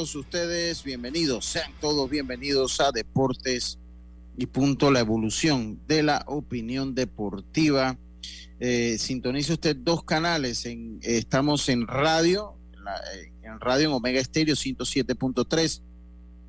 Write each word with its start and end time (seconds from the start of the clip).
Todos 0.00 0.14
ustedes 0.14 0.82
bienvenidos, 0.82 1.44
sean 1.44 1.74
todos 1.78 2.08
bienvenidos 2.08 2.80
a 2.80 2.90
Deportes 2.90 3.78
y 4.38 4.46
Punto, 4.46 4.90
la 4.90 5.00
evolución 5.00 5.78
de 5.86 6.02
la 6.02 6.24
opinión 6.26 6.94
deportiva. 6.94 7.98
Eh, 8.60 8.96
sintonice 8.98 9.52
usted 9.52 9.76
dos 9.76 10.02
canales, 10.02 10.66
estamos 11.02 11.68
en 11.68 11.86
radio, 11.86 12.54
en 13.42 13.60
radio 13.60 13.88
en 13.88 13.92
Omega 13.92 14.20
Estéreo 14.20 14.54
107.3, 14.54 15.82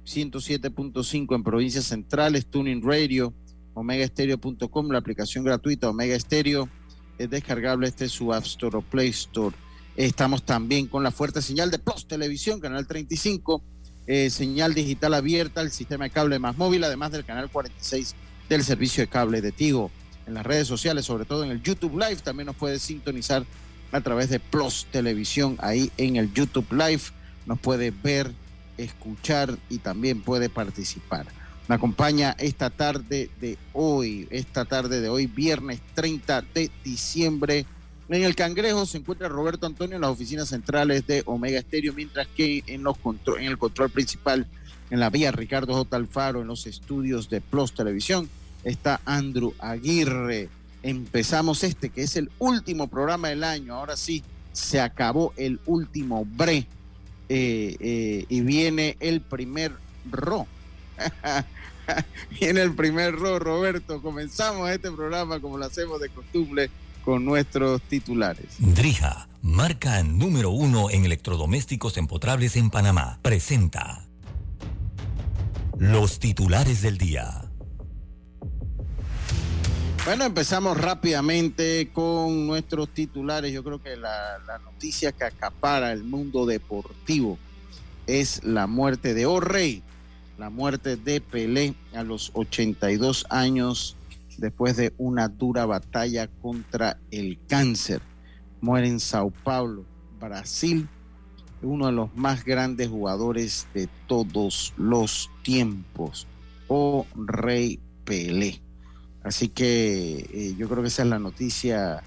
107.5 0.06 1.36
en 1.36 1.44
provincias 1.44 1.84
centrales, 1.84 2.46
Tuning 2.46 2.82
Radio, 2.82 3.34
omegaestereo.com, 3.74 4.92
la 4.92 5.00
aplicación 5.00 5.44
gratuita 5.44 5.90
Omega 5.90 6.16
Estéreo, 6.16 6.70
es 7.18 7.30
descargable 7.30 7.90
este 7.90 8.08
su 8.08 8.32
App 8.32 8.46
Store 8.46 8.78
o 8.78 8.82
Play 8.82 9.10
Store. 9.10 9.54
Estamos 9.96 10.44
también 10.44 10.88
con 10.88 11.04
la 11.04 11.12
fuerte 11.12 11.42
señal 11.42 11.70
de 11.70 11.78
Plus 11.78 12.08
Televisión, 12.08 12.60
canal 12.62 12.88
35, 12.88 13.62
eh, 14.08 14.30
señal 14.30 14.74
digital 14.74 15.14
abierta, 15.14 15.62
el 15.62 15.72
sistema 15.72 16.06
de 16.06 16.12
cable 16.12 16.40
más 16.40 16.58
móvil, 16.58 16.84
además 16.84 17.12
del 17.12 17.26
canal 17.26 17.50
46 17.50 18.16
del 18.48 18.64
servicio 18.64 19.04
de 19.04 19.08
cable 19.08 19.42
de 19.42 19.52
Tigo. 19.52 19.92
En 20.28 20.34
las 20.34 20.46
redes 20.46 20.68
sociales, 20.68 21.06
sobre 21.06 21.26
todo 21.26 21.44
en 21.44 21.52
el 21.52 21.62
YouTube 21.62 22.00
Live, 22.00 22.18
también 22.18 22.46
nos 22.48 22.56
puede 22.56 22.80
sintonizar 22.80 23.46
a 23.92 24.02
través 24.02 24.30
de 24.30 24.40
Plus 24.40 24.88
Televisión, 24.92 25.58
ahí 25.60 25.92
en 25.98 26.16
el 26.16 26.34
YouTube 26.34 26.72
Live. 26.72 27.02
Nos 27.46 27.60
puede 27.60 27.92
ver, 27.92 28.32
escuchar 28.78 29.58
y 29.70 29.80
también 29.80 30.22
puede 30.22 30.50
participar. 30.50 31.26
Me 31.68 31.76
acompaña 31.76 32.36
esta 32.40 32.70
tarde 32.70 33.30
de 33.42 33.58
hoy, 33.74 34.28
esta 34.32 34.64
tarde 34.64 35.02
de 35.02 35.10
hoy, 35.10 35.28
viernes 35.28 35.82
30 35.96 36.44
de 36.54 36.72
diciembre 36.84 37.66
en 38.18 38.24
el 38.24 38.36
Cangrejo 38.36 38.86
se 38.86 38.98
encuentra 38.98 39.30
Roberto 39.30 39.66
Antonio 39.66 39.96
en 39.96 40.02
las 40.02 40.12
oficinas 40.12 40.50
centrales 40.50 41.08
de 41.08 41.24
Omega 41.26 41.60
Estéreo, 41.60 41.94
mientras 41.94 42.28
que 42.28 42.62
en, 42.68 42.86
el 43.40 43.58
control 43.58 43.90
principal, 43.90 44.48
en 44.90 45.00
la 45.00 45.10
vía 45.10 45.32
Ricardo 45.32 45.74
J. 45.74 45.96
Alfaro, 45.96 46.42
en 46.42 46.48
los 46.48 46.68
estudios 46.68 47.30
de 47.30 47.40
Plus 47.40 47.74
Televisión, 47.74 48.30
está 48.66 49.00
Andrew 49.06 49.54
Aguirre. 49.60 50.50
Empezamos 50.84 51.64
este, 51.64 51.90
que 51.90 52.04
es 52.04 52.18
el 52.18 52.30
último 52.40 52.88
programa 52.88 53.30
del 53.30 53.46
año. 53.46 53.76
Ahora 53.76 53.96
sí, 53.96 54.24
se 54.52 54.82
acabó 54.82 55.34
el 55.38 55.60
último 55.66 56.26
bre. 56.26 56.68
Eh, 57.30 57.78
eh, 57.80 58.26
y 58.28 58.42
viene 58.42 58.98
el 59.00 59.22
primer 59.22 59.72
ro. 60.12 60.48
viene 62.42 62.62
el 62.62 62.76
primer 62.76 63.16
ro, 63.16 63.40
Roberto. 63.40 64.02
Comenzamos 64.02 64.70
este 64.70 64.92
programa 64.92 65.40
como 65.40 65.58
lo 65.58 65.64
hacemos 65.64 66.02
de 66.02 66.10
costumbre 66.10 66.70
con 67.04 67.26
nuestros 67.26 67.82
titulares. 67.84 68.56
Drija, 68.60 69.28
marca 69.42 70.04
número 70.04 70.52
uno 70.52 70.90
en 70.90 71.06
electrodomésticos 71.06 71.98
empotrables 71.98 72.56
en 72.56 72.70
Panamá, 72.70 73.20
presenta 73.22 74.08
los 75.78 76.20
titulares 76.20 76.82
del 76.82 76.98
día. 76.98 77.52
Bueno, 80.06 80.26
empezamos 80.26 80.78
rápidamente 80.78 81.92
con 81.94 82.48
nuestros 82.48 82.90
titulares. 82.90 83.54
Yo 83.54 83.64
creo 83.64 83.82
que 83.82 83.96
la, 83.96 84.40
la 84.48 84.58
noticia 84.60 85.12
que 85.12 85.24
acapara 85.24 85.92
el 85.92 86.04
mundo 86.04 86.46
deportivo 86.46 87.38
es 88.08 88.44
la 88.44 88.66
muerte 88.66 89.14
de 89.14 89.28
O'Reilly, 89.28 89.84
la 90.40 90.50
muerte 90.50 90.98
de 90.98 91.22
Pelé 91.22 91.76
a 91.94 92.04
los 92.04 92.32
82 92.34 93.28
años 93.30 93.96
después 94.42 94.76
de 94.76 94.94
una 94.98 95.30
dura 95.30 95.66
batalla 95.66 96.28
contra 96.28 97.00
el 97.12 97.40
cáncer. 97.48 98.02
Muere 98.60 98.88
en 98.88 99.00
Sao 99.00 99.30
Paulo, 99.30 99.86
Brasil, 100.20 100.90
uno 101.62 101.86
de 101.86 101.92
los 101.94 102.14
más 102.16 102.44
grandes 102.44 102.90
jugadores 102.90 103.68
de 103.74 103.88
todos 104.08 104.74
los 104.78 105.30
tiempos, 105.44 106.28
o 106.68 107.06
Rey 107.16 107.80
Pelé. 108.04 108.62
Así 109.24 109.48
que 109.48 110.28
eh, 110.34 110.56
yo 110.58 110.68
creo 110.68 110.82
que 110.82 110.88
esa 110.88 111.04
es 111.04 111.10
la 111.10 111.20
noticia, 111.20 112.04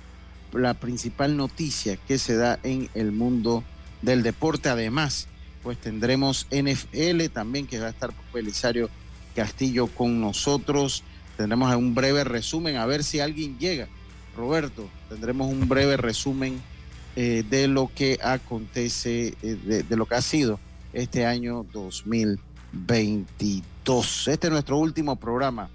la 0.52 0.74
principal 0.74 1.36
noticia 1.36 1.96
que 1.96 2.18
se 2.18 2.36
da 2.36 2.58
en 2.64 2.88
el 2.94 3.12
mundo 3.12 3.62
del 4.02 4.24
deporte. 4.24 4.68
Además, 4.68 5.28
pues 5.62 5.78
tendremos 5.78 6.48
NFL 6.50 7.26
también, 7.32 7.66
que 7.68 7.78
va 7.78 7.86
a 7.86 7.90
estar 7.90 8.12
Belisario 8.32 8.90
Castillo 9.36 9.86
con 9.86 10.20
nosotros. 10.20 11.04
Tendremos 11.36 11.74
un 11.74 11.94
breve 11.94 12.24
resumen, 12.24 12.76
a 12.76 12.86
ver 12.86 13.04
si 13.04 13.20
alguien 13.20 13.58
llega. 13.58 13.88
Roberto, 14.36 14.88
tendremos 15.08 15.50
un 15.50 15.68
breve 15.68 15.96
resumen 15.96 16.60
eh, 17.16 17.44
de 17.48 17.68
lo 17.68 17.90
que 17.94 18.18
acontece, 18.22 19.34
eh, 19.42 19.84
de, 19.88 19.96
lo 19.96 20.06
que 20.06 20.16
ha 20.16 20.22
sido 20.22 20.58
este 20.92 21.26
año 21.26 21.64
2022. 21.72 24.28
Este 24.28 24.48
es 24.48 24.52
nuestro 24.52 24.78
último 24.78 25.16
programa, 25.16 25.70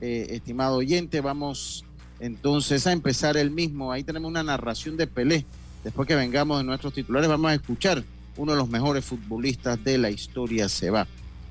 eh, 0.00 0.26
estimado 0.30 0.76
oyente. 0.76 1.20
Vamos 1.20 1.84
entonces 2.20 2.86
a 2.86 2.92
empezar 2.92 3.36
el 3.36 3.50
mismo. 3.50 3.92
Ahí 3.92 4.04
tenemos 4.04 4.30
una 4.30 4.42
narración 4.42 4.96
de 4.96 5.06
Pelé. 5.06 5.44
Después 5.84 6.06
que 6.06 6.14
vengamos 6.14 6.58
de 6.58 6.64
nuestros 6.64 6.92
titulares, 6.92 7.28
vamos 7.28 7.50
a 7.50 7.54
escuchar 7.54 8.04
uno 8.36 8.52
de 8.52 8.58
los 8.58 8.68
mejores 8.68 9.04
futbolistas 9.04 9.82
de 9.82 9.98
la 9.98 10.10
historia 10.10 10.68
se 10.68 10.90
va. 10.90 11.06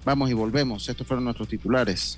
Vamos 0.05 0.29
y 0.29 0.33
volvemos. 0.33 0.87
Estos 0.87 1.05
fueron 1.05 1.25
nuestros 1.25 1.47
titulares. 1.47 2.17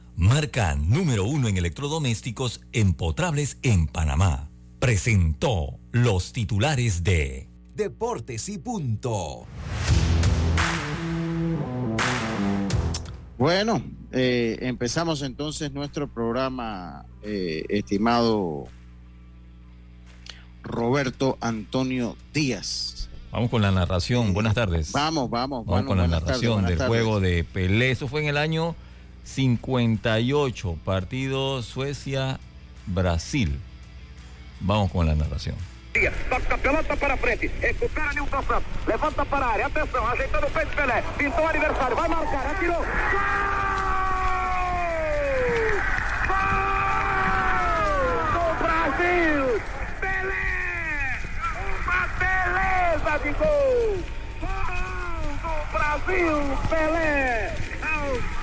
marca 0.21 0.75
número 0.75 1.25
uno 1.25 1.47
en 1.47 1.57
electrodomésticos 1.57 2.61
empotrables 2.73 3.57
en 3.63 3.87
Panamá. 3.87 4.51
Presentó 4.77 5.79
los 5.91 6.31
titulares 6.31 7.03
de 7.03 7.49
Deportes 7.73 8.47
y 8.47 8.59
Punto. 8.59 9.47
Bueno, 13.39 13.81
eh, 14.11 14.59
empezamos 14.61 15.23
entonces 15.23 15.71
nuestro 15.73 16.07
programa, 16.07 17.03
eh, 17.23 17.63
estimado 17.69 18.67
Roberto 20.61 21.39
Antonio 21.41 22.15
Díaz. 22.31 23.09
Vamos 23.31 23.49
con 23.49 23.63
la 23.63 23.71
narración. 23.71 24.33
Buenas 24.33 24.53
tardes. 24.53 24.91
Vamos, 24.91 25.31
vamos. 25.31 25.65
Vamos 25.65 25.85
con 25.87 25.97
la 25.97 26.07
narración 26.07 26.63
del 26.67 26.77
juego 26.77 27.19
de 27.19 27.43
Pelé. 27.43 27.89
Eso 27.89 28.07
fue 28.07 28.21
en 28.21 28.27
el 28.27 28.37
año 28.37 28.75
58, 29.23 30.77
partido 30.83 31.61
Suecia-Brasil. 31.61 33.59
Vamos 34.59 34.91
con 34.91 35.05
la 35.05 35.15
narración. 35.15 35.55
Toca 36.29 36.55
a 36.55 36.57
pelota 36.57 36.95
para 36.95 37.17
frente. 37.17 37.51
Recupera 37.59 38.13
Nilton 38.13 38.45
Santos. 38.45 38.63
Levanta 38.87 39.25
para 39.25 39.45
a 39.45 39.51
área. 39.53 39.65
Atenção, 39.65 40.07
ajeitando 40.07 40.47
o 40.47 40.51
peito 40.51 40.73
Pelé. 40.75 41.03
Pintou 41.17 41.43
o 41.43 41.47
aniversário. 41.47 41.95
Vai 41.97 42.07
marcar. 42.07 42.51
Atirou. 42.51 42.85
Gol! 46.27 46.61
Brasil! 48.61 49.61
Pelé! 49.99 51.19
Uma 51.83 52.07
beleza 52.19 53.13
de 53.23 53.31
gol! 53.33 54.03
Gol 54.39 55.33
do 55.41 55.53
Brasil, 55.73 56.57
Pelé! 56.69 57.53
Aos 57.81 58.40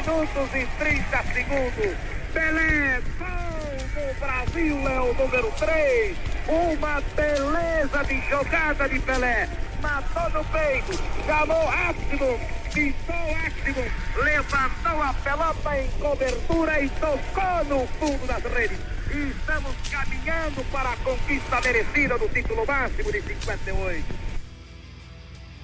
minutos 0.00 0.54
e 0.54 0.66
30 0.78 1.22
segundos. 1.32 1.96
Pelé, 2.32 3.00
gol 3.18 3.88
do 3.94 4.20
Brasil, 4.20 4.88
é 4.88 5.00
o 5.00 5.14
número 5.14 5.52
3. 5.58 6.16
Uma 6.48 7.00
beleza 7.16 8.04
de 8.04 8.28
jogada 8.28 8.88
de 8.88 8.98
Pelé. 9.00 9.48
Matou 9.80 10.30
no 10.30 10.44
peito, 10.46 11.02
chamou 11.26 11.68
Áximo, 11.68 12.38
pintou 12.72 13.36
Áximo, 13.46 13.84
levantou 14.22 15.02
a 15.02 15.14
pelota 15.14 15.78
em 15.78 15.88
cobertura 15.98 16.80
e 16.80 16.88
tocou 16.90 17.64
no 17.66 17.86
fundo 17.98 18.26
das 18.26 18.42
redes. 18.42 18.78
E 19.12 19.30
estamos 19.30 19.74
caminhando 19.90 20.64
para 20.70 20.92
a 20.92 20.96
conquista 20.98 21.60
merecida 21.62 22.18
do 22.18 22.28
título 22.28 22.64
máximo 22.66 23.10
de 23.10 23.22
58. 23.22 24.04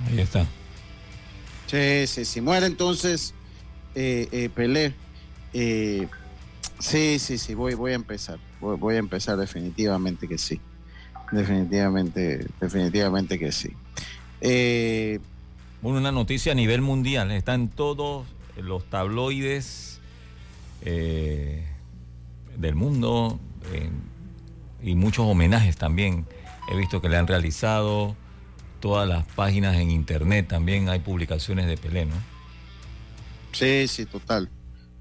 Ahí 0.08 0.20
está. 0.20 0.46
Sí, 1.66 2.06
sí, 2.06 2.24
sí. 2.24 2.40
Muere 2.40 2.66
entonces 2.66 3.34
eh, 3.96 4.28
eh, 4.31 4.50
Pelé. 4.54 4.93
Eh, 5.54 6.06
sí, 6.78 7.19
sí, 7.19 7.38
sí, 7.38 7.54
voy, 7.54 7.75
voy 7.75 7.93
a 7.93 7.94
empezar. 7.94 8.38
Voy, 8.60 8.76
voy, 8.76 8.96
a 8.96 8.98
empezar 8.98 9.38
definitivamente 9.38 10.28
que 10.28 10.37
sí. 10.37 10.60
Definitivamente, 11.32 12.46
definitivamente 12.60 13.38
que 13.38 13.50
sí. 13.50 13.70
Bueno, 15.81 15.98
una 15.98 16.12
noticia 16.12 16.52
a 16.52 16.54
nivel 16.54 16.82
mundial. 16.82 17.32
Están 17.32 17.69
todos 17.69 18.26
los 18.56 18.84
tabloides 18.84 20.00
del 20.82 22.75
mundo 22.75 23.40
y 24.82 24.94
muchos 24.94 25.26
homenajes 25.26 25.76
también. 25.76 26.26
He 26.70 26.76
visto 26.76 27.00
que 27.00 27.08
le 27.08 27.16
han 27.16 27.26
realizado 27.26 28.14
todas 28.81 29.08
las 29.08 29.25
páginas 29.25 29.76
en 29.76 29.90
internet. 29.90 30.49
También 30.49 30.90
hay 30.90 30.99
publicaciones 31.00 31.66
de 31.66 31.76
Pelé, 31.78 32.04
¿no? 32.04 32.35
Sí, 33.58 33.88
sí, 33.88 34.04
total. 34.04 34.50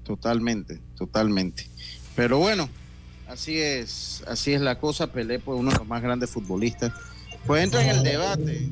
Totalmente, 0.02 0.80
totalmente. 0.96 1.68
Pero 2.14 2.38
bueno, 2.38 2.70
así 3.28 3.58
es, 3.58 4.22
así 4.26 4.54
es 4.54 4.60
la 4.62 4.78
cosa. 4.78 5.12
Pelé, 5.12 5.38
pues 5.38 5.58
uno 5.58 5.70
de 5.70 5.78
los 5.78 5.86
más 5.86 6.02
grandes 6.02 6.30
futbolistas. 6.30 6.92
Pues 7.46 7.62
entra 7.64 7.82
en 7.82 7.88
el 7.90 8.02
debate. 8.02 8.68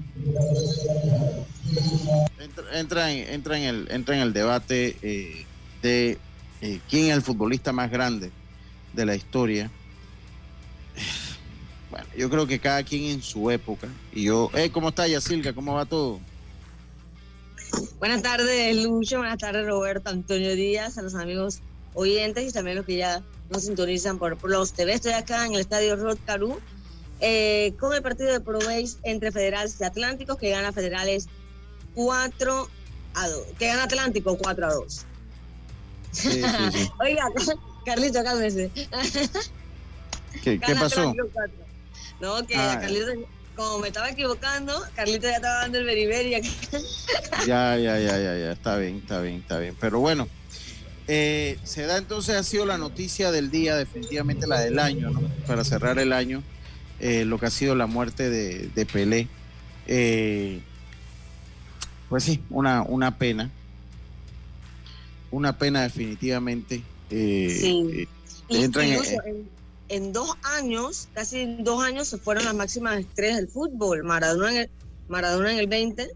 Entra, 2.40 2.78
entra, 2.78 3.12
en, 3.12 3.28
entra, 3.28 3.58
en, 3.58 3.64
el, 3.64 3.88
entra 3.90 4.16
en 4.16 4.22
el 4.22 4.32
debate 4.32 4.96
eh, 5.02 5.44
de 5.82 6.18
eh, 6.62 6.80
quién 6.88 7.06
es 7.06 7.14
el 7.14 7.22
futbolista 7.22 7.72
más 7.72 7.90
grande 7.90 8.32
de 8.94 9.04
la 9.04 9.14
historia. 9.14 9.70
Bueno, 11.90 12.06
yo 12.16 12.30
creo 12.30 12.46
que 12.46 12.58
cada 12.58 12.82
quien 12.82 13.04
en 13.04 13.22
su 13.22 13.50
época. 13.50 13.88
Y 14.12 14.24
yo, 14.24 14.50
eh, 14.54 14.70
¿cómo 14.70 14.88
está 14.88 15.06
Yacilca? 15.06 15.52
¿Cómo 15.52 15.74
va 15.74 15.84
todo? 15.84 16.20
Buenas 17.98 18.22
tardes, 18.22 18.76
Lucho. 18.82 19.18
Buenas 19.18 19.38
tardes, 19.38 19.66
Roberto, 19.66 20.10
Antonio 20.10 20.54
Díaz, 20.54 20.98
a 20.98 21.02
los 21.02 21.14
amigos 21.14 21.60
oyentes 21.94 22.50
y 22.50 22.52
también 22.52 22.76
los 22.76 22.86
que 22.86 22.96
ya 22.96 23.22
nos 23.50 23.64
sintonizan 23.64 24.18
por, 24.18 24.36
por 24.36 24.50
los 24.50 24.72
TV. 24.72 24.94
Estoy 24.94 25.12
acá 25.12 25.46
en 25.46 25.54
el 25.54 25.60
estadio 25.60 25.96
Rod 25.96 26.18
Caru 26.26 26.60
eh, 27.20 27.74
con 27.78 27.94
el 27.94 28.02
partido 28.02 28.32
de 28.32 28.40
Proveis 28.40 28.98
entre 29.02 29.32
Federales 29.32 29.76
y 29.80 29.84
Atlánticos, 29.84 30.36
que 30.36 30.50
gana 30.50 30.72
Federales 30.72 31.28
4 31.94 32.68
a 33.14 33.28
2. 33.28 33.42
Que 33.58 33.66
gana 33.68 33.84
Atlántico 33.84 34.36
4 34.36 34.66
a 34.66 34.74
2. 34.74 35.06
Sí, 36.12 36.30
sí, 36.30 36.42
sí. 36.72 36.90
Oiga, 37.00 37.30
Carlito, 37.84 38.22
cálmese. 38.22 38.70
¿Qué, 40.42 40.58
¿qué 40.60 40.74
pasó? 40.74 41.14
No, 42.20 42.46
que 42.46 42.56
ah, 42.56 42.78
Carlito, 42.80 43.12
como 43.54 43.78
me 43.78 43.88
estaba 43.88 44.10
equivocando, 44.10 44.82
Carlito 44.94 45.26
ya 45.26 45.36
estaba 45.36 45.60
dando 45.60 45.78
el 45.78 45.84
beriberi. 45.84 46.34
Ya, 47.46 47.76
ya, 47.76 47.98
ya, 47.98 48.18
ya, 48.18 48.38
ya, 48.38 48.52
está 48.52 48.76
bien, 48.78 48.96
está 48.96 49.20
bien, 49.20 49.36
está 49.36 49.58
bien. 49.58 49.76
Pero 49.78 50.00
bueno, 50.00 50.28
eh, 51.06 51.58
se 51.62 51.82
da 51.82 51.98
entonces, 51.98 52.36
ha 52.36 52.42
sido 52.42 52.64
la 52.64 52.78
noticia 52.78 53.30
del 53.30 53.50
día, 53.50 53.76
definitivamente 53.76 54.46
la 54.46 54.60
del 54.60 54.78
año, 54.78 55.10
¿no? 55.10 55.20
Para 55.46 55.62
cerrar 55.64 55.98
el 55.98 56.12
año, 56.12 56.42
eh, 57.00 57.24
lo 57.24 57.38
que 57.38 57.46
ha 57.46 57.50
sido 57.50 57.74
la 57.74 57.86
muerte 57.86 58.30
de, 58.30 58.68
de 58.68 58.86
Pelé. 58.86 59.28
Eh, 59.86 60.60
pues 62.08 62.24
sí, 62.24 62.42
una, 62.48 62.82
una 62.82 63.18
pena. 63.18 63.50
Una 65.30 65.58
pena 65.58 65.82
definitivamente. 65.82 66.82
Sí. 67.10 68.08
Entra 68.48 68.84
en, 68.84 69.48
en, 69.88 70.12
dos 70.12 70.36
años, 70.42 71.08
casi 71.14 71.40
en 71.40 71.64
dos 71.64 71.82
años, 71.82 72.08
se 72.08 72.18
fueron 72.18 72.44
las 72.44 72.54
máximas 72.54 72.98
estrellas 72.98 73.36
del 73.36 73.48
fútbol. 73.48 74.04
Maradona 74.04 74.50
en 74.50 74.56
el, 74.56 74.70
Maradona 75.08 75.52
en 75.52 75.58
el 75.58 75.66
20 75.66 76.10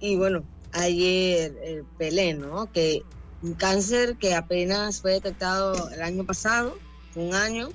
y 0.00 0.16
bueno, 0.16 0.42
ayer 0.72 1.54
eh, 1.62 1.82
Pelé, 1.98 2.34
¿no? 2.34 2.72
Que 2.72 3.02
un 3.42 3.54
cáncer 3.54 4.16
que 4.16 4.34
apenas 4.34 5.00
fue 5.00 5.12
detectado 5.12 5.90
el 5.90 6.02
año 6.02 6.24
pasado, 6.24 6.78
un 7.14 7.34
año, 7.34 7.68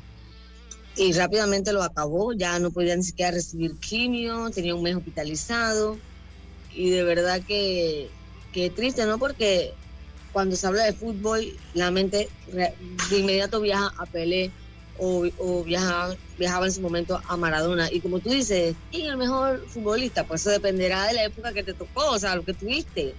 y 0.96 1.12
rápidamente 1.14 1.74
lo 1.74 1.84
acabó, 1.84 2.34
ya 2.34 2.58
no 2.60 2.72
podía 2.72 2.96
ni 2.96 3.04
siquiera 3.04 3.32
recibir 3.32 3.78
quimio, 3.78 4.50
tenía 4.50 4.76
un 4.76 4.84
mes 4.84 4.96
hospitalizado, 4.96 5.98
y 6.74 6.90
de 6.90 7.04
verdad 7.04 7.42
que, 7.48 8.10
que 8.52 8.70
triste, 8.70 9.06
¿no? 9.06 9.18
Porque 9.20 9.74
cuando 10.32 10.56
se 10.56 10.68
habla 10.68 10.84
de 10.84 10.94
fútbol, 10.94 11.46
la 11.74 11.92
mente 11.92 12.30
de 12.52 13.20
inmediato 13.20 13.62
viaja 13.62 13.94
a 13.98 14.06
Pelé 14.06 14.52
o, 14.98 15.26
o 15.38 15.64
viajaba, 15.64 16.16
en 16.38 16.72
su 16.72 16.82
momento 16.82 17.22
a 17.28 17.38
Maradona. 17.38 17.90
Y 17.92 18.00
como 18.00 18.20
tú 18.20 18.30
dices, 18.30 18.76
¿quién 18.92 19.08
el 19.08 19.18
mejor 19.18 19.66
futbolista? 19.68 20.24
Pues 20.26 20.42
eso 20.42 20.52
dependerá 20.52 21.08
de 21.08 21.14
la 21.14 21.24
época 21.26 21.54
que 21.54 21.64
te 21.64 21.74
tocó, 21.74 22.12
o 22.12 22.20
sea, 22.20 22.36
lo 22.36 22.44
que 22.44 22.54
tuviste. 22.54 23.14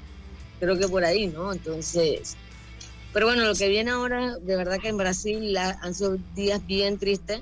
Creo 0.60 0.78
que 0.78 0.88
por 0.88 1.04
ahí, 1.04 1.26
¿no? 1.26 1.52
Entonces, 1.52 2.36
pero 3.12 3.26
bueno, 3.26 3.44
lo 3.44 3.54
que 3.54 3.68
viene 3.68 3.90
ahora, 3.90 4.36
de 4.36 4.56
verdad 4.56 4.78
que 4.78 4.88
en 4.88 4.96
Brasil 4.96 5.52
la, 5.52 5.78
han 5.82 5.94
sido 5.94 6.18
días 6.34 6.64
bien 6.66 6.98
tristes. 6.98 7.40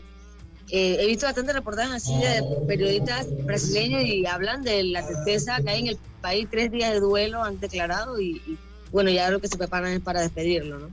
Eh, 0.71 0.97
he 1.01 1.07
visto 1.07 1.27
bastantes 1.27 1.55
reportajes 1.55 1.95
así 1.95 2.17
de 2.17 2.43
periodistas 2.67 3.27
brasileños 3.45 4.03
y 4.05 4.25
hablan 4.25 4.63
de 4.63 4.83
la 4.85 5.07
tristeza 5.07 5.61
que 5.63 5.71
hay 5.71 5.81
en 5.81 5.87
el 5.89 5.99
país. 6.21 6.49
Tres 6.51 6.71
días 6.71 6.93
de 6.93 7.01
duelo 7.01 7.43
han 7.43 7.61
declarado 7.61 8.21
y 8.21 8.41
bueno, 8.93 9.11
ya 9.11 9.29
lo 9.31 9.41
que 9.41 9.49
se 9.49 9.59
preparan 9.59 9.93
es 9.93 10.01
para 10.01 10.21
despedirlo, 10.21 10.79
¿no? 10.79 10.89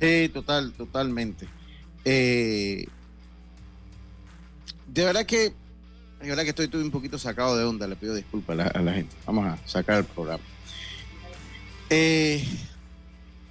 Sí, 0.00 0.30
total, 0.32 0.72
totalmente. 0.74 1.48
Eh, 2.04 2.86
de 4.86 5.04
verdad 5.04 5.26
que, 5.26 5.52
de 6.20 6.28
verdad 6.28 6.42
que 6.42 6.50
estoy, 6.50 6.66
estoy, 6.66 6.82
un 6.82 6.90
poquito 6.90 7.18
sacado 7.18 7.56
de 7.56 7.64
onda, 7.64 7.86
le 7.86 7.96
pido 7.96 8.14
disculpas 8.14 8.54
a 8.54 8.62
la, 8.62 8.66
a 8.68 8.82
la 8.82 8.92
gente. 8.92 9.14
Vamos 9.26 9.46
a 9.46 9.58
sacar 9.66 9.98
el 9.98 10.04
programa. 10.04 10.42
Eh, 11.90 12.44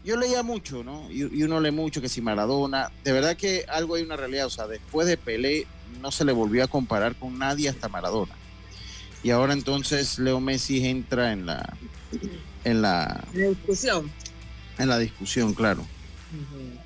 yo 0.04 0.18
leía 0.18 0.44
mucho, 0.44 0.84
¿no? 0.84 1.10
Y, 1.12 1.40
y, 1.40 1.44
uno 1.44 1.60
lee 1.60 1.72
mucho 1.72 2.02
que 2.02 2.10
si 2.10 2.22
Maradona, 2.22 2.92
de 3.04 3.12
verdad 3.12 3.36
que 3.38 3.66
algo 3.70 3.96
hay 3.96 4.04
una 4.04 4.16
realidad, 4.16 4.48
o 4.48 4.50
sea, 4.50 4.68
después 4.68 5.08
de 5.08 5.18
Pelé 5.18 5.68
no 6.02 6.12
se 6.12 6.26
le 6.26 6.32
volvió 6.32 6.64
a 6.64 6.68
comparar 6.68 7.16
con 7.16 7.38
nadie 7.38 7.70
hasta 7.70 7.90
Maradona. 7.90 8.36
Y 9.24 9.30
ahora 9.32 9.54
entonces 9.54 10.20
Leo 10.20 10.42
Messi 10.42 10.86
entra 10.86 11.32
en 11.32 11.46
la 11.46 11.78
en 12.66 12.82
la, 12.82 13.24
la 13.34 13.48
discusión. 13.48 14.12
En 14.78 14.90
la 14.90 14.98
discusión, 14.98 15.54
claro. 15.54 15.82
Uh 15.82 16.38
-huh. 16.38 16.83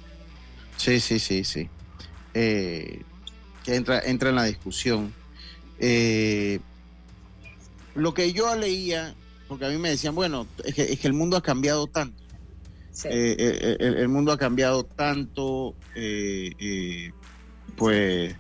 Sí, 0.77 0.99
sí, 0.99 1.19
sí, 1.19 1.43
sí. 1.43 1.69
Eh, 2.33 3.01
que 3.63 3.75
entra, 3.75 3.99
entra 3.99 4.29
en 4.29 4.35
la 4.35 4.45
discusión. 4.45 5.13
Eh, 5.79 6.59
lo 7.95 8.13
que 8.13 8.31
yo 8.31 8.55
leía, 8.55 9.15
porque 9.47 9.65
a 9.65 9.69
mí 9.69 9.77
me 9.77 9.89
decían, 9.89 10.15
bueno, 10.15 10.47
es 10.63 10.73
que, 10.75 10.83
es 10.83 10.99
que 10.99 11.07
el 11.07 11.13
mundo 11.13 11.35
ha 11.35 11.41
cambiado 11.41 11.87
tanto. 11.87 12.23
Sí. 12.91 13.09
Eh, 13.11 13.77
el, 13.79 13.97
el, 13.97 14.07
mundo 14.07 14.31
ha 14.31 14.37
cambiado 14.37 14.83
tanto, 14.83 15.75
pues 17.75 18.35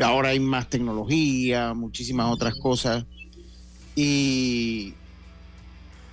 ahora 0.00 0.30
hay 0.30 0.40
más 0.40 0.68
tecnología, 0.68 1.74
muchísimas 1.74 2.32
otras 2.32 2.54
cosas. 2.60 3.04
Y 3.96 4.94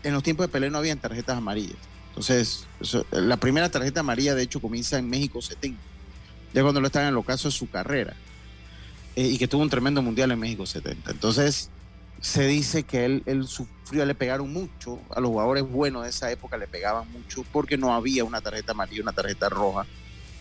en 0.04 0.14
los 0.14 0.24
tiempos 0.24 0.46
de 0.48 0.52
Pelé 0.52 0.70
no 0.70 0.78
habían 0.78 1.00
tarjetas 1.00 1.38
amarillas. 1.38 1.78
Entonces, 2.16 2.66
la 3.12 3.36
primera 3.36 3.70
tarjeta 3.70 4.00
amarilla, 4.00 4.36
de 4.36 4.44
hecho, 4.44 4.62
comienza 4.62 4.98
en 4.98 5.10
México 5.10 5.42
70, 5.42 5.78
ya 6.54 6.62
cuando 6.62 6.80
lo 6.80 6.88
están 6.88 7.04
en 7.04 7.10
el 7.10 7.18
ocaso 7.18 7.50
de 7.50 7.52
su 7.52 7.70
carrera, 7.70 8.16
eh, 9.18 9.28
y 9.28 9.38
que 9.38 9.50
tuvo 9.50 9.64
un 9.64 9.70
tremendo 9.70 10.02
mundial 10.02 10.32
en 10.32 10.40
México 10.40 10.66
70. 10.66 11.12
Entonces, 11.12 11.70
se 12.22 12.48
dice 12.48 12.84
que 12.84 13.04
él, 13.04 13.24
él, 13.26 13.46
sufrió, 13.48 14.06
le 14.06 14.16
pegaron 14.16 14.52
mucho, 14.54 15.02
a 15.14 15.20
los 15.20 15.30
jugadores 15.30 15.64
buenos 15.64 16.04
de 16.04 16.10
esa 16.10 16.32
época 16.32 16.56
le 16.56 16.68
pegaban 16.68 17.12
mucho, 17.12 17.44
porque 17.52 17.78
no 17.78 17.94
había 17.94 18.24
una 18.24 18.40
tarjeta 18.40 18.72
amarilla, 18.72 19.02
una 19.02 19.12
tarjeta 19.12 19.50
roja, 19.50 19.86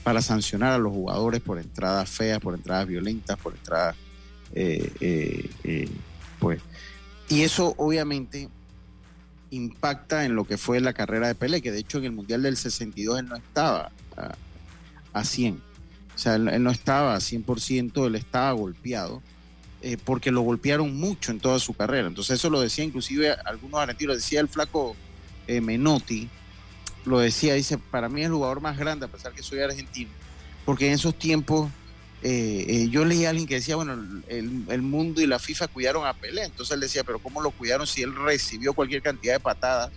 para 0.04 0.23
sancionar 0.23 0.75
a 0.75 0.78
los 0.78 0.93
jugadores 0.93 1.40
por 1.40 1.59
entradas 1.59 2.09
feas, 2.09 2.38
por 2.38 2.54
entradas 2.54 2.87
violentas, 2.87 3.37
por 3.37 3.52
entradas, 3.52 3.97
eh, 4.54 4.93
eh, 5.00 5.88
pues. 6.38 6.61
Y 7.28 7.43
eso, 7.43 7.75
obviamente, 7.78 8.49
impacta 9.54 10.25
en 10.25 10.34
lo 10.34 10.44
que 10.44 10.58
fue 10.58 10.80
la 10.80 10.92
carrera 10.92 11.28
de 11.28 11.34
Pelé, 11.34 11.62
que 11.62 11.73
de 11.73 11.78
hecho 11.78 11.99
en 11.99 12.04
el 12.04 12.12
Mundial 12.12 12.42
del 12.42 12.56
62 12.56 13.20
él 13.20 13.28
no 13.28 13.37
estaba 13.37 13.90
a, 14.16 14.34
a 15.12 15.25
100. 15.25 15.62
O 16.14 16.18
sea, 16.18 16.34
él, 16.37 16.62
no 16.62 16.70
estaba 16.70 17.14
a 17.14 17.18
100%, 17.18 18.06
él 18.06 18.14
estaba 18.14 18.52
golpeado. 18.52 19.23
eh, 19.82 19.99
porque 20.02 20.30
lo 20.30 20.40
golpearon 20.40 20.96
mucho 20.96 21.30
en 21.30 21.40
toda 21.40 21.58
su 21.58 21.75
carrera. 21.75 22.08
Entonces 22.08 22.38
eso 22.38 22.49
lo 22.49 22.61
decía 22.61 22.84
inclusive 22.84 23.32
algunos 23.44 23.80
argentinos, 23.80 24.16
decía 24.16 24.40
el 24.40 24.49
flaco 24.49 24.96
eh, 25.46 25.61
Menotti, 25.61 26.28
lo 27.04 27.18
decía, 27.18 27.52
dice, 27.52 27.76
para 27.76 28.08
mí 28.08 28.23
es 28.23 28.26
el 28.28 28.32
jugador 28.32 28.62
más 28.62 28.78
grande, 28.78 29.04
a 29.04 29.08
pesar 29.08 29.32
que 29.32 29.42
soy 29.42 29.61
argentino, 29.61 30.11
porque 30.64 30.87
en 30.87 30.94
esos 30.94 31.18
tiempos 31.18 31.70
eh, 32.25 32.88
yo 32.90 33.04
leí 33.04 33.25
a 33.25 33.31
alguien 33.31 33.47
que 33.47 33.57
decía, 33.57 33.76
bueno, 33.76 33.97
el, 34.28 34.83
mundo 34.83 35.21
y 35.21 35.26
la 35.26 35.38
FIFA 35.38 35.69
cuidaron 35.69 36.07
a 36.07 36.14
Pelé, 36.14 36.45
entonces 36.45 36.75
él 36.75 36.81
decía, 36.81 37.04
pero 37.04 37.19
¿cómo 37.19 37.40
lo 37.40 37.50
cuidaron 37.50 37.87
si 37.87 38.02
él 38.02 38.14
recibió 38.16 38.73
cualquier 38.73 39.02
cantidad 39.02 39.35
de 39.35 39.40
patadas? 39.40 39.90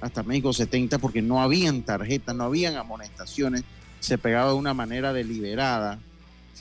Hasta 0.00 0.22
México 0.22 0.52
70, 0.52 0.98
porque 0.98 1.22
no 1.22 1.42
habían 1.42 1.82
tarjetas, 1.82 2.34
no 2.36 2.44
habían 2.44 2.76
amonestaciones, 2.76 3.64
se 4.00 4.18
pegaba 4.18 4.50
de 4.50 4.56
una 4.56 4.74
manera 4.74 5.12
deliberada 5.12 5.98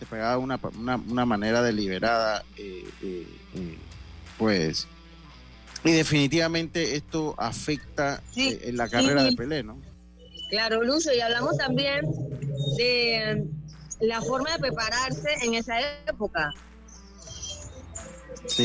se 0.01 0.08
pegaba 0.08 0.39
una, 0.39 0.60
una, 0.80 0.96
una 0.96 1.25
manera 1.27 1.62
deliberada, 1.62 2.44
eh, 2.58 2.86
eh, 3.03 3.27
eh, 3.56 3.77
pues, 4.36 4.88
y 5.84 5.91
definitivamente 5.91 6.96
esto 6.96 7.36
afecta 7.38 8.24
en 8.36 8.77
la 8.77 8.89
carrera 8.89 9.22
de 9.24 9.34
Pelé, 9.34 9.62
¿no? 9.62 9.77
Claro, 10.50 10.82
Lucio, 10.84 11.13
y 11.13 11.20
hablamos 11.20 11.56
también 11.56 12.01
de 12.77 13.46
la 14.01 14.22
forma 14.22 14.51
de 14.53 14.60
prepararse 14.60 15.34
en 15.41 15.53
esa 15.53 15.79
época. 16.08 16.53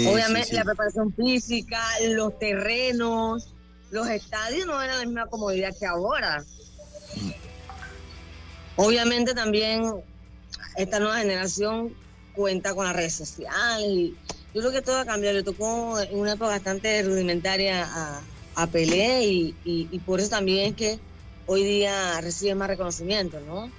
Obviamente 0.09 0.55
la 0.55 0.64
preparación 0.64 1.14
física, 1.14 1.81
los 2.09 2.38
terrenos, 2.38 3.55
los 3.90 4.09
estadios 4.09 4.66
no 4.66 4.81
eran 4.81 4.99
la 4.99 5.05
misma 5.05 5.26
comodidad 5.26 5.75
que 5.78 5.87
ahora. 5.87 6.45
Obviamente 8.76 9.35
también 9.35 10.02
esta 10.76 10.99
nueva 10.99 11.19
generación 11.19 11.95
cuenta 12.35 12.75
con 12.75 12.85
las 12.85 12.97
redes 12.97 13.14
sociales 13.14 13.87
y 13.87 14.16
yo 14.55 14.61
creo 14.61 14.73
que 14.73 14.83
todo 14.83 14.99
ha 14.99 15.05
cambiado. 15.05 15.37
Le 15.37 15.43
tocó 15.43 16.00
en 16.00 16.19
una 16.19 16.33
época 16.33 16.50
bastante 16.50 17.02
rudimentaria 17.02 17.85
a, 17.85 18.23
a 18.57 18.66
Pelé 18.66 19.52
y, 19.64 20.00
por 20.05 20.19
eso 20.19 20.31
también 20.31 20.71
es 20.71 20.76
que 20.76 20.99
hoy 21.47 21.62
día 21.62 22.21
recibe 22.21 22.55
más 22.55 22.69
reconocimiento, 22.69 23.38
¿no? 23.40 23.71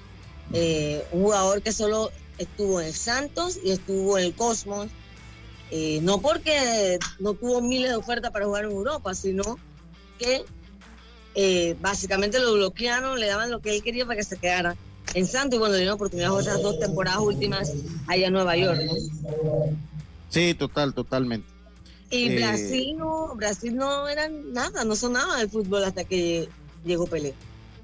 Eh, 0.53 1.05
un 1.11 1.23
jugador 1.23 1.61
que 1.61 1.71
solo 1.71 2.11
estuvo 2.37 2.79
en 2.81 2.93
Santos 2.93 3.59
y 3.63 3.71
estuvo 3.71 4.17
en 4.17 4.25
el 4.25 4.33
Cosmos, 4.33 4.87
eh, 5.71 5.99
no 6.01 6.21
porque 6.21 6.99
no 7.19 7.33
tuvo 7.33 7.61
miles 7.61 7.89
de 7.91 7.97
ofertas 7.97 8.31
para 8.31 8.45
jugar 8.45 8.65
en 8.65 8.71
Europa, 8.71 9.13
sino 9.13 9.57
que 10.17 10.45
eh, 11.35 11.75
básicamente 11.81 12.39
lo 12.39 12.53
bloquearon, 12.53 13.19
le 13.19 13.27
daban 13.27 13.51
lo 13.51 13.59
que 13.59 13.75
él 13.75 13.83
quería 13.83 14.05
para 14.05 14.17
que 14.17 14.23
se 14.23 14.37
quedara 14.37 14.75
en 15.13 15.25
Santos 15.25 15.57
y 15.57 15.59
bueno, 15.59 15.75
le 15.75 15.81
dio 15.81 15.93
oportunidad 15.93 16.31
otras 16.31 16.61
dos 16.61 16.79
temporadas 16.79 17.19
últimas 17.19 17.73
allá 18.07 18.27
en 18.27 18.33
Nueva 18.33 18.55
York. 18.55 18.81
Sí, 20.29 20.53
total, 20.53 20.93
totalmente. 20.93 21.47
Y 22.09 22.35
Brasil 22.35 22.97
no, 22.97 23.35
Brasil 23.35 23.75
no 23.75 24.07
era 24.07 24.29
nada, 24.29 24.85
no 24.85 24.95
sonaba 24.95 25.41
el 25.41 25.49
fútbol 25.49 25.83
hasta 25.83 26.05
que 26.05 26.47
llegó 26.85 27.05
Pelé. 27.05 27.33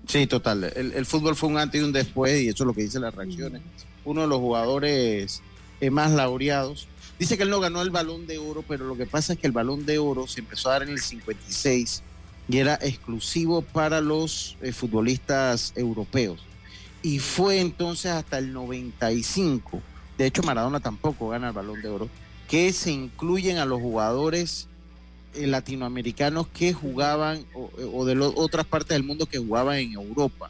Sí, 0.08 0.28
total. 0.28 0.66
El, 0.76 1.06
fútbol 1.06 1.36
fue 1.36 1.50
un 1.50 1.58
antes 1.58 1.82
y 1.82 1.84
un 1.84 1.94
después, 1.94 2.42
y 2.42 2.50
eso 2.50 2.64
es 2.64 2.68
lo 2.68 2.74
que 2.74 2.84
dicen 2.84 3.02
las 3.02 3.16
reacciones. 3.16 3.62
Uno 4.04 4.22
de 4.22 4.28
los 4.28 4.40
jugadores 4.40 5.42
eh, 5.80 5.90
más 5.90 6.12
laureados. 6.12 6.88
Dice 7.18 7.38
que 7.38 7.44
él 7.44 7.50
no 7.50 7.60
ganó 7.60 7.82
el 7.82 7.90
balón 7.90 8.28
de 8.28 8.38
oro, 8.38 8.64
pero 8.68 8.86
lo 8.86 8.98
que 8.98 9.06
pasa 9.06 9.34
es 9.34 9.40
que 9.40 9.48
el 9.48 9.54
balón 9.54 9.86
de 9.86 10.00
oro 10.00 10.28
se 10.28 10.42
empezó 10.42 10.70
a 10.70 10.74
dar 10.74 10.84
en 10.84 10.90
el 10.90 11.00
56 11.00 12.04
y 12.50 12.58
era 12.58 12.78
exclusivo 12.82 13.62
para 13.62 14.02
los 14.02 14.58
eh, 14.62 14.74
futbolistas 14.74 15.72
europeos 15.78 16.42
y 17.04 17.20
fue 17.20 17.60
entonces 17.60 18.12
hasta 18.12 18.38
el 18.38 18.54
95, 18.54 19.82
de 20.18 20.26
hecho 20.26 20.42
Maradona 20.42 20.80
tampoco 20.80 21.30
gana 21.30 21.50
el 21.50 21.54
balón 21.54 21.82
de 21.82 21.90
oro, 21.90 22.10
que 22.48 22.72
se 22.72 22.92
incluyen 22.92 23.58
a 23.58 23.66
los 23.66 23.82
jugadores 23.82 24.70
eh, 25.36 25.48
latinoamericanos 25.48 26.48
que 26.48 26.74
jugaban 26.74 27.46
o, 27.54 28.06
de 28.06 28.18
otras 28.36 28.66
partes 28.66 28.96
del 28.96 29.04
mundo 29.04 29.25
que 29.25 29.38
jugaban 29.38 29.78
en 29.78 29.94
Europa. 29.94 30.50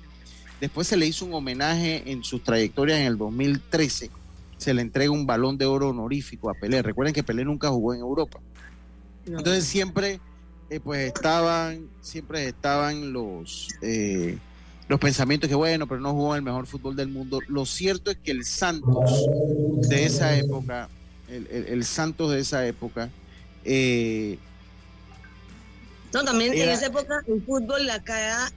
Después 0.60 0.88
se 0.88 0.98
le 0.98 1.06
hizo 1.06 1.25
un 1.25 1.34
homenaje 1.34 2.04
en 2.12 2.24
su 2.24 2.40
trayectoria 2.40 3.00
en 3.00 3.06
el 3.06 3.18
2013, 3.18 4.10
se 4.58 4.74
le 4.74 4.82
entrega 4.82 5.12
un 5.12 5.25
balón 5.25 5.58
de 5.58 5.66
oro 5.66 5.90
honorífico 5.90 6.50
a 6.50 6.54
Pelé. 6.54 6.82
Recuerden 6.82 7.13
que 7.13 7.24
Pelé 7.24 7.44
nunca 7.44 7.70
jugó 7.70 7.94
en 7.94 8.00
Europa. 8.00 8.40
Entonces 9.25 9.66
siempre 9.66 10.20
eh, 10.70 10.80
pues 10.80 11.08
estaban, 11.08 11.88
siempre 12.02 12.48
estaban 12.48 13.13
los... 13.13 13.68
Eh, 13.82 14.38
los 14.88 15.00
pensamientos 15.00 15.50
que 15.50 15.56
bueno, 15.56 15.88
pero 15.88 16.02
no 16.02 16.12
jugó 16.12 16.36
el 16.36 16.42
mejor 16.42 16.68
fútbol 16.68 16.96
del 16.96 17.08
mundo. 17.08 17.40
Lo 17.48 17.66
cierto 17.66 18.12
es 18.12 18.18
que 18.18 18.32
el 18.32 18.44
Santos 18.44 19.25
de 19.90 20.06
esa 20.06 20.38
época, 20.38 20.90
el, 21.30 21.84
Santos 21.86 22.32
de 22.32 22.40
esa 22.40 22.68
época, 22.68 23.10
eh, 23.63 24.38
no, 26.13 26.24
también 26.24 26.53
en 26.53 26.70
esa 26.70 26.88
época 26.88 27.22
el 27.27 27.41
fútbol 27.41 27.86
la 27.86 28.01
cara 28.01 28.51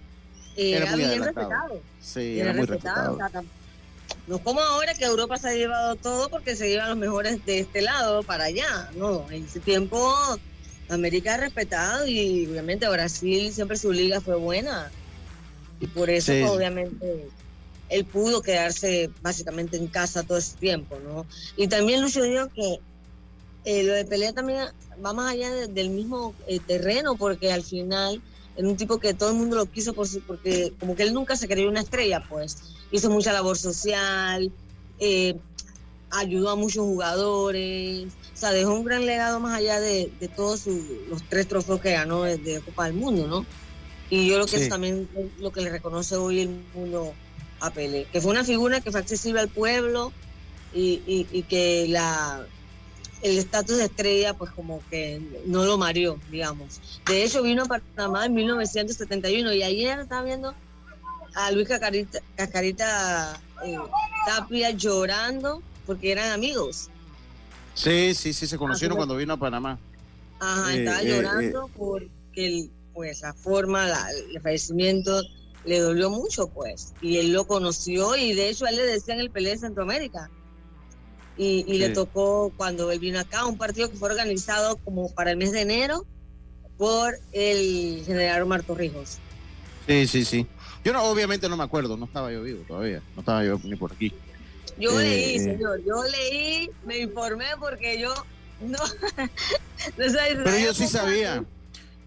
era, 0.56 0.94
bien 0.96 1.22
respetado. 1.22 1.80
Sí, 2.00 2.40
era, 2.40 2.52
muy 2.52 2.66
respetado. 2.66 3.18
no 4.26 4.38
como 4.38 4.60
ahora 4.60 4.94
que 4.94 5.04
Europa 5.04 5.36
se 5.36 5.48
ha 5.48 5.54
llevado 5.54 5.96
todo 5.96 6.28
porque 6.28 6.56
se 6.56 6.68
llevan 6.68 6.90
los 6.90 6.98
mejores 6.98 7.44
de 7.44 7.60
este 7.60 7.82
lado 7.82 8.22
para 8.22 8.44
allá. 8.44 8.90
No, 8.96 9.30
en 9.30 9.44
ese 9.44 9.60
tiempo 9.60 10.14
América 10.88 11.34
ha 11.34 11.38
respetado 11.38 12.06
y 12.06 12.46
obviamente 12.46 12.88
Brasil 12.88 13.52
siempre 13.52 13.76
su 13.76 13.92
liga 13.92 14.20
fue 14.20 14.36
buena. 14.36 14.90
Y 15.80 15.86
por 15.88 16.08
eso, 16.08 16.32
obviamente, 16.50 17.28
él 17.90 18.04
pudo 18.06 18.40
quedarse 18.40 19.10
básicamente 19.20 19.76
en 19.76 19.88
casa 19.88 20.22
todo 20.22 20.38
ese 20.38 20.56
tiempo, 20.56 20.98
¿no? 21.04 21.26
Y 21.56 21.68
también 21.68 22.00
Lucio 22.00 22.22
dijo 22.22 22.48
que 22.48 22.80
eh, 23.66 23.82
lo 23.82 23.94
de 23.94 24.04
pelea 24.04 24.32
también 24.32 24.68
va 25.04 25.12
más 25.12 25.32
allá 25.32 25.52
del 25.66 25.90
mismo 25.90 26.34
eh, 26.46 26.60
terreno, 26.60 27.16
porque 27.16 27.52
al 27.52 27.64
final 27.64 28.22
era 28.56 28.68
un 28.68 28.76
tipo 28.76 28.98
que 28.98 29.12
todo 29.12 29.30
el 29.30 29.36
mundo 29.36 29.56
lo 29.56 29.66
quiso 29.66 29.92
por 29.92 30.06
porque 30.22 30.72
como 30.78 30.94
que 30.94 31.02
él 31.02 31.12
nunca 31.12 31.34
se 31.36 31.48
creyó 31.48 31.68
una 31.68 31.80
estrella, 31.80 32.22
pues 32.28 32.58
hizo 32.92 33.10
mucha 33.10 33.32
labor 33.32 33.58
social, 33.58 34.52
eh, 35.00 35.34
ayudó 36.10 36.50
a 36.50 36.54
muchos 36.54 36.84
jugadores, 36.84 38.06
o 38.32 38.36
sea, 38.36 38.52
dejó 38.52 38.72
un 38.72 38.84
gran 38.84 39.04
legado 39.04 39.40
más 39.40 39.58
allá 39.58 39.80
de, 39.80 40.12
todos 40.36 40.68
los 41.10 41.24
tres 41.28 41.48
trofeos 41.48 41.80
que 41.80 41.90
ganó 41.90 42.22
de, 42.22 42.62
Copa 42.64 42.84
del 42.84 42.94
Mundo, 42.94 43.26
¿no? 43.26 43.44
Y 44.10 44.28
yo 44.28 44.34
creo 44.34 44.46
que 44.46 44.62
es 44.62 44.68
también 44.68 45.08
lo 45.40 45.50
que 45.50 45.62
le 45.62 45.70
reconoce 45.70 46.14
hoy 46.14 46.42
el 46.42 46.50
mundo 46.72 47.12
a 47.58 47.70
Pelé, 47.72 48.06
que 48.12 48.20
fue 48.20 48.30
una 48.30 48.44
figura 48.44 48.80
que 48.80 48.92
fue 48.92 49.00
accesible 49.00 49.40
al 49.40 49.48
pueblo 49.48 50.12
y, 50.72 51.02
y, 51.04 51.42
que 51.42 51.86
la 51.88 52.46
el 53.26 53.38
estatus 53.38 53.78
de 53.78 53.84
estrella 53.84 54.34
pues 54.34 54.50
como 54.52 54.82
que 54.88 55.20
no 55.46 55.64
lo 55.64 55.78
mareó, 55.78 56.18
digamos. 56.30 56.80
De 57.06 57.24
hecho 57.24 57.42
vino 57.42 57.64
a 57.64 57.66
Panamá 57.66 58.26
en 58.26 58.34
1971 58.34 59.52
y 59.52 59.62
ayer 59.62 59.98
estaba 59.98 60.22
viendo 60.22 60.54
a 61.34 61.50
Luis 61.50 61.68
Cascarita, 61.68 62.20
Cascarita 62.36 63.40
eh, 63.64 63.76
Tapia 64.26 64.70
llorando 64.70 65.62
porque 65.84 66.12
eran 66.12 66.32
amigos. 66.32 66.88
Sí, 67.74 68.14
sí, 68.14 68.32
sí, 68.32 68.46
se 68.46 68.56
conocieron 68.56 68.96
cuando 68.96 69.16
vino 69.16 69.34
a 69.34 69.36
Panamá. 69.36 69.78
Ajá, 70.40 70.74
eh, 70.74 70.78
estaba 70.78 71.02
eh, 71.02 71.08
llorando 71.08 71.70
porque 71.76 72.10
el, 72.34 72.70
pues 72.94 73.20
la 73.20 73.34
forma, 73.34 73.86
el 74.10 74.40
fallecimiento 74.40 75.22
le 75.64 75.80
dolió 75.80 76.10
mucho, 76.10 76.46
pues. 76.48 76.94
Y 77.00 77.18
él 77.18 77.32
lo 77.32 77.46
conoció 77.46 78.16
y 78.16 78.34
de 78.34 78.48
hecho 78.48 78.66
a 78.66 78.70
él 78.70 78.76
le 78.76 78.86
decían 78.86 79.18
el 79.18 79.30
pelea 79.30 79.52
de 79.52 79.58
Centroamérica. 79.58 80.30
Y, 81.38 81.64
le 81.78 81.90
tocó 81.90 82.50
cuando 82.56 82.90
él 82.90 82.98
vino 82.98 83.20
acá, 83.20 83.44
un 83.44 83.58
partido 83.58 83.90
que 83.90 83.96
fue 83.96 84.08
organizado 84.10 84.76
como 84.78 85.12
para 85.12 85.32
el 85.32 85.36
mes 85.36 85.52
de 85.52 85.60
enero 85.60 86.06
por 86.78 87.18
el 87.32 88.02
general 88.06 88.42
Omar 88.42 88.62
Torrijos. 88.62 89.18
Sí, 89.86 90.06
sí, 90.06 90.24
sí. 90.24 90.46
Yo 90.82 90.92
no, 90.92 91.02
obviamente 91.04 91.48
no 91.48 91.56
me 91.56 91.64
acuerdo, 91.64 91.96
no 91.96 92.06
estaba 92.06 92.32
yo 92.32 92.42
vivo 92.42 92.62
todavía, 92.66 93.02
no 93.14 93.20
estaba 93.20 93.44
yo 93.44 93.60
ni 93.64 93.76
por 93.76 93.92
aquí. 93.92 94.12
Yo 94.78 94.98
leí, 94.98 95.36
eh, 95.36 95.40
señor, 95.40 95.82
yo 95.84 96.02
leí, 96.04 96.70
me 96.84 96.98
informé 96.98 97.46
porque 97.58 97.98
yo 98.00 98.14
no, 98.60 98.78
Pero 99.96 100.58
yo 100.58 100.74
sí 100.74 100.86
sabía. 100.86 101.44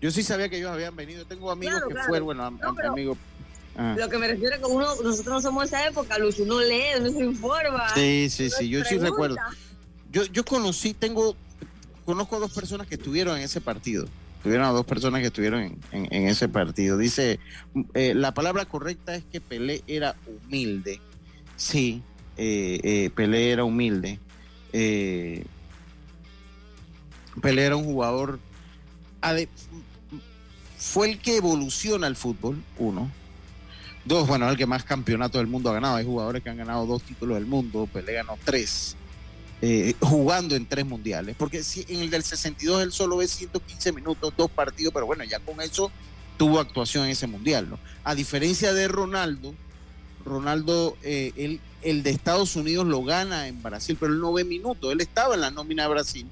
Yo 0.02 0.12
sí 0.12 0.24
sabía 0.24 0.50
que 0.50 0.58
ellos 0.58 0.72
habían 0.72 0.96
venido. 0.96 1.26
Tengo 1.26 1.52
amigos 1.52 1.82
que 1.88 1.96
fueron, 2.08 2.26
bueno, 2.26 2.60
amigos. 2.88 3.18
Ah. 3.82 3.96
Lo 3.98 4.10
que 4.10 4.18
me 4.18 4.28
refiero 4.28 4.56
es 4.56 4.62
que 4.62 4.68
uno, 4.68 4.88
nosotros 5.02 5.28
no 5.28 5.42
somos 5.42 5.72
de 5.72 5.78
esa 5.78 5.88
época, 5.88 6.18
Luz, 6.18 6.38
uno 6.40 6.60
lee, 6.60 7.00
uno 7.00 7.10
se 7.12 7.24
informa. 7.24 7.88
Sí, 7.96 8.28
sí, 8.30 8.50
sí, 8.50 8.68
yo 8.68 8.84
sí 8.84 8.98
recuerdo. 8.98 9.38
Yo, 10.12 10.26
yo 10.26 10.44
conocí, 10.44 10.94
tengo, 10.94 11.38
conozco 12.04 12.36
a 12.36 12.40
dos 12.40 12.52
personas 12.52 12.88
que 12.88 12.96
estuvieron 12.96 13.38
en 13.38 13.44
ese 13.44 13.62
partido. 13.62 14.06
Tuvieron 14.44 14.66
a 14.66 14.72
dos 14.72 14.86
personas 14.86 15.22
que 15.22 15.28
estuvieron 15.28 15.80
en, 15.94 16.28
ese 16.28 16.50
partido. 16.50 16.98
Dice, 16.98 17.40
eh, 17.94 18.14
la 18.14 18.34
palabra 18.34 18.66
correcta 18.66 19.16
es 19.16 19.24
que 19.24 19.40
Pelé 19.40 19.82
era 19.88 20.18
humilde. 20.28 21.00
Sí, 21.56 22.04
eh, 22.36 22.82
eh, 22.84 23.12
Pelé 23.16 23.52
era 23.52 23.64
humilde. 23.64 24.20
Pelé 24.74 25.46
era 27.44 27.78
un 27.78 27.86
jugador 27.86 28.40
fue 30.78 31.12
el 31.12 31.20
que 31.20 31.38
evoluciona 31.38 32.08
el 32.08 32.18
fútbol, 32.18 32.62
uno. 32.78 33.10
Dos, 34.06 34.28
bueno, 34.28 34.50
el 34.50 34.58
que 34.58 34.66
más 34.66 34.84
campeonatos 34.84 35.40
del 35.40 35.48
mundo 35.48 35.70
ha 35.70 35.74
ganado. 35.74 35.98
Hay 35.98 36.06
jugadores 36.06 36.42
que 36.42 36.50
han 36.50 36.58
ganado 36.58 36.86
dos 36.86 37.04
títulos 37.04 37.36
del 37.36 37.46
mundo, 37.46 37.88
Pelé 37.92 38.14
ganó 38.14 38.38
tres. 38.44 38.96
eh, 39.62 39.94
jugando 40.00 40.56
en 40.56 40.66
tres 40.66 40.86
mundiales. 40.86 41.36
Porque 41.38 41.64
si 41.64 41.86
en 41.90 42.00
el 42.02 42.10
del 42.10 42.24
62 42.24 42.82
él 42.84 42.92
solo 42.92 43.18
ve 43.18 43.28
115 43.28 43.92
minutos, 43.92 44.34
dos 44.38 44.50
partidos, 44.50 44.94
pero 44.94 45.06
bueno, 45.06 45.24
ya 45.26 45.40
con 45.40 45.62
eso 45.62 45.92
tuvo 46.38 46.60
actuación 46.60 47.06
en 47.06 47.12
ese 47.12 47.28
mundial. 47.28 47.70
¿no? 47.70 47.80
A 48.04 48.16
diferencia 48.16 48.74
de 48.74 48.88
Ronaldo, 48.88 49.54
Ronaldo, 50.26 50.98
eh, 51.04 51.60
el 51.82 52.04
de 52.04 52.10
Estados 52.10 52.56
Unidos 52.56 52.88
lo 52.88 53.04
gana 53.04 53.48
en 53.48 53.62
Brasil, 53.62 53.98
pero 54.00 54.14
él 54.14 54.20
no 54.20 54.34
ve 54.34 54.44
minutos. 54.44 54.92
Él 54.92 55.02
estaba 55.02 55.36
en 55.36 55.42
la 55.42 55.52
nómina 55.52 55.84
de 55.84 55.90
Brasil, 55.90 56.28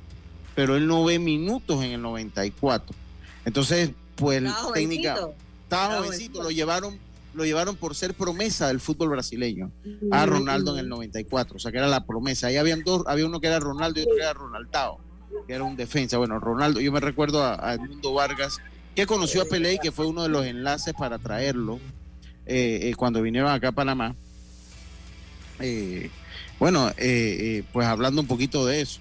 pero 0.56 0.76
él 0.76 0.88
no 0.88 1.04
ve 1.04 1.20
minutos 1.20 1.84
en 1.84 1.92
el 1.92 2.02
94. 2.02 2.96
Entonces, 3.46 3.92
pues 4.16 4.44
técnica 4.74 5.30
estaba 5.64 5.98
jovencito, 5.98 6.42
lo 6.44 6.52
llevaron 6.52 6.98
lo 7.38 7.46
llevaron 7.46 7.76
por 7.76 7.94
ser 7.96 8.16
promesa 8.16 8.68
del 8.68 8.80
fútbol 8.80 9.10
brasileño 9.10 9.72
a 10.12 10.26
Ronaldo 10.26 10.74
en 10.74 10.80
el 10.80 10.90
94, 10.90 11.56
o 11.56 11.60
sea 11.60 11.72
que 11.72 11.78
era 11.78 11.88
la 11.88 12.04
promesa. 12.04 12.48
Ahí 12.48 12.58
habían 12.58 12.84
dos, 12.84 13.04
había 13.06 13.28
uno 13.28 13.40
que 13.40 13.46
era 13.46 13.60
Ronaldo 13.60 14.00
y 14.00 14.04
otro 14.04 14.16
que 14.16 14.22
era 14.24 14.34
Ronaldao, 14.34 15.00
que 15.46 15.54
era 15.54 15.64
un 15.64 15.78
defensa. 15.78 16.18
Bueno, 16.18 16.40
Ronaldo, 16.40 16.82
yo 16.82 16.92
me 16.92 17.00
recuerdo 17.00 17.46
a, 17.46 17.76
Edmundo 17.76 18.14
Vargas, 18.14 18.58
que 18.96 19.06
conoció 19.06 19.44
a 19.44 19.46
Pelé 19.46 19.76
y 19.76 19.78
que 19.78 19.92
fue 19.92 20.08
uno 20.08 20.24
de 20.24 20.30
los 20.30 20.48
enlaces 20.48 20.96
para 20.96 21.20
traerlo 21.20 21.80
eh, 22.48 22.90
eh, 22.90 22.96
cuando 22.96 23.22
vinieron 23.22 23.52
acá 23.52 23.68
a 23.68 23.72
Panamá. 23.72 24.16
Eh, 25.60 26.10
bueno, 26.58 26.92
pues 27.72 27.88
hablando 27.88 28.20
un 28.20 28.28
poquito 28.28 28.66
de 28.66 28.82
eso. 28.82 29.00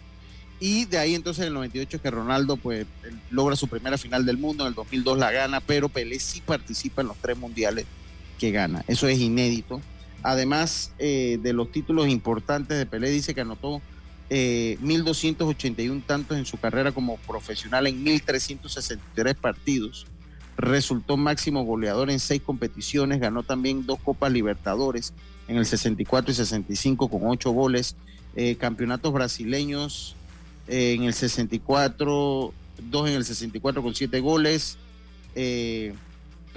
Y 0.60 0.84
de 0.84 0.98
ahí 0.98 1.14
entonces 1.14 1.42
en 1.42 1.48
el 1.48 1.54
98 1.54 1.96
es 1.96 2.02
que 2.02 2.10
Ronaldo 2.10 2.58
pues 2.58 2.86
logra 3.30 3.56
su 3.56 3.66
primera 3.66 3.96
final 3.96 4.26
del 4.26 4.36
mundo, 4.36 4.64
en 4.64 4.68
el 4.68 4.74
2002 4.74 5.16
la 5.16 5.32
gana, 5.32 5.60
pero 5.60 5.88
Pelé 5.88 6.18
sí 6.18 6.42
participa 6.42 7.00
en 7.00 7.08
los 7.08 7.16
tres 7.16 7.38
mundiales 7.38 7.86
que 8.38 8.50
gana. 8.50 8.84
Eso 8.88 9.08
es 9.08 9.18
inédito. 9.18 9.80
Además 10.22 10.92
eh, 10.98 11.38
de 11.42 11.52
los 11.52 11.70
títulos 11.70 12.08
importantes 12.08 12.78
de 12.78 12.86
Pelé, 12.86 13.10
dice 13.10 13.34
que 13.34 13.42
anotó 13.42 13.80
eh, 14.28 14.76
1.281 14.82 16.04
tantos 16.04 16.36
en 16.36 16.46
su 16.46 16.58
carrera 16.58 16.90
como 16.92 17.16
profesional 17.18 17.86
en 17.86 18.04
1.363 18.04 19.34
partidos. 19.36 20.06
Resultó 20.56 21.16
máximo 21.16 21.64
goleador 21.64 22.10
en 22.10 22.18
seis 22.18 22.42
competiciones, 22.42 23.20
ganó 23.20 23.42
también 23.42 23.86
dos 23.86 24.00
Copas 24.00 24.32
Libertadores 24.32 25.12
en 25.48 25.58
el 25.58 25.66
64 25.66 26.32
y 26.32 26.34
65 26.34 27.08
con 27.08 27.20
ocho 27.26 27.50
goles, 27.50 27.94
eh, 28.34 28.56
campeonatos 28.56 29.12
brasileños 29.12 30.16
en 30.66 31.04
el 31.04 31.14
64, 31.14 32.52
dos 32.90 33.08
en 33.08 33.14
el 33.14 33.24
64 33.24 33.82
con 33.82 33.94
siete 33.94 34.20
goles. 34.20 34.76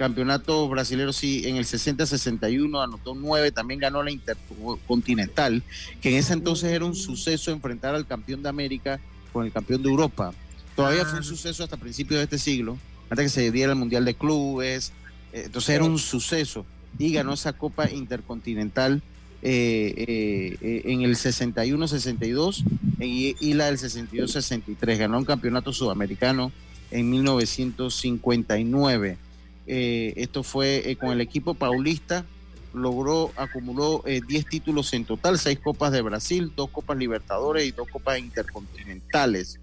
campeonato 0.00 0.66
brasileño 0.68 1.12
sí, 1.12 1.42
en 1.44 1.56
el 1.56 1.66
60-61 1.66 2.82
anotó 2.82 3.14
nueve, 3.14 3.52
también 3.52 3.80
ganó 3.80 4.02
la 4.02 4.10
Intercontinental, 4.10 5.62
que 6.00 6.10
en 6.10 6.16
ese 6.16 6.32
entonces 6.32 6.72
era 6.72 6.86
un 6.86 6.94
suceso 6.94 7.50
enfrentar 7.50 7.94
al 7.94 8.06
campeón 8.06 8.42
de 8.42 8.48
América 8.48 8.98
con 9.30 9.44
el 9.44 9.52
campeón 9.52 9.82
de 9.82 9.90
Europa. 9.90 10.32
Todavía 10.74 11.04
fue 11.04 11.18
un 11.18 11.24
ah. 11.24 11.28
suceso 11.28 11.64
hasta 11.64 11.76
principios 11.76 12.18
de 12.18 12.24
este 12.24 12.38
siglo, 12.38 12.78
antes 13.10 13.26
que 13.26 13.28
se 13.28 13.50
diera 13.50 13.72
el 13.72 13.78
Mundial 13.78 14.06
de 14.06 14.14
Clubes, 14.14 14.92
eh, 15.32 15.42
entonces 15.46 15.74
era 15.74 15.84
un 15.84 15.98
suceso 15.98 16.64
y 16.98 17.12
ganó 17.12 17.34
esa 17.34 17.52
Copa 17.52 17.90
Intercontinental 17.90 19.02
eh, 19.42 20.56
eh, 20.60 20.82
en 20.86 21.02
el 21.02 21.16
61-62 21.16 22.64
y, 22.98 23.54
la 23.54 23.66
del 23.66 23.78
62-63. 23.78 24.96
Ganó 24.96 25.18
un 25.18 25.24
campeonato 25.24 25.72
sudamericano 25.72 26.52
en 26.90 27.10
1959. 27.10 29.18
Eh, 29.66 30.14
esto 30.16 30.42
fue 30.42 30.96
con 31.00 31.10
el 31.10 31.20
equipo 31.20 31.54
paulista. 31.54 32.24
Logró, 32.72 33.32
acumuló 33.36 34.04
10 34.04 34.46
títulos 34.46 34.92
en 34.92 35.04
total, 35.04 35.38
6 35.38 35.58
Copas 35.58 35.90
de 35.90 36.02
Brasil, 36.02 36.52
2 36.54 36.70
Copas 36.70 36.96
Libertadores 36.96 37.66
y 37.66 37.72
2 37.72 37.88
Copas 37.88 38.18
Intercontinentales. 38.20 39.58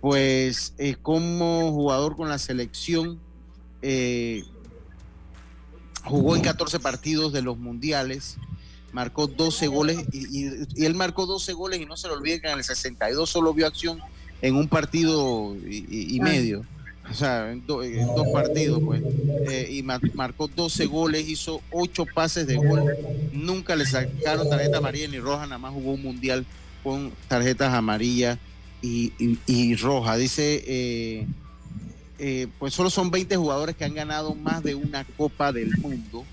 pues 0.00 0.74
como 1.02 1.72
jugador 1.72 2.16
con 2.16 2.28
la 2.28 2.38
selección, 2.38 3.18
jugó 6.04 6.36
en 6.36 6.42
14 6.42 6.80
partidos 6.80 7.32
de 7.32 7.42
los 7.42 7.58
mundiales, 7.58 8.36
marcó 8.92 9.26
12 9.26 9.66
goles 9.68 9.98
y, 10.12 10.84
él 10.84 10.94
marcó 10.94 11.26
12 11.26 11.52
goles 11.52 11.80
y 11.80 11.86
no 11.86 11.96
se 11.96 12.08
lo 12.08 12.14
olvide 12.14 12.40
que 12.40 12.48
en 12.48 12.58
el 12.58 12.64
62 12.64 13.28
solo 13.28 13.54
vio 13.54 13.66
acción 13.66 14.00
en 14.42 14.56
un 14.56 14.68
partido 14.68 15.54
y, 15.56 16.18
medio. 16.20 16.64
O 17.10 17.14
sea, 17.14 17.50
en, 17.50 17.66
dos 17.66 18.28
partidos, 18.32 18.80
pues. 18.84 19.02
Eh, 19.48 19.68
y 19.70 19.82
marcó 19.82 20.48
12 20.48 20.86
goles, 20.86 21.28
hizo 21.28 21.60
8 21.70 22.06
pases 22.14 22.46
de 22.46 22.56
gol. 22.56 22.84
Nunca 23.32 23.74
le 23.74 23.84
sacaron 23.86 24.48
tarjeta 24.48 24.78
amarilla 24.78 25.08
ni 25.08 25.18
roja, 25.18 25.46
nada 25.46 25.58
más 25.58 25.72
jugó 25.72 25.92
un 25.92 26.02
mundial 26.02 26.46
con 26.82 27.12
tarjetas 27.28 27.74
amarillas 27.74 28.38
y, 28.82 29.12
y, 29.46 29.74
roja. 29.76 30.16
Dice 30.16 30.62
eh, 30.66 31.26
eh, 32.18 32.48
pues 32.58 32.74
solo 32.74 32.90
son 32.90 33.10
20 33.10 33.34
jugadores 33.36 33.76
que 33.76 33.84
han 33.84 33.94
ganado 33.94 34.34
más 34.34 34.62
de 34.62 34.74
una 34.74 35.04
Copa 35.04 35.52
del 35.52 35.76
Mundo, 35.78 36.24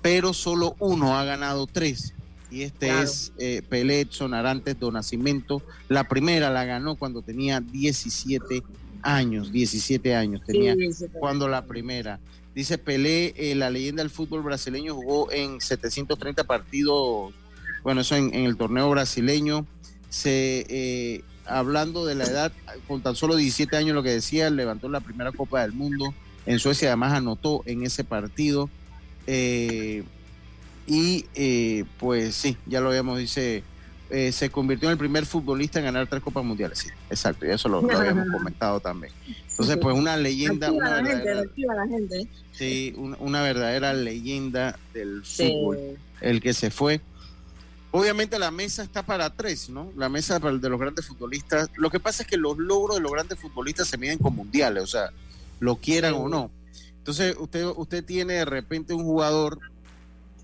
pero 0.00 0.32
solo 0.32 0.76
uno 0.78 1.16
ha 1.16 1.24
ganado 1.24 1.66
tres. 1.66 2.14
Y 2.50 2.62
este 2.62 3.02
es 3.02 3.32
eh, 3.38 3.60
Pelé 3.68 4.00
Edson 4.00 4.32
Arantes 4.32 4.78
do 4.78 4.90
Nacimiento. 4.90 5.62
La 5.88 6.04
primera 6.04 6.48
la 6.48 6.64
ganó 6.64 6.94
cuando 6.94 7.20
tenía 7.20 7.60
17 7.60 8.62
años, 9.06 9.52
17 9.52 10.14
años 10.14 10.42
tenía 10.44 10.74
cuando 11.18 11.48
la 11.48 11.64
primera. 11.64 12.18
Dice 12.54 12.78
Pelé, 12.78 13.34
eh, 13.36 13.54
la 13.54 13.70
leyenda 13.70 14.02
del 14.02 14.10
fútbol 14.10 14.42
brasileño 14.42 14.94
jugó 14.94 15.30
en 15.30 15.60
730 15.60 16.44
partidos, 16.44 17.34
bueno, 17.82 18.00
eso 18.00 18.16
en, 18.16 18.34
el 18.34 18.56
torneo 18.56 18.90
brasileño. 18.90 19.66
Se 20.08 20.66
eh, 20.68 21.22
hablando 21.46 22.06
de 22.06 22.14
la 22.14 22.24
edad, 22.24 22.52
con 22.88 23.02
tan 23.02 23.16
solo 23.16 23.36
17 23.36 23.76
años, 23.76 23.94
lo 23.94 24.02
que 24.02 24.10
decía, 24.10 24.50
levantó 24.50 24.88
la 24.88 25.00
primera 25.00 25.32
Copa 25.32 25.62
del 25.62 25.72
Mundo. 25.72 26.14
En 26.46 26.58
Suecia 26.58 26.88
además 26.88 27.12
anotó 27.12 27.62
en 27.66 27.84
ese 27.84 28.04
partido. 28.04 28.70
Eh, 29.26 30.04
y 30.86 31.26
eh, 31.34 31.84
pues 31.98 32.34
sí, 32.34 32.56
ya 32.66 32.80
lo 32.80 32.88
habíamos 32.88 33.18
dice, 33.18 33.64
eh, 34.10 34.30
se 34.32 34.50
convirtió 34.50 34.88
en 34.88 34.92
el 34.92 34.98
primer 34.98 35.26
futbolista 35.26 35.78
en 35.78 35.86
ganar 35.86 36.06
tres 36.06 36.22
Copas 36.22 36.44
Mundiales. 36.44 36.78
Sí, 36.78 36.88
exacto, 37.10 37.46
y 37.46 37.50
eso 37.50 37.68
lo, 37.68 37.78
habíamos 37.78 38.28
comentado 38.32 38.80
también. 38.80 39.12
Entonces, 39.48 39.76
pues 39.78 39.96
una 39.96 40.16
leyenda. 40.16 40.70
Una 40.70 41.02
verdadera, 41.02 41.42
Sí, 42.52 42.94
una, 42.96 43.42
verdadera 43.42 43.92
leyenda 43.94 44.78
del 44.94 45.24
fútbol, 45.24 45.98
el 46.20 46.40
que 46.40 46.54
se 46.54 46.70
fue. 46.70 47.00
Obviamente 47.90 48.38
la 48.38 48.50
mesa 48.50 48.82
está 48.82 49.02
para 49.02 49.30
tres, 49.30 49.70
¿no? 49.70 49.90
La 49.96 50.08
mesa 50.08 50.38
de 50.38 50.68
los 50.68 50.78
grandes 50.78 51.06
futbolistas. 51.06 51.70
Lo 51.76 51.90
que 51.90 51.98
pasa 51.98 52.22
es 52.22 52.28
que 52.28 52.36
los 52.36 52.58
logros 52.58 52.96
de 52.96 53.02
los 53.02 53.10
grandes 53.10 53.38
futbolistas 53.38 53.88
se 53.88 53.96
miden 53.96 54.18
con 54.18 54.36
mundiales, 54.36 54.82
o 54.82 54.86
sea, 54.86 55.10
lo 55.60 55.76
quieran 55.76 56.14
o 56.14 56.28
no. 56.28 56.50
Entonces, 56.98 57.36
usted, 57.38 57.64
usted 57.76 58.04
tiene 58.04 58.34
de 58.34 58.44
repente 58.44 58.92
un 58.92 59.04
jugador 59.04 59.58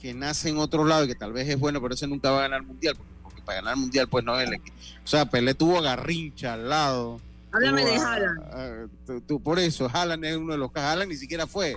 que 0.01 0.15
nace 0.15 0.49
en 0.49 0.59
otro 0.59 0.85
lado 0.85 1.05
y 1.05 1.09
que 1.09 1.15
tal 1.15 1.33
vez 1.33 1.49
es 1.49 1.59
bueno, 1.59 1.81
pero 1.81 1.95
ese 1.95 2.07
nunca 2.07 2.31
va 2.31 2.39
a 2.39 2.43
ganar 2.43 2.63
mundial, 2.63 2.97
porque, 2.97 3.13
para 3.43 3.61
ganar 3.61 3.77
mundial, 3.77 4.09
pues 4.09 4.25
no 4.25 4.39
es 4.39 4.49
el 4.49 4.55
equipo. 4.55 4.77
O 5.05 5.07
sea, 5.07 5.27
Pelé 5.27 5.55
tuvo 5.55 5.79
a 5.79 5.83
Garrincha 5.83 6.55
al 6.55 6.69
lado. 6.69 7.21
Háblame 7.53 7.85
de 7.85 7.97
Haaland. 7.97 9.43
por 9.43 9.59
eso, 9.59 9.91
Haaland 9.93 10.25
es 10.25 10.37
uno 10.37 10.53
de 10.53 10.59
los 10.59 10.73
que 10.73 10.81
Haaland 10.81 11.11
ni 11.11 11.17
siquiera 11.17 11.47
fue. 11.47 11.77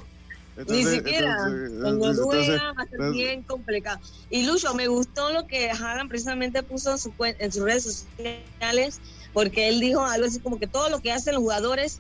Ni 0.68 0.86
siquiera. 0.86 1.36
Cuando 1.82 2.28
va 2.28 2.40
a 2.40 2.86
ser 2.86 3.12
bien 3.12 3.44
complicado. 3.44 4.00
Y 4.30 4.46
Lucho, 4.46 4.74
me 4.74 4.88
gustó 4.88 5.34
lo 5.34 5.48
que 5.48 5.70
Hagan 5.70 6.08
precisamente 6.08 6.64
puso 6.64 6.92
en, 6.92 6.98
su, 6.98 7.14
en 7.20 7.52
sus 7.52 7.64
redes 7.64 8.06
sociales, 8.24 9.02
porque 9.34 9.68
él 9.68 9.82
dijo 9.82 10.06
algo 10.06 10.28
así 10.28 10.40
como 10.40 10.58
que 10.58 10.68
todo 10.68 10.90
lo 10.90 11.02
que 11.02 11.12
hacen 11.12 11.34
los 11.34 11.44
jugadores 11.44 12.00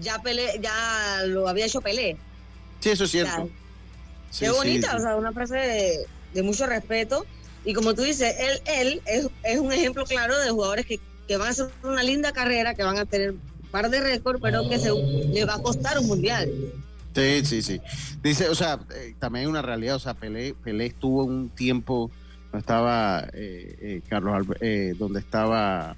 ya 0.00 0.22
Pelé, 0.22 0.60
ya 0.60 1.22
lo 1.26 1.48
había 1.48 1.66
hecho 1.66 1.80
Pelé. 1.80 2.16
Sí, 2.78 2.90
eso 2.90 3.04
es 3.04 3.10
cierto. 3.10 3.50
qué 4.38 4.50
bonita, 4.50 4.96
o 4.96 5.00
sea, 5.00 5.16
una 5.16 5.32
frase 5.32 6.06
de, 6.32 6.42
mucho 6.42 6.66
respeto. 6.66 7.26
Y 7.64 7.74
como 7.74 7.94
tú 7.94 8.02
dices, 8.02 8.34
él, 8.38 8.60
él 8.66 9.02
es, 9.06 9.28
es 9.42 9.58
un 9.58 9.72
ejemplo 9.72 10.04
claro 10.04 10.38
de 10.38 10.50
jugadores 10.50 10.86
que, 10.86 10.98
que 11.28 11.36
van 11.36 11.48
a 11.48 11.50
hacer 11.50 11.68
una 11.82 12.02
linda 12.02 12.32
carrera, 12.32 12.74
que 12.74 12.82
van 12.82 12.98
a 12.98 13.04
tener 13.04 13.32
un 13.32 13.40
par 13.70 13.90
de 13.90 14.00
récords, 14.00 14.40
pero 14.40 14.68
que 14.68 14.78
se, 14.78 14.90
le 14.92 15.44
va 15.44 15.56
a 15.56 15.62
costar 15.62 15.98
un 15.98 16.06
mundial. 16.06 16.50
Sí, 17.14 17.44
sí, 17.44 17.62
sí. 17.62 17.80
Dice, 18.22 18.48
o 18.48 18.54
sea, 18.54 18.80
eh, 18.94 19.14
también 19.18 19.44
hay 19.44 19.50
una 19.50 19.62
realidad, 19.62 19.96
o 19.96 19.98
sea, 19.98 20.14
Pelé, 20.14 20.54
Pelé 20.54 20.86
estuvo 20.86 21.24
un 21.24 21.50
tiempo, 21.50 22.10
estaba 22.52 23.28
eh, 23.32 23.76
eh, 23.80 24.02
Carlos 24.08 24.46
donde 24.98 25.20
estaba 25.20 25.96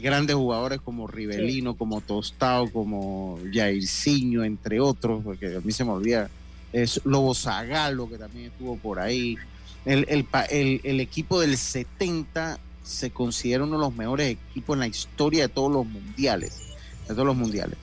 grandes 0.00 0.36
jugadores 0.36 0.80
como 0.80 1.06
Rivelino, 1.06 1.74
como 1.74 2.00
Tostado, 2.00 2.70
como 2.70 3.38
Jairzinho, 3.52 4.42
entre 4.44 4.80
otros, 4.80 5.22
porque 5.22 5.56
a 5.56 5.60
mí 5.60 5.72
se 5.72 5.84
me 5.84 5.90
olvida, 5.90 6.30
es 6.72 7.00
Lobo 7.04 7.34
Zagalo, 7.34 8.08
que 8.08 8.16
también 8.16 8.46
estuvo 8.46 8.76
por 8.78 8.98
ahí. 8.98 9.36
El, 9.84 10.06
el, 10.08 10.80
el, 10.84 11.00
equipo 11.00 11.40
del 11.40 11.56
70 11.56 12.58
se 12.84 13.10
considera 13.10 13.64
uno 13.64 13.76
de 13.76 13.82
los 13.82 13.94
mejores 13.94 14.30
equipos 14.30 14.74
en 14.74 14.80
la 14.80 14.86
historia 14.86 15.44
de 15.44 15.48
todos 15.48 15.72
los 15.72 15.86
mundiales, 15.86 16.60
de 17.08 17.14
todos 17.14 17.26
los 17.26 17.36
mundiales. 17.36 17.76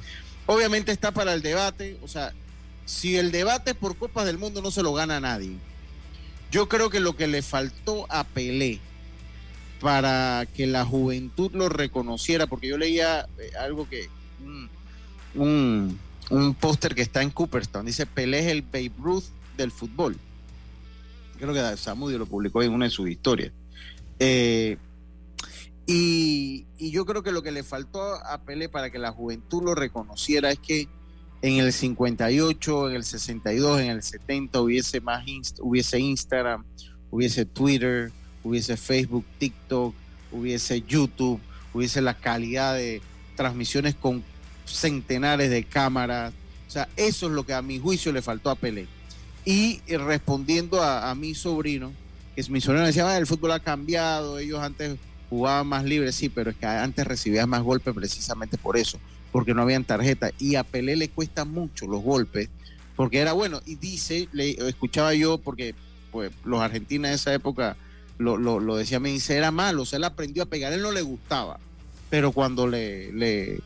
Obviamente 0.45 0.91
está 0.91 1.11
para 1.11 1.33
el 1.33 1.41
debate, 1.41 1.97
o 2.01 2.07
sea, 2.07 2.33
si 2.85 3.17
el 3.17 3.31
debate 3.31 3.75
por 3.75 3.97
Copas 3.97 4.25
del 4.25 4.37
Mundo 4.37 4.61
no 4.61 4.71
se 4.71 4.81
lo 4.81 4.93
gana 4.93 5.19
nadie, 5.19 5.57
yo 6.51 6.67
creo 6.67 6.89
que 6.89 6.99
lo 6.99 7.15
que 7.15 7.27
le 7.27 7.41
faltó 7.41 8.07
a 8.09 8.23
Pelé 8.23 8.79
para 9.79 10.47
que 10.53 10.67
la 10.67 10.85
juventud 10.85 11.51
lo 11.53 11.69
reconociera, 11.69 12.47
porque 12.47 12.67
yo 12.67 12.77
leía 12.77 13.27
eh, 13.37 13.51
algo 13.59 13.87
que, 13.87 14.09
un, 15.35 15.99
un, 16.29 16.55
póster 16.55 16.95
que 16.95 17.01
está 17.01 17.21
en 17.21 17.29
Cooperstown, 17.29 17.85
dice 17.85 18.05
Pelé 18.05 18.39
es 18.39 18.47
el 18.47 18.61
Babe 18.61 18.91
Ruth 18.97 19.25
del 19.55 19.71
fútbol. 19.71 20.17
Creo 21.39 21.53
que 21.53 21.77
Samudio 21.77 22.17
lo 22.17 22.25
publicó 22.25 22.61
en 22.61 22.73
una 22.73 22.85
de 22.85 22.91
sus 22.91 23.09
historias. 23.09 23.51
Eh, 24.19 24.77
y, 25.87 26.65
yo 26.77 27.05
creo 27.05 27.23
que 27.23 27.31
lo 27.31 27.41
que 27.41 27.51
le 27.51 27.63
faltó 27.63 28.01
a 28.01 28.41
Pelé 28.43 28.69
para 28.69 28.91
que 28.91 28.99
la 28.99 29.11
juventud 29.11 29.63
lo 29.63 29.73
reconociera 29.73 30.51
es 30.51 30.59
que 30.59 30.87
en 31.41 31.57
el 31.57 31.73
58, 31.73 32.89
en 32.89 32.95
el 32.95 33.03
62, 33.03 33.81
en 33.81 33.89
el 33.89 34.03
70 34.03 34.61
hubiese 34.61 35.01
más 35.01 35.25
hubiese 35.61 35.99
Instagram, 35.99 36.65
hubiese 37.09 37.45
Twitter, 37.45 38.11
hubiese 38.43 38.77
Facebook, 38.77 39.25
TikTok, 39.39 39.95
hubiese 40.31 40.81
YouTube, 40.81 41.39
hubiese 41.73 42.01
la 42.01 42.13
calidad 42.13 42.75
de 42.75 43.01
transmisiones 43.35 43.95
con 43.95 44.23
centenares 44.65 45.49
de 45.49 45.63
cámaras. 45.63 46.33
O 46.67 46.71
sea, 46.71 46.87
eso 46.97 47.27
es 47.27 47.31
lo 47.31 47.45
que 47.45 47.53
a 47.53 47.61
mi 47.61 47.79
juicio 47.79 48.11
le 48.11 48.21
faltó 48.21 48.49
a 48.49 48.55
Pelé. 48.55 48.87
Y 49.49 49.81
respondiendo 49.87 50.83
a, 50.83 51.15
mi 51.15 51.33
sobrino, 51.33 51.91
que 52.35 52.41
es 52.41 52.51
mi 52.51 52.61
sobrino 52.61 52.85
decía, 52.85 53.17
el 53.17 53.25
fútbol 53.25 53.53
ha 53.53 53.59
cambiado, 53.59 54.37
ellos 54.37 54.59
antes 54.59 54.99
jugaban 55.27 55.65
más 55.65 55.85
libre, 55.85 56.11
sí, 56.11 56.29
pero 56.29 56.51
es 56.51 56.55
que 56.55 56.67
antes 56.67 57.07
recibías 57.07 57.47
más 57.47 57.63
golpes 57.63 57.95
precisamente 57.95 58.59
por 58.59 58.77
eso, 58.77 58.99
porque 59.31 59.55
no 59.55 59.63
habían 59.63 59.85
tarjeta. 59.85 60.29
Y 60.37 60.53
a 60.53 60.63
Pelé 60.63 60.95
le 60.95 61.09
cuesta 61.09 61.45
mucho 61.45 61.87
los 61.87 62.03
golpes, 62.03 62.47
porque 62.95 63.17
era 63.17 63.33
bueno. 63.33 63.59
Y 63.65 63.73
dice, 63.73 64.29
le 64.33 64.51
escuchaba 64.69 65.15
yo, 65.15 65.39
porque 65.39 65.73
pues 66.11 66.31
los 66.45 66.61
argentinos 66.61 67.09
de 67.09 67.15
esa 67.15 67.33
época 67.33 67.75
lo, 68.19 68.37
lo, 68.37 68.59
lo 68.59 68.75
decía, 68.75 68.99
me 68.99 69.09
dice, 69.09 69.35
era 69.35 69.49
malo, 69.49 69.81
o 69.81 69.85
sea, 69.87 69.97
él 69.97 70.03
aprendió 70.03 70.43
a 70.43 70.45
pegar, 70.45 70.73
él 70.73 70.83
no 70.83 70.91
le 70.91 71.01
gustaba, 71.01 71.59
pero 72.11 72.33
cuando 72.33 72.67
le, 72.67 73.59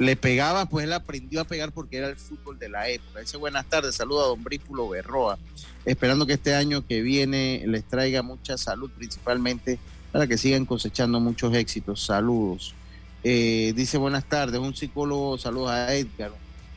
le 0.00 0.16
pegaba, 0.16 0.64
pues 0.64 0.86
él 0.86 0.94
aprendió 0.94 1.42
a 1.42 1.44
pegar 1.44 1.72
porque 1.72 1.98
era 1.98 2.08
el 2.08 2.16
fútbol 2.16 2.58
de 2.58 2.70
la 2.70 2.88
época. 2.88 3.20
Dice, 3.20 3.36
buenas 3.36 3.66
tardes, 3.66 3.94
saluda 3.94 4.24
a 4.24 4.28
don 4.28 4.42
Brípulo 4.42 4.88
Berroa, 4.88 5.38
esperando 5.84 6.26
que 6.26 6.32
este 6.32 6.54
año 6.54 6.86
que 6.86 7.02
viene 7.02 7.62
les 7.66 7.84
traiga 7.84 8.22
mucha 8.22 8.56
salud, 8.56 8.90
principalmente 8.96 9.78
para 10.10 10.26
que 10.26 10.38
sigan 10.38 10.64
cosechando 10.64 11.20
muchos 11.20 11.54
éxitos. 11.54 12.02
Saludos. 12.02 12.74
Eh, 13.22 13.74
dice 13.76 13.98
buenas 13.98 14.24
tardes, 14.24 14.58
un 14.58 14.74
psicólogo, 14.74 15.36
saludos 15.36 15.70
a 15.70 15.94
Edgar. 15.94 16.32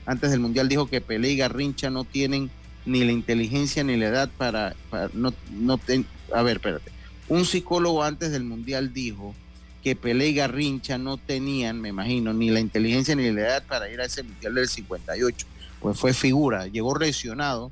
Antes 0.05 0.29
del 0.29 0.41
Mundial 0.41 0.67
dijo 0.67 0.88
que 0.88 0.99
Pelé 0.99 1.29
y 1.29 1.38
Garrincha 1.38 1.89
no 1.89 2.03
tienen 2.03 2.51
ni 2.86 3.05
la 3.05 3.13
inteligencia 3.13 3.86
ni 3.86 3.95
la 3.95 4.07
edad 4.07 4.29
para, 4.38 4.75
no, 5.13 5.33
no 5.49 5.79
a 6.33 6.41
ver, 6.41 6.57
espérate. 6.57 6.91
Un 7.29 7.45
psicólogo 7.45 8.03
antes 8.03 8.33
del 8.33 8.43
Mundial 8.43 8.93
dijo 8.93 9.33
que 9.84 9.96
Pelé 9.98 10.30
y 10.30 10.36
Garrincha 10.36 10.98
no 10.98 11.17
tenían, 11.17 11.82
me 11.82 11.89
imagino, 11.89 12.34
ni 12.34 12.50
la 12.50 12.62
inteligencia 12.62 13.15
ni 13.15 13.30
la 13.32 13.41
edad 13.41 13.63
para 13.67 13.91
ir 13.91 14.00
a 14.00 14.06
ese 14.06 14.24
Mundial 14.24 14.56
del 14.56 14.69
58. 14.69 15.46
Pues 15.82 16.00
fue 16.00 16.13
figura, 16.13 16.67
llegó 16.67 16.98
lesionado 16.98 17.69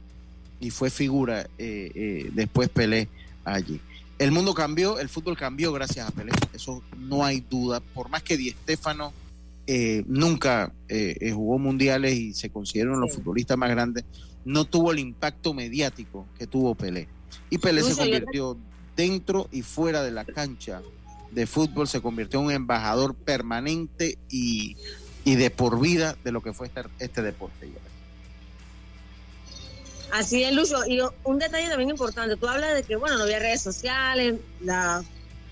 y 0.59 0.71
fue 0.71 0.89
figura 0.89 1.47
eh, 1.57 1.91
eh, 1.95 2.29
después 2.33 2.67
Pelé 2.67 3.07
allí. 3.45 3.79
El 4.19 4.31
mundo 4.31 4.53
cambió, 4.53 4.99
el 4.99 5.07
fútbol 5.07 5.37
cambió 5.37 5.71
gracias 5.71 6.07
a 6.07 6.11
Pelé, 6.11 6.33
eso 6.53 6.83
no 6.99 7.23
hay 7.23 7.39
duda. 7.49 7.79
Por 7.79 8.09
más 8.09 8.21
que 8.21 8.35
Di 8.35 8.51
Stéfano 8.51 9.13
eh, 9.65 10.03
nunca 10.05 10.73
jugó 11.33 11.57
mundiales 11.57 12.13
y 12.13 12.33
se 12.33 12.49
considera 12.49 12.89
uno 12.89 12.99
de 12.99 13.07
los 13.07 13.15
futbolistas 13.15 13.57
más 13.57 13.69
grandes, 13.69 14.03
no 14.43 14.65
tuvo 14.65 14.91
el 14.91 14.99
impacto 14.99 15.53
mediático 15.53 16.27
que 16.37 16.45
tuvo 16.45 16.75
Pelé. 16.75 17.07
Y 17.49 17.57
Pelé 17.57 17.83
se 17.83 17.95
convirtió 17.95 18.57
dentro 18.97 19.47
y 19.51 19.61
fuera 19.61 20.03
de 20.03 20.11
la 20.11 20.25
cancha 20.25 20.81
de 21.31 21.47
fútbol, 21.47 21.87
se 21.87 22.01
convirtió 22.01 22.39
en 22.39 22.45
un 22.47 22.51
embajador 22.51 23.15
permanente 23.15 24.17
y, 24.29 24.75
de 25.25 25.49
por 25.49 25.79
vida 25.79 26.15
de 26.23 26.31
lo 26.31 26.41
que 26.41 26.53
fue 26.53 26.67
este, 26.67 26.83
este 26.99 27.21
deporte. 27.21 27.69
Así 30.11 30.43
es, 30.43 30.53
Lucho. 30.53 30.85
Y 30.85 30.99
un 31.23 31.39
detalle 31.39 31.69
también 31.69 31.89
importante, 31.89 32.35
tú 32.35 32.47
hablas 32.47 32.75
de 32.75 32.83
que, 32.83 32.97
bueno, 32.97 33.17
no 33.17 33.23
había 33.23 33.39
redes 33.39 33.61
sociales, 33.61 34.35
la 34.59 35.03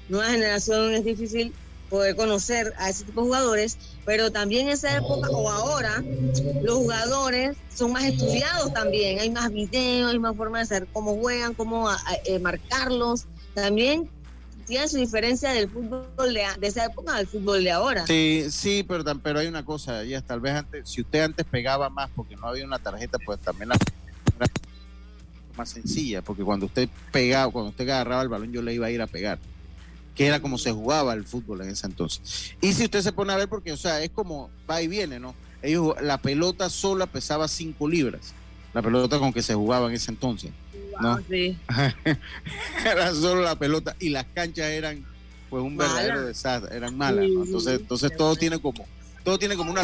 nueva 0.10 0.32
generación 0.32 0.94
es 0.94 1.06
difícil 1.06 1.54
poder 1.90 2.16
conocer 2.16 2.74
a 2.78 2.90
ese 2.90 3.04
tipo 3.06 3.22
de 3.22 3.28
jugadores, 3.28 3.78
pero 4.06 4.32
también 4.32 4.68
en 4.68 4.74
esa 4.74 4.96
época 4.96 5.30
o 5.30 5.50
ahora 5.50 6.04
los 6.62 6.78
jugadores 6.78 7.58
son 7.74 7.94
más 7.94 8.04
estudiados 8.04 8.72
también, 8.74 9.20
hay 9.20 9.30
más 9.30 9.52
videos, 9.52 10.12
hay 10.12 10.20
más 10.20 10.36
formas 10.36 10.70
de 10.70 10.76
saber 10.76 10.90
cómo 10.94 11.16
juegan, 11.16 11.54
cómo 11.56 11.90
eh, 12.26 12.40
marcarlos, 12.40 13.26
también 13.56 14.10
su 14.88 14.98
diferencia 14.98 15.52
del 15.52 15.70
fútbol 15.70 16.34
de, 16.34 16.44
al 16.44 17.28
fútbol 17.28 17.64
de 17.64 17.72
ahora. 17.72 18.06
Sí, 18.06 18.46
sí, 18.50 18.86
pero, 18.88 19.04
pero 19.22 19.40
hay 19.40 19.48
una 19.48 19.66
cosa, 19.66 20.04
ya 20.04 20.22
tal 20.22 20.40
vez 20.40 20.64
si 20.84 21.02
usted 21.02 21.22
antes 21.22 21.46
pegaba 21.46 21.90
más 21.90 22.10
porque 22.16 22.36
no 22.36 22.48
había 22.48 22.66
una 22.66 22.80
tarjeta, 22.80 23.18
pues 23.20 23.40
también 23.40 23.70
la 23.70 23.78
más 25.58 25.70
sencilla, 25.70 26.22
porque 26.22 26.44
cuando 26.44 26.68
usted 26.68 26.88
pegaba, 27.12 27.52
cuando 27.52 27.72
usted 27.72 27.84
agarraba 27.90 28.22
el 28.22 28.30
balón, 28.30 28.52
yo 28.52 28.62
le 28.62 28.74
iba 28.74 28.88
a 28.88 28.92
ir 28.92 29.02
a 29.02 29.08
pegar, 29.08 29.40
que 30.16 30.26
era 30.26 30.42
como 30.42 30.58
se 30.58 30.72
jugaba 30.72 31.14
el 31.14 31.26
fútbol 31.26 31.62
en 31.62 31.70
ese 31.70 31.86
entonces. 31.86 32.54
Y 32.62 32.74
si 32.74 32.86
usted 32.86 33.02
se 33.02 33.12
pone 33.12 33.34
a 33.34 33.38
ver, 33.38 33.50
porque, 33.50 33.74
o 33.74 33.78
sea, 33.78 34.02
es 34.02 34.10
como 34.12 34.50
va 34.70 34.82
y 34.82 34.88
viene, 34.88 35.20
¿no? 35.20 35.36
Ellos, 35.62 35.96
la 36.02 36.18
pelota 36.18 36.70
sola 36.70 37.08
pesaba 37.08 37.48
5 37.48 37.88
libras, 37.90 38.34
la 38.74 38.82
pelota 38.82 39.20
con 39.20 39.34
que 39.34 39.42
se 39.42 39.54
jugaba 39.54 39.90
en 39.90 39.96
ese 39.96 40.12
entonces. 40.12 40.52
¿No? 41.00 41.20
Sí. 41.30 41.58
era 42.86 43.14
solo 43.14 43.42
la 43.42 43.56
pelota 43.56 43.96
y 44.00 44.10
las 44.10 44.26
canchas 44.34 44.68
eran 44.68 45.06
pues 45.50 45.64
un 45.64 45.78
verdadero 45.78 46.26
desastre, 46.26 46.76
eran 46.76 46.96
malas, 46.96 47.26
Entonces, 47.26 47.80
entonces 47.80 48.16
todo 48.16 48.36
tiene 48.36 48.60
como, 48.60 48.86
todo 49.24 49.40
tiene 49.40 49.56
como 49.56 49.72
una 49.72 49.82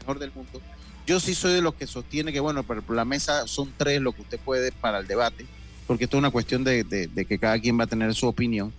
mejor 0.00 0.18
del 0.18 0.32
mundo. 0.34 0.60
Yo 1.06 1.20
sí 1.20 1.34
soy 1.34 1.52
de 1.52 1.62
los 1.62 1.74
que 1.74 1.86
sostiene 1.86 2.32
que, 2.32 2.40
bueno, 2.40 2.62
pero 2.62 2.82
la 2.88 3.04
mesa 3.04 3.46
son 3.46 3.72
tres 3.76 4.00
lo 4.00 4.12
que 4.12 4.22
usted 4.22 4.40
puede 4.40 4.72
para 4.72 4.98
el 4.98 5.06
debate, 5.06 5.46
porque 5.86 6.04
esto 6.04 6.16
es 6.16 6.18
una 6.18 6.30
cuestión 6.30 6.64
de, 6.64 6.84
que 7.28 7.38
cada 7.38 7.58
quien 7.58 7.78
va 7.78 7.84
a 7.84 7.86
tener 7.86 8.14
su 8.14 8.26
opinión. 8.26 8.72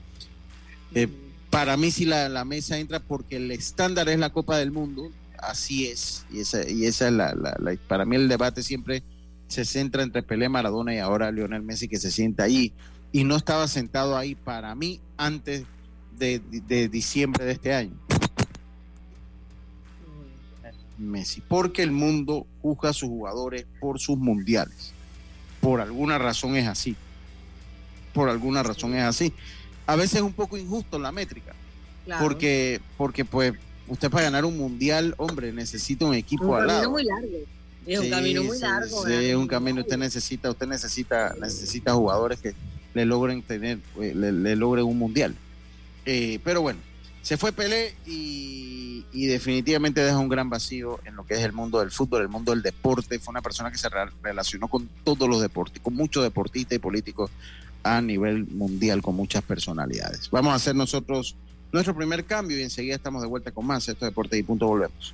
Eh, 0.93 1.07
para 1.49 1.77
mí 1.77 1.91
sí 1.91 2.05
la, 2.05 2.43
mesa 2.43 2.77
entra 2.77 2.99
porque 2.99 3.37
el 3.37 3.51
estándar 3.51 4.09
es 4.09 4.19
la 4.19 4.31
Copa 4.31 4.57
del 4.57 4.71
Mundo, 4.71 5.11
así 5.37 5.87
es, 5.87 6.25
y 6.31 6.39
esa, 6.39 6.69
y 6.69 6.85
esa 6.85 7.07
es 7.07 7.13
la, 7.13 7.33
para 7.87 8.05
mí 8.05 8.15
el 8.15 8.27
debate 8.27 8.63
siempre 8.63 9.03
se 9.47 9.65
centra 9.65 10.03
entre 10.03 10.23
Pelé, 10.23 10.49
Maradona 10.49 10.93
y 10.93 10.99
ahora 10.99 11.31
Lionel 11.31 11.61
Messi 11.61 11.87
que 11.87 11.97
se 11.97 12.11
sienta 12.11 12.43
ahí. 12.43 12.73
Y 13.11 13.23
no 13.23 13.35
estaba 13.35 13.67
sentado 13.67 14.17
ahí 14.17 14.35
para 14.35 14.75
mí 14.75 14.99
antes 15.17 15.63
de, 16.17 16.39
de 16.39 16.89
diciembre 16.89 17.45
de 17.45 17.51
este 17.53 17.73
año. 17.73 17.93
Messi, 20.97 21.41
porque 21.41 21.83
el 21.83 21.91
mundo 21.91 22.47
juzga 22.61 22.89
a 22.89 22.93
sus 22.93 23.09
jugadores 23.09 23.65
por 23.79 23.99
sus 23.99 24.17
mundiales. 24.17 24.93
Por 25.61 25.81
alguna 25.81 26.17
razón 26.17 26.55
es 26.55 26.67
así. 26.67 26.95
Por 28.13 28.29
alguna 28.29 28.63
razón 28.63 28.95
es 28.95 29.03
así. 29.03 29.33
A 29.87 29.95
veces 29.95 30.15
es 30.15 30.21
un 30.21 30.33
poco 30.33 30.57
injusto 30.57 30.97
la 30.97 31.11
métrica, 31.11 31.53
porque, 32.19 32.81
porque 32.97 33.25
pues 33.25 33.53
usted 33.87 34.09
para 34.09 34.23
ganar 34.23 34.45
un 34.45 34.57
mundial, 34.57 35.13
hombre, 35.17 35.51
necesita 35.51 36.05
un 36.05 36.15
equipo 36.15 36.55
al 36.55 36.67
lado. 36.67 36.91
Muy 36.91 37.03
largo. 37.03 37.27
Es 37.85 37.99
un 37.99 38.09
camino 38.09 38.43
muy 38.43 38.59
largo. 38.59 39.05
Sí, 39.05 39.13
es 39.13 39.35
un 39.35 39.47
camino. 39.47 39.81
Usted 39.81 39.97
necesita, 39.97 40.49
usted 40.49 40.67
necesita, 40.67 41.35
necesita 41.39 41.93
jugadores 41.93 42.39
que 42.39 42.53
le 42.93 43.05
logren 43.05 43.41
tener, 43.43 43.79
eh, 44.01 44.13
le, 44.15 44.55
logren 44.55 44.85
un 44.85 44.97
mundial. 44.97 45.35
Eh, 46.05 46.39
pero 46.43 46.61
bueno, 46.61 46.79
se 47.21 47.37
fue 47.37 47.51
Pelé 47.51 47.95
y, 48.05 49.03
definitivamente 49.11 50.01
deja 50.01 50.17
un 50.17 50.29
gran 50.29 50.49
vacío 50.49 50.99
en 51.05 51.15
lo 51.15 51.25
que 51.25 51.35
es 51.35 51.39
el 51.39 51.53
mundo 51.53 51.79
del 51.79 51.89
fútbol, 51.89 52.21
el 52.21 52.29
mundo 52.29 52.51
del 52.51 52.61
deporte. 52.61 53.17
Fue 53.19 53.31
una 53.31 53.41
persona 53.41 53.71
que 53.71 53.77
se 53.77 53.89
relacionó 54.21 54.67
con 54.67 54.89
todos 55.03 55.27
los 55.27 55.41
deportes, 55.41 55.81
con 55.81 55.95
muchos 55.95 56.23
deportistas 56.23 56.75
y 56.75 56.79
políticos 56.79 57.31
a 57.83 58.01
nivel 58.01 58.45
mundial, 58.47 59.01
con 59.01 59.15
muchas 59.15 59.41
personalidades. 59.43 60.29
Vamos 60.29 60.53
a 60.53 60.55
hacer 60.55 60.75
nosotros 60.75 61.35
nuestro 61.71 61.95
primer 61.95 62.25
cambio 62.25 62.59
y 62.59 62.63
enseguida 62.63 62.95
estamos 62.95 63.21
de 63.21 63.27
vuelta 63.27 63.51
con 63.51 63.65
más. 63.65 63.87
Esto 63.87 64.05
es 64.05 64.11
Deporte 64.11 64.37
y 64.37 64.43
Punto, 64.43 64.67
volvemos. 64.67 65.13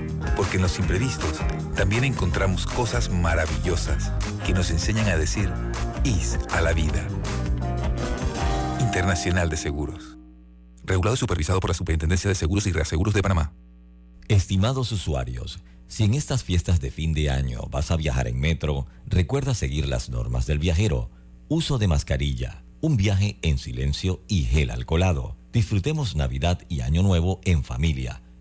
Porque 0.35 0.57
en 0.57 0.63
los 0.63 0.79
imprevistos 0.79 1.39
también 1.75 2.03
encontramos 2.03 2.65
cosas 2.65 3.09
maravillosas 3.09 4.11
que 4.45 4.53
nos 4.53 4.71
enseñan 4.71 5.07
a 5.07 5.17
decir 5.17 5.51
IS 6.03 6.39
a 6.51 6.61
la 6.61 6.73
vida. 6.73 7.07
Internacional 8.79 9.49
de 9.49 9.57
Seguros. 9.57 10.17
Regulado 10.83 11.15
y 11.15 11.17
supervisado 11.17 11.59
por 11.59 11.69
la 11.69 11.75
Superintendencia 11.75 12.27
de 12.27 12.35
Seguros 12.35 12.67
y 12.67 12.71
Reaseguros 12.71 13.13
de 13.13 13.21
Panamá. 13.21 13.53
Estimados 14.27 14.91
usuarios, 14.91 15.59
si 15.87 16.05
en 16.05 16.13
estas 16.13 16.43
fiestas 16.43 16.79
de 16.79 16.89
fin 16.89 17.13
de 17.13 17.29
año 17.29 17.63
vas 17.69 17.91
a 17.91 17.97
viajar 17.97 18.27
en 18.27 18.39
metro, 18.39 18.87
recuerda 19.05 19.53
seguir 19.53 19.87
las 19.87 20.09
normas 20.09 20.45
del 20.45 20.57
viajero. 20.57 21.09
Uso 21.49 21.77
de 21.77 21.87
mascarilla, 21.87 22.63
un 22.79 22.95
viaje 22.95 23.37
en 23.41 23.57
silencio 23.57 24.23
y 24.27 24.43
gel 24.43 24.71
alcoholado. 24.71 25.35
Disfrutemos 25.51 26.15
Navidad 26.15 26.61
y 26.69 26.79
Año 26.79 27.03
Nuevo 27.03 27.41
en 27.43 27.63
familia, 27.63 28.21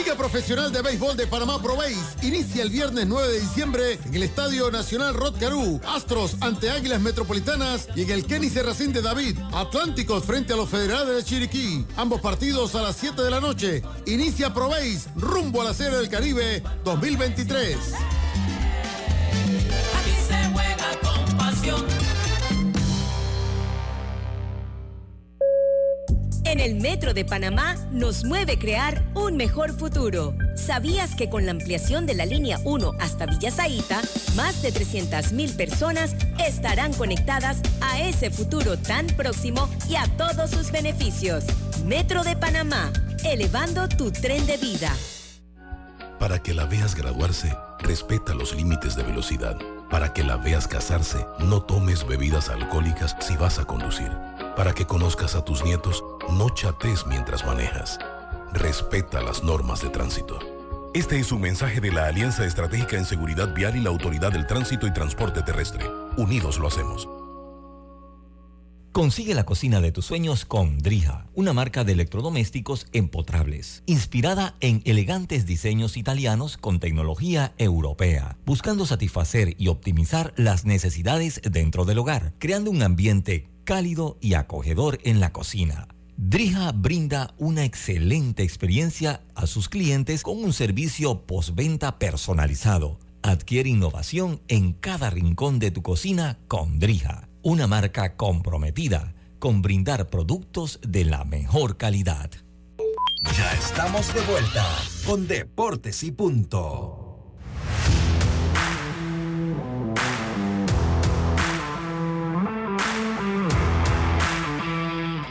Liga 0.00 0.16
Profesional 0.16 0.72
de 0.72 0.80
Béisbol 0.80 1.14
de 1.14 1.26
Panamá 1.26 1.60
Pro 1.60 1.76
inicia 2.22 2.62
el 2.62 2.70
viernes 2.70 3.06
9 3.06 3.28
de 3.28 3.40
diciembre 3.40 3.98
en 4.06 4.14
el 4.14 4.22
Estadio 4.22 4.70
Nacional 4.70 5.12
Rod 5.12 5.38
Caru. 5.38 5.78
Astros 5.86 6.36
ante 6.40 6.70
Águilas 6.70 7.02
Metropolitanas 7.02 7.86
y 7.94 8.02
en 8.02 8.10
el 8.10 8.24
Kenny 8.24 8.48
Serracín 8.48 8.94
de 8.94 9.02
David. 9.02 9.36
Atlánticos 9.52 10.24
frente 10.24 10.54
a 10.54 10.56
los 10.56 10.70
Federales 10.70 11.16
de 11.16 11.22
Chiriquí. 11.22 11.84
Ambos 11.98 12.22
partidos 12.22 12.74
a 12.76 12.80
las 12.80 12.96
7 12.96 13.20
de 13.20 13.30
la 13.30 13.40
noche. 13.40 13.82
Inicia 14.06 14.54
Pro 14.54 14.70
rumbo 15.16 15.60
a 15.60 15.64
la 15.64 15.74
Serie 15.74 15.98
del 15.98 16.08
Caribe 16.08 16.62
2023. 16.82 17.76
En 26.50 26.58
el 26.58 26.74
Metro 26.74 27.14
de 27.14 27.24
Panamá 27.24 27.76
nos 27.92 28.24
mueve 28.24 28.58
crear 28.58 29.04
un 29.14 29.36
mejor 29.36 29.72
futuro. 29.72 30.34
¿Sabías 30.56 31.14
que 31.14 31.30
con 31.30 31.46
la 31.46 31.52
ampliación 31.52 32.06
de 32.06 32.14
la 32.14 32.26
línea 32.26 32.58
1 32.64 32.90
hasta 32.98 33.26
Villa 33.26 33.52
Zaita, 33.52 34.02
más 34.34 34.60
de 34.60 34.74
300.000 34.74 35.56
personas 35.56 36.16
estarán 36.44 36.92
conectadas 36.94 37.62
a 37.80 38.00
ese 38.00 38.32
futuro 38.32 38.76
tan 38.76 39.06
próximo 39.06 39.68
y 39.88 39.94
a 39.94 40.08
todos 40.16 40.50
sus 40.50 40.72
beneficios? 40.72 41.44
Metro 41.86 42.24
de 42.24 42.34
Panamá, 42.34 42.92
elevando 43.24 43.88
tu 43.88 44.10
tren 44.10 44.44
de 44.48 44.56
vida. 44.56 44.92
Para 46.18 46.42
que 46.42 46.52
la 46.52 46.66
veas 46.66 46.96
graduarse, 46.96 47.56
respeta 47.78 48.34
los 48.34 48.56
límites 48.56 48.96
de 48.96 49.04
velocidad. 49.04 49.56
Para 49.88 50.12
que 50.12 50.24
la 50.24 50.36
veas 50.36 50.66
casarse, 50.66 51.24
no 51.38 51.62
tomes 51.62 52.04
bebidas 52.04 52.48
alcohólicas 52.48 53.16
si 53.20 53.36
vas 53.36 53.60
a 53.60 53.66
conducir. 53.66 54.10
Para 54.56 54.74
que 54.74 54.84
conozcas 54.84 55.36
a 55.36 55.44
tus 55.44 55.64
nietos, 55.64 56.04
no 56.28 56.50
chates 56.50 57.06
mientras 57.06 57.44
manejas. 57.44 57.98
Respeta 58.52 59.22
las 59.22 59.42
normas 59.42 59.82
de 59.82 59.88
tránsito. 59.88 60.38
Este 60.92 61.18
es 61.20 61.30
un 61.30 61.40
mensaje 61.40 61.80
de 61.80 61.92
la 61.92 62.06
Alianza 62.06 62.44
Estratégica 62.44 62.96
en 62.96 63.04
Seguridad 63.04 63.54
Vial 63.54 63.76
y 63.76 63.80
la 63.80 63.90
Autoridad 63.90 64.32
del 64.32 64.46
Tránsito 64.46 64.86
y 64.86 64.92
Transporte 64.92 65.42
Terrestre. 65.42 65.86
Unidos 66.16 66.58
lo 66.58 66.66
hacemos. 66.66 67.08
Consigue 68.92 69.36
la 69.36 69.44
cocina 69.44 69.80
de 69.80 69.92
tus 69.92 70.06
sueños 70.06 70.44
con 70.44 70.78
Drija, 70.78 71.28
una 71.34 71.52
marca 71.52 71.84
de 71.84 71.92
electrodomésticos 71.92 72.88
empotrables, 72.92 73.84
inspirada 73.86 74.56
en 74.58 74.82
elegantes 74.84 75.46
diseños 75.46 75.96
italianos 75.96 76.56
con 76.56 76.80
tecnología 76.80 77.54
europea, 77.56 78.36
buscando 78.44 78.86
satisfacer 78.86 79.54
y 79.58 79.68
optimizar 79.68 80.34
las 80.36 80.64
necesidades 80.64 81.40
dentro 81.48 81.84
del 81.84 81.98
hogar, 81.98 82.32
creando 82.40 82.72
un 82.72 82.82
ambiente 82.82 83.48
cálido 83.62 84.18
y 84.20 84.34
acogedor 84.34 84.98
en 85.04 85.20
la 85.20 85.32
cocina. 85.32 85.86
Drija 86.22 86.70
brinda 86.72 87.32
una 87.38 87.64
excelente 87.64 88.42
experiencia 88.42 89.22
a 89.34 89.46
sus 89.46 89.70
clientes 89.70 90.22
con 90.22 90.44
un 90.44 90.52
servicio 90.52 91.22
postventa 91.22 91.98
personalizado. 91.98 92.98
Adquiere 93.22 93.70
innovación 93.70 94.42
en 94.46 94.74
cada 94.74 95.08
rincón 95.08 95.58
de 95.58 95.70
tu 95.70 95.80
cocina 95.80 96.38
con 96.46 96.78
Drija, 96.78 97.26
una 97.40 97.66
marca 97.66 98.16
comprometida 98.16 99.14
con 99.38 99.62
brindar 99.62 100.10
productos 100.10 100.78
de 100.86 101.06
la 101.06 101.24
mejor 101.24 101.78
calidad. 101.78 102.30
Ya 103.34 103.54
estamos 103.54 104.12
de 104.12 104.20
vuelta 104.20 104.66
con 105.06 105.26
Deportes 105.26 106.02
y 106.02 106.12
Punto. 106.12 107.09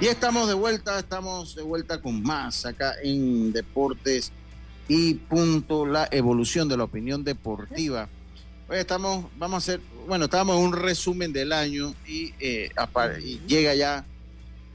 Y 0.01 0.07
estamos 0.07 0.47
de 0.47 0.53
vuelta, 0.53 0.97
estamos 0.97 1.55
de 1.55 1.61
vuelta 1.61 2.01
con 2.01 2.23
más 2.23 2.65
acá 2.65 2.95
en 3.03 3.51
Deportes 3.51 4.31
y 4.87 5.15
punto, 5.15 5.85
la 5.85 6.07
evolución 6.09 6.69
de 6.69 6.77
la 6.77 6.85
opinión 6.85 7.25
deportiva. 7.25 8.07
Hoy 8.69 8.77
estamos, 8.77 9.25
vamos 9.37 9.55
a 9.55 9.57
hacer, 9.57 9.81
bueno, 10.07 10.25
estábamos 10.25 10.55
en 10.55 10.63
un 10.63 10.71
resumen 10.71 11.33
del 11.33 11.51
año 11.51 11.93
y, 12.07 12.33
eh, 12.39 12.69
llega 13.45 13.75
ya, 13.75 14.05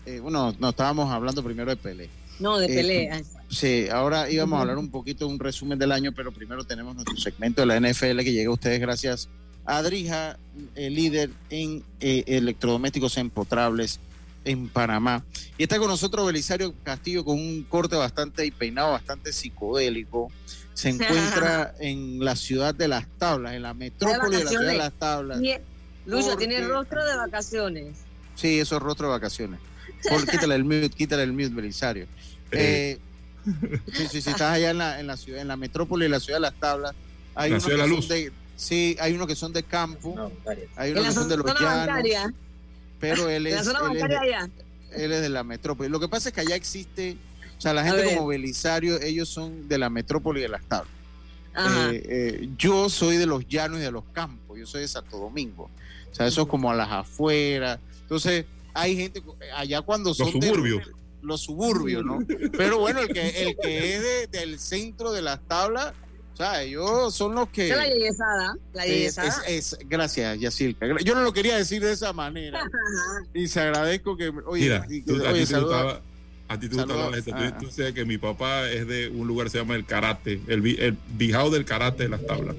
eh, 0.04 0.20
bueno, 0.20 0.54
no 0.58 0.68
estábamos 0.68 1.10
hablando 1.10 1.42
primero 1.42 1.70
de 1.70 1.76
Pelé. 1.76 2.10
No, 2.38 2.58
de 2.58 2.66
Pelé. 2.66 3.04
Eh, 3.04 3.24
sí, 3.48 3.86
ahora 3.90 4.30
íbamos 4.30 4.58
a 4.58 4.60
hablar 4.60 4.76
un 4.76 4.90
poquito 4.90 5.26
de 5.26 5.32
un 5.32 5.38
resumen 5.38 5.78
del 5.78 5.92
año, 5.92 6.12
pero 6.12 6.32
primero 6.32 6.64
tenemos 6.64 6.96
nuestro 6.96 7.16
segmento 7.16 7.62
de 7.62 7.66
la 7.66 7.80
NFL 7.80 8.18
que 8.18 8.32
llega 8.32 8.50
a 8.50 8.52
ustedes 8.52 8.78
gracias 8.78 9.30
a 9.64 9.78
Adrija, 9.78 10.38
el 10.74 10.94
líder 10.94 11.30
en 11.48 11.82
electrodomésticos 12.00 13.16
empotrables 13.16 14.00
en 14.44 14.68
Panamá. 14.68 15.24
Y 15.58 15.64
está 15.64 15.78
con 15.78 15.88
nosotros 15.88 16.26
Belisario 16.26 16.74
Castillo 16.82 17.24
con 17.24 17.38
un 17.38 17.64
corte 17.64 17.96
bastante 17.96 18.44
y 18.44 18.50
peinado 18.50 18.92
bastante 18.92 19.32
psicodélico. 19.32 20.30
Se 20.74 20.88
encuentra 20.90 21.74
en 21.78 22.24
la 22.24 22.36
ciudad 22.36 22.74
de 22.74 22.88
Las 22.88 23.06
Tablas, 23.18 23.54
en 23.54 23.62
la 23.62 23.74
metrópoli 23.74 24.36
de, 24.36 24.44
la 24.44 24.50
ciudad 24.50 24.66
de 24.66 24.78
Las 24.78 24.92
Tablas. 24.92 25.40
Lucho, 26.06 26.36
tiene 26.36 26.60
rostro 26.66 27.02
de 27.04 27.16
vacaciones. 27.16 27.96
Sí, 28.34 28.58
eso 28.58 28.76
es 28.76 28.82
rostro 28.82 29.06
de 29.06 29.12
vacaciones. 29.12 29.60
Por, 30.08 30.26
quítale 30.30 30.54
el 30.54 30.64
mute, 30.64 30.90
quítale 30.90 31.22
el 31.22 31.32
mute, 31.32 31.48
Belisario. 31.48 32.06
Eh, 32.50 32.98
sí, 33.92 34.06
sí, 34.10 34.20
sí, 34.20 34.30
estás 34.30 34.42
allá 34.42 34.70
en 34.70 34.78
la, 34.78 35.00
en 35.00 35.06
la 35.06 35.16
ciudad, 35.16 35.40
en 35.40 35.48
la 35.48 35.56
metrópoli 35.56 36.04
de 36.04 36.10
la 36.10 36.20
ciudad 36.20 36.36
de 36.36 36.42
Las 36.42 36.54
Tablas. 36.54 36.94
Hay 37.34 37.52
unos 37.52 37.64
que 37.64 37.76
son 37.76 38.08
de, 38.08 38.32
sí, 38.56 38.96
hay 39.00 39.14
unos 39.14 39.26
que 39.26 39.34
son 39.34 39.52
de 39.52 39.62
campo, 39.62 40.30
hay 40.76 40.92
unos 40.92 41.06
que 41.06 41.12
son 41.12 41.28
de 41.28 41.36
los 41.38 41.60
llanos 41.60 42.32
pero 42.98 43.28
él 43.28 43.46
es, 43.46 43.66
él 44.92 45.12
es, 45.12 45.22
de, 45.22 45.28
la 45.28 45.44
metrópoli. 45.44 45.88
Lo 45.88 46.00
que 46.00 46.08
pasa 46.08 46.28
es 46.28 46.34
que 46.34 46.40
allá 46.40 46.56
existe, 46.56 47.16
o 47.58 47.60
sea, 47.60 47.74
la 47.74 47.84
gente 47.84 48.14
como 48.14 48.28
Belisario, 48.28 49.00
ellos 49.00 49.28
son 49.28 49.68
de 49.68 49.78
la 49.78 49.90
metrópoli 49.90 50.40
de 50.40 50.48
las 50.48 50.64
tablas. 50.64 50.92
Eh, 51.56 52.02
eh, 52.08 52.48
yo 52.58 52.88
soy 52.88 53.16
de 53.16 53.26
los 53.26 53.46
llanos 53.46 53.78
y 53.78 53.82
de 53.82 53.92
los 53.92 54.04
campos, 54.12 54.58
yo 54.58 54.66
soy 54.66 54.82
de 54.82 54.88
Santo 54.88 55.18
Domingo. 55.18 55.70
O 56.10 56.14
sea, 56.14 56.26
eso 56.26 56.42
es 56.42 56.48
como 56.48 56.70
a 56.70 56.74
las 56.74 56.90
afueras. 56.90 57.78
Entonces, 58.02 58.44
hay 58.72 58.96
gente 58.96 59.22
allá 59.56 59.82
cuando 59.82 60.14
son 60.14 60.32
los 60.32 60.44
suburbios. 60.44 60.90
los 61.22 61.40
suburbios, 61.40 62.04
¿no? 62.04 62.18
Pero 62.56 62.78
bueno, 62.78 63.00
el 63.00 63.08
que, 63.08 63.42
el 63.42 63.56
que 63.56 63.96
es 63.96 64.30
del 64.30 64.58
centro 64.58 65.12
de 65.12 65.22
las 65.22 65.40
tablas, 65.46 65.92
O 66.34 66.36
sea, 66.36 66.62
ellos 66.62 67.14
son 67.14 67.36
los 67.36 67.48
que. 67.48 67.68
la 67.68 67.86
yeyesada. 67.86 68.56
La 68.72 68.84
yeyesada. 68.84 69.44
Es, 69.46 69.78
gracias, 69.88 70.40
Yacilca. 70.40 70.86
Yo 71.04 71.14
no 71.14 71.22
lo 71.22 71.32
quería 71.32 71.56
decir 71.56 71.80
de 71.80 71.92
esa 71.92 72.12
manera. 72.12 72.60
y 73.32 73.46
se 73.46 73.60
agradezco 73.60 74.16
que. 74.16 74.32
Oye, 74.44 74.64
Mira, 74.64 74.86
oye, 75.30 75.46
saluda. 75.46 76.02
A 76.48 76.58
ti 76.58 76.68
te 76.68 76.74
gusta 76.74 77.16
esto. 77.16 77.32
Tú, 77.60 77.70
sabes 77.70 77.94
que 77.94 78.04
mi 78.04 78.18
papá 78.18 78.68
es 78.68 78.86
de 78.86 79.08
un 79.08 79.28
lugar 79.28 79.46
que 79.46 79.52
se 79.52 79.58
llama 79.58 79.76
el 79.76 79.86
karate, 79.86 80.40
el, 80.48 80.66
el 80.78 80.98
bijao 81.16 81.50
del 81.50 81.64
karate 81.64 82.02
de 82.02 82.08
las 82.08 82.26
tablas. 82.26 82.56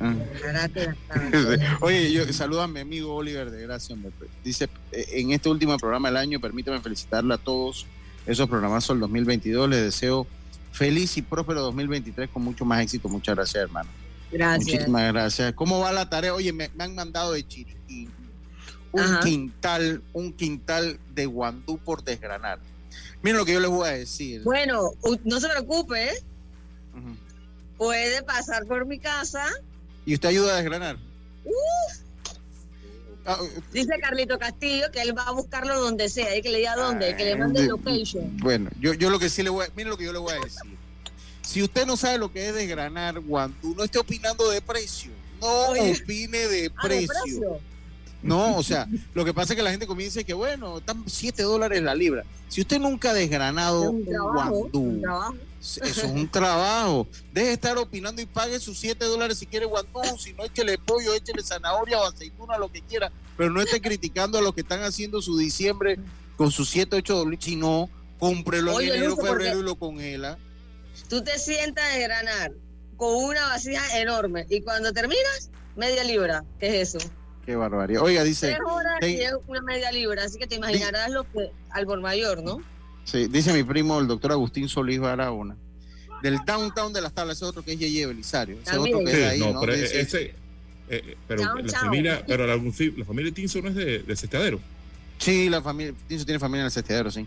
Ah. 0.00 0.14
Karate 0.40 0.80
de 0.80 0.86
las 0.86 0.96
tablas. 1.30 1.60
Oye, 1.82 2.10
yo 2.10 2.32
saludo 2.32 2.62
a 2.62 2.68
mi 2.68 2.80
amigo 2.80 3.14
Oliver 3.14 3.50
de 3.50 3.62
Gracia. 3.62 3.96
Dice, 4.42 4.68
eh, 4.92 5.06
en 5.12 5.32
este 5.32 5.50
último 5.50 5.76
programa 5.76 6.08
del 6.08 6.16
año, 6.16 6.40
permítame 6.40 6.80
felicitarle 6.80 7.34
a 7.34 7.38
todos 7.38 7.86
esos 8.26 8.48
programas 8.48 8.88
el 8.88 8.98
2022. 8.98 9.68
Les 9.68 9.82
deseo 9.82 10.26
feliz 10.72 11.16
y 11.16 11.22
próspero 11.22 11.60
2023 11.62 12.30
con 12.30 12.42
mucho 12.42 12.64
más 12.64 12.82
éxito. 12.82 13.08
Muchas 13.08 13.34
gracias, 13.34 13.62
hermano. 13.62 13.90
Gracias. 14.30 14.66
Muchísimas 14.66 15.12
gracias. 15.12 15.52
¿Cómo 15.54 15.80
va 15.80 15.92
la 15.92 16.08
tarea? 16.08 16.34
Oye, 16.34 16.52
me, 16.52 16.70
han 16.78 16.94
mandado 16.94 17.32
de 17.32 17.46
Chiriquí 17.46 18.08
un 18.92 19.20
quintal, 19.20 20.02
un 20.12 20.32
quintal 20.32 20.98
de 21.14 21.26
guandú 21.26 21.78
por 21.78 22.02
desgranar. 22.02 22.58
Miren 23.22 23.38
lo 23.38 23.44
que 23.44 23.52
yo 23.52 23.60
les 23.60 23.70
voy 23.70 23.88
a 23.88 23.92
decir. 23.92 24.42
Bueno, 24.42 24.92
no 25.24 25.40
se 25.40 25.48
preocupe. 25.48 26.10
Puede 27.76 28.22
pasar 28.22 28.66
por 28.66 28.86
mi 28.86 28.98
casa. 28.98 29.46
¿Y 30.04 30.14
usted 30.14 30.30
ayuda 30.30 30.54
a 30.54 30.56
desgranar? 30.56 30.96
Uh, 31.44 31.52
Dice 33.72 33.92
Carlito 34.00 34.38
Castillo 34.38 34.90
que 34.92 35.02
él 35.02 35.16
va 35.16 35.22
a 35.24 35.32
buscarlo 35.32 35.80
donde 35.80 36.08
sea, 36.08 36.36
y 36.36 36.42
que 36.42 36.50
le 36.50 36.58
diga 36.58 36.76
dónde, 36.76 37.16
que 37.16 37.24
le 37.24 37.36
mande 37.36 37.60
el 37.60 37.68
location. 37.68 38.36
Bueno, 38.38 38.70
yo, 38.80 38.94
yo 38.94 39.10
lo 39.10 39.18
que 39.18 39.28
sí 39.28 39.42
le 39.42 39.50
voy 39.50 39.66
a, 39.66 39.68
mire 39.76 39.90
lo 39.90 39.96
que 39.96 40.04
yo 40.04 40.12
le 40.12 40.18
voy 40.18 40.32
a 40.32 40.40
decir. 40.40 40.76
Si 41.42 41.62
usted 41.62 41.86
no 41.86 41.96
sabe 41.96 42.18
lo 42.18 42.32
que 42.32 42.48
es 42.48 42.54
desgranar 42.54 43.18
guandú, 43.20 43.74
no 43.74 43.84
esté 43.84 43.98
opinando 43.98 44.48
de 44.50 44.60
precio. 44.60 45.10
No 45.40 45.70
opine 45.70 46.38
de 46.38 46.70
ah, 46.76 46.82
precio. 46.82 47.60
No, 48.22 48.56
o 48.56 48.62
sea, 48.62 48.86
lo 49.14 49.24
que 49.24 49.32
pasa 49.32 49.54
es 49.54 49.56
que 49.56 49.62
la 49.62 49.70
gente 49.70 49.86
comienza 49.86 50.22
que, 50.22 50.34
bueno, 50.34 50.78
están 50.78 51.04
7 51.06 51.42
dólares 51.42 51.82
la 51.82 51.94
libra. 51.94 52.24
Si 52.48 52.60
usted 52.60 52.78
nunca 52.78 53.10
ha 53.10 53.14
desgranado 53.14 53.90
un, 53.90 54.04
guandú, 54.04 55.02
eso 55.60 55.84
es 55.84 56.04
un 56.04 56.28
trabajo. 56.28 57.06
Deje 57.32 57.48
de 57.48 57.52
estar 57.52 57.76
opinando 57.76 58.22
y 58.22 58.26
pague 58.26 58.58
sus 58.58 58.78
7 58.78 59.04
dólares 59.04 59.38
si 59.38 59.46
quiere 59.46 59.66
guandú, 59.66 60.00
si 60.18 60.32
no, 60.32 60.44
échele 60.44 60.78
pollo, 60.78 61.14
échele 61.14 61.42
zanahoria 61.42 61.98
o 62.00 62.04
aceituna, 62.04 62.56
lo 62.56 62.72
que 62.72 62.80
quiera, 62.82 63.12
pero 63.36 63.50
no 63.50 63.60
esté 63.60 63.80
criticando 63.80 64.38
a 64.38 64.42
los 64.42 64.54
que 64.54 64.62
están 64.62 64.82
haciendo 64.82 65.20
su 65.20 65.36
diciembre 65.36 65.98
con 66.36 66.50
sus 66.50 66.70
7, 66.70 66.96
8 66.96 67.14
dólares, 67.14 67.40
si 67.42 67.56
no, 67.56 67.90
cómprelo 68.18 68.80
en 68.80 68.92
enero, 68.92 69.16
febrero 69.16 69.60
y 69.60 69.62
lo 69.62 69.76
congela. 69.76 70.38
Tú 71.08 71.22
te 71.22 71.38
sientas 71.38 71.84
a 71.84 71.96
desgranar 71.96 72.52
con 72.96 73.14
una 73.24 73.46
vasija 73.48 73.98
enorme 73.98 74.46
y 74.48 74.62
cuando 74.62 74.92
terminas, 74.92 75.50
media 75.76 76.04
libra. 76.04 76.44
¿Qué 76.58 76.80
es 76.80 76.94
eso? 76.94 77.10
Qué 77.44 77.56
barbaridad. 77.56 78.02
Oiga, 78.02 78.22
dice. 78.22 78.52
es 78.52 79.32
una 79.46 79.62
media 79.62 79.90
libra, 79.90 80.24
así 80.24 80.38
que 80.38 80.46
te 80.46 80.56
imaginarás 80.56 81.10
lo 81.10 81.24
que 81.30 81.50
al 81.70 81.86
por 81.86 82.00
mayor, 82.00 82.42
¿no? 82.42 82.62
Sí, 83.04 83.26
dice 83.28 83.52
mi 83.52 83.62
primo, 83.62 83.98
el 83.98 84.06
doctor 84.06 84.32
Agustín 84.32 84.68
Solís 84.68 85.00
Barahona. 85.00 85.56
Del 86.22 86.38
downtown 86.44 86.92
de 86.92 87.00
las 87.00 87.12
tablas, 87.12 87.36
ese 87.36 87.46
otro 87.46 87.62
que 87.62 87.72
es 87.72 87.78
Yeye 87.78 88.06
Belisario. 88.06 88.58
Ese 88.62 88.76
otro 88.76 89.04
que 89.04 89.10
es 89.10 89.28
ahí, 89.28 89.40
no, 89.40 89.60
Pero 89.60 89.72
ese, 89.72 90.34
eh, 90.88 91.16
pero 91.26 91.42
la 91.54 91.72
familia, 91.78 92.24
pero 92.26 92.46
la, 92.46 92.56
la, 92.56 93.04
familia 93.04 93.32
Tinso 93.32 93.62
no 93.62 93.68
es 93.68 93.74
de, 93.74 94.00
de 94.00 94.16
Cesteadero. 94.16 94.60
Sí, 95.18 95.48
la 95.48 95.62
familia 95.62 95.94
Tinso 96.08 96.24
tiene 96.24 96.38
familia 96.38 96.62
en 96.62 96.66
el 96.66 96.72
Cesteadero, 96.72 97.10
sí. 97.10 97.26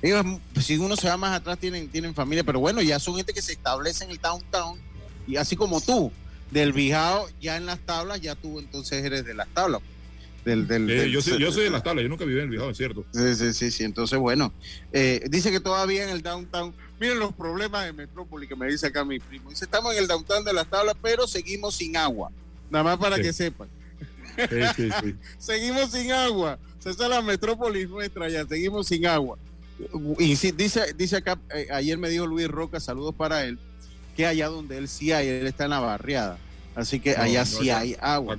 Ellos, 0.00 0.24
si 0.60 0.76
uno 0.78 0.96
se 0.96 1.08
va 1.08 1.16
más 1.16 1.32
atrás, 1.32 1.58
tienen, 1.58 1.88
tienen 1.88 2.14
familia, 2.14 2.42
pero 2.42 2.58
bueno, 2.58 2.80
ya 2.80 2.98
son 2.98 3.16
gente 3.16 3.32
que 3.32 3.42
se 3.42 3.52
establece 3.52 4.04
en 4.04 4.10
el 4.10 4.18
downtown, 4.18 4.78
y 5.26 5.36
así 5.36 5.56
como 5.56 5.80
tú 5.80 6.10
del 6.50 6.72
Bijao 6.72 7.28
ya 7.40 7.56
en 7.56 7.66
las 7.66 7.78
tablas, 7.80 8.20
ya 8.20 8.34
tú 8.34 8.58
entonces 8.58 9.04
eres 9.04 9.24
de 9.24 9.34
las 9.34 9.48
tablas. 9.48 9.80
Del, 10.44 10.66
del, 10.66 10.88
yo, 11.10 11.22
soy, 11.22 11.38
yo, 11.38 11.52
soy, 11.52 11.64
de 11.64 11.70
las 11.70 11.84
tablas, 11.84 12.02
yo 12.02 12.08
nunca 12.08 12.24
viví 12.24 12.38
en 12.38 12.46
el 12.46 12.50
Bijao, 12.50 12.70
es 12.70 12.76
cierto. 12.76 13.04
Sí, 13.12 13.34
sí, 13.36 13.52
sí, 13.52 13.70
sí. 13.70 13.84
entonces 13.84 14.18
bueno, 14.18 14.52
eh, 14.92 15.24
dice 15.30 15.52
que 15.52 15.60
todavía 15.60 16.02
en 16.02 16.10
el 16.10 16.20
downtown, 16.20 16.74
miren 16.98 17.20
los 17.20 17.32
problemas 17.32 17.84
de 17.86 17.92
Metrópoli 17.92 18.48
que 18.48 18.56
me 18.56 18.66
dice 18.66 18.88
acá 18.88 19.04
mi 19.04 19.20
primo, 19.20 19.50
dice, 19.50 19.66
estamos 19.66 19.92
en 19.92 20.00
el 20.00 20.08
downtown 20.08 20.44
de 20.44 20.52
las 20.52 20.66
tablas, 20.66 20.96
pero 21.00 21.28
seguimos 21.28 21.76
sin 21.76 21.96
agua, 21.96 22.32
nada 22.70 22.82
más 22.82 22.98
para 22.98 23.16
que 23.16 23.32
sepan. 23.32 23.68
Sí, 24.36 24.90
sí, 25.00 25.14
seguimos 25.38 25.92
sin 25.92 26.10
agua, 26.10 26.58
esa 26.80 26.90
es 26.90 26.98
la 26.98 27.22
metrópolis 27.22 27.88
nuestra 27.88 28.28
ya, 28.28 28.44
seguimos 28.44 28.88
sin 28.88 29.06
agua. 29.06 29.38
Y 30.18 30.34
dice, 30.34 30.92
dice 30.96 31.16
acá, 31.16 31.38
eh, 31.54 31.68
ayer 31.70 31.98
me 31.98 32.08
dijo 32.08 32.26
Luis 32.26 32.48
Roca, 32.48 32.80
saludos 32.80 33.14
para 33.14 33.44
él, 33.44 33.58
que 34.16 34.26
allá 34.26 34.48
donde 34.48 34.78
él 34.78 34.88
sí 34.88 35.12
hay, 35.12 35.28
él 35.28 35.46
está 35.46 35.64
en 35.64 35.70
la 35.70 35.80
barriada. 35.80 36.38
Así 36.74 37.00
que 37.00 37.16
allá 37.16 37.44
sí 37.44 37.70
hay 37.70 37.96
agua. 38.00 38.38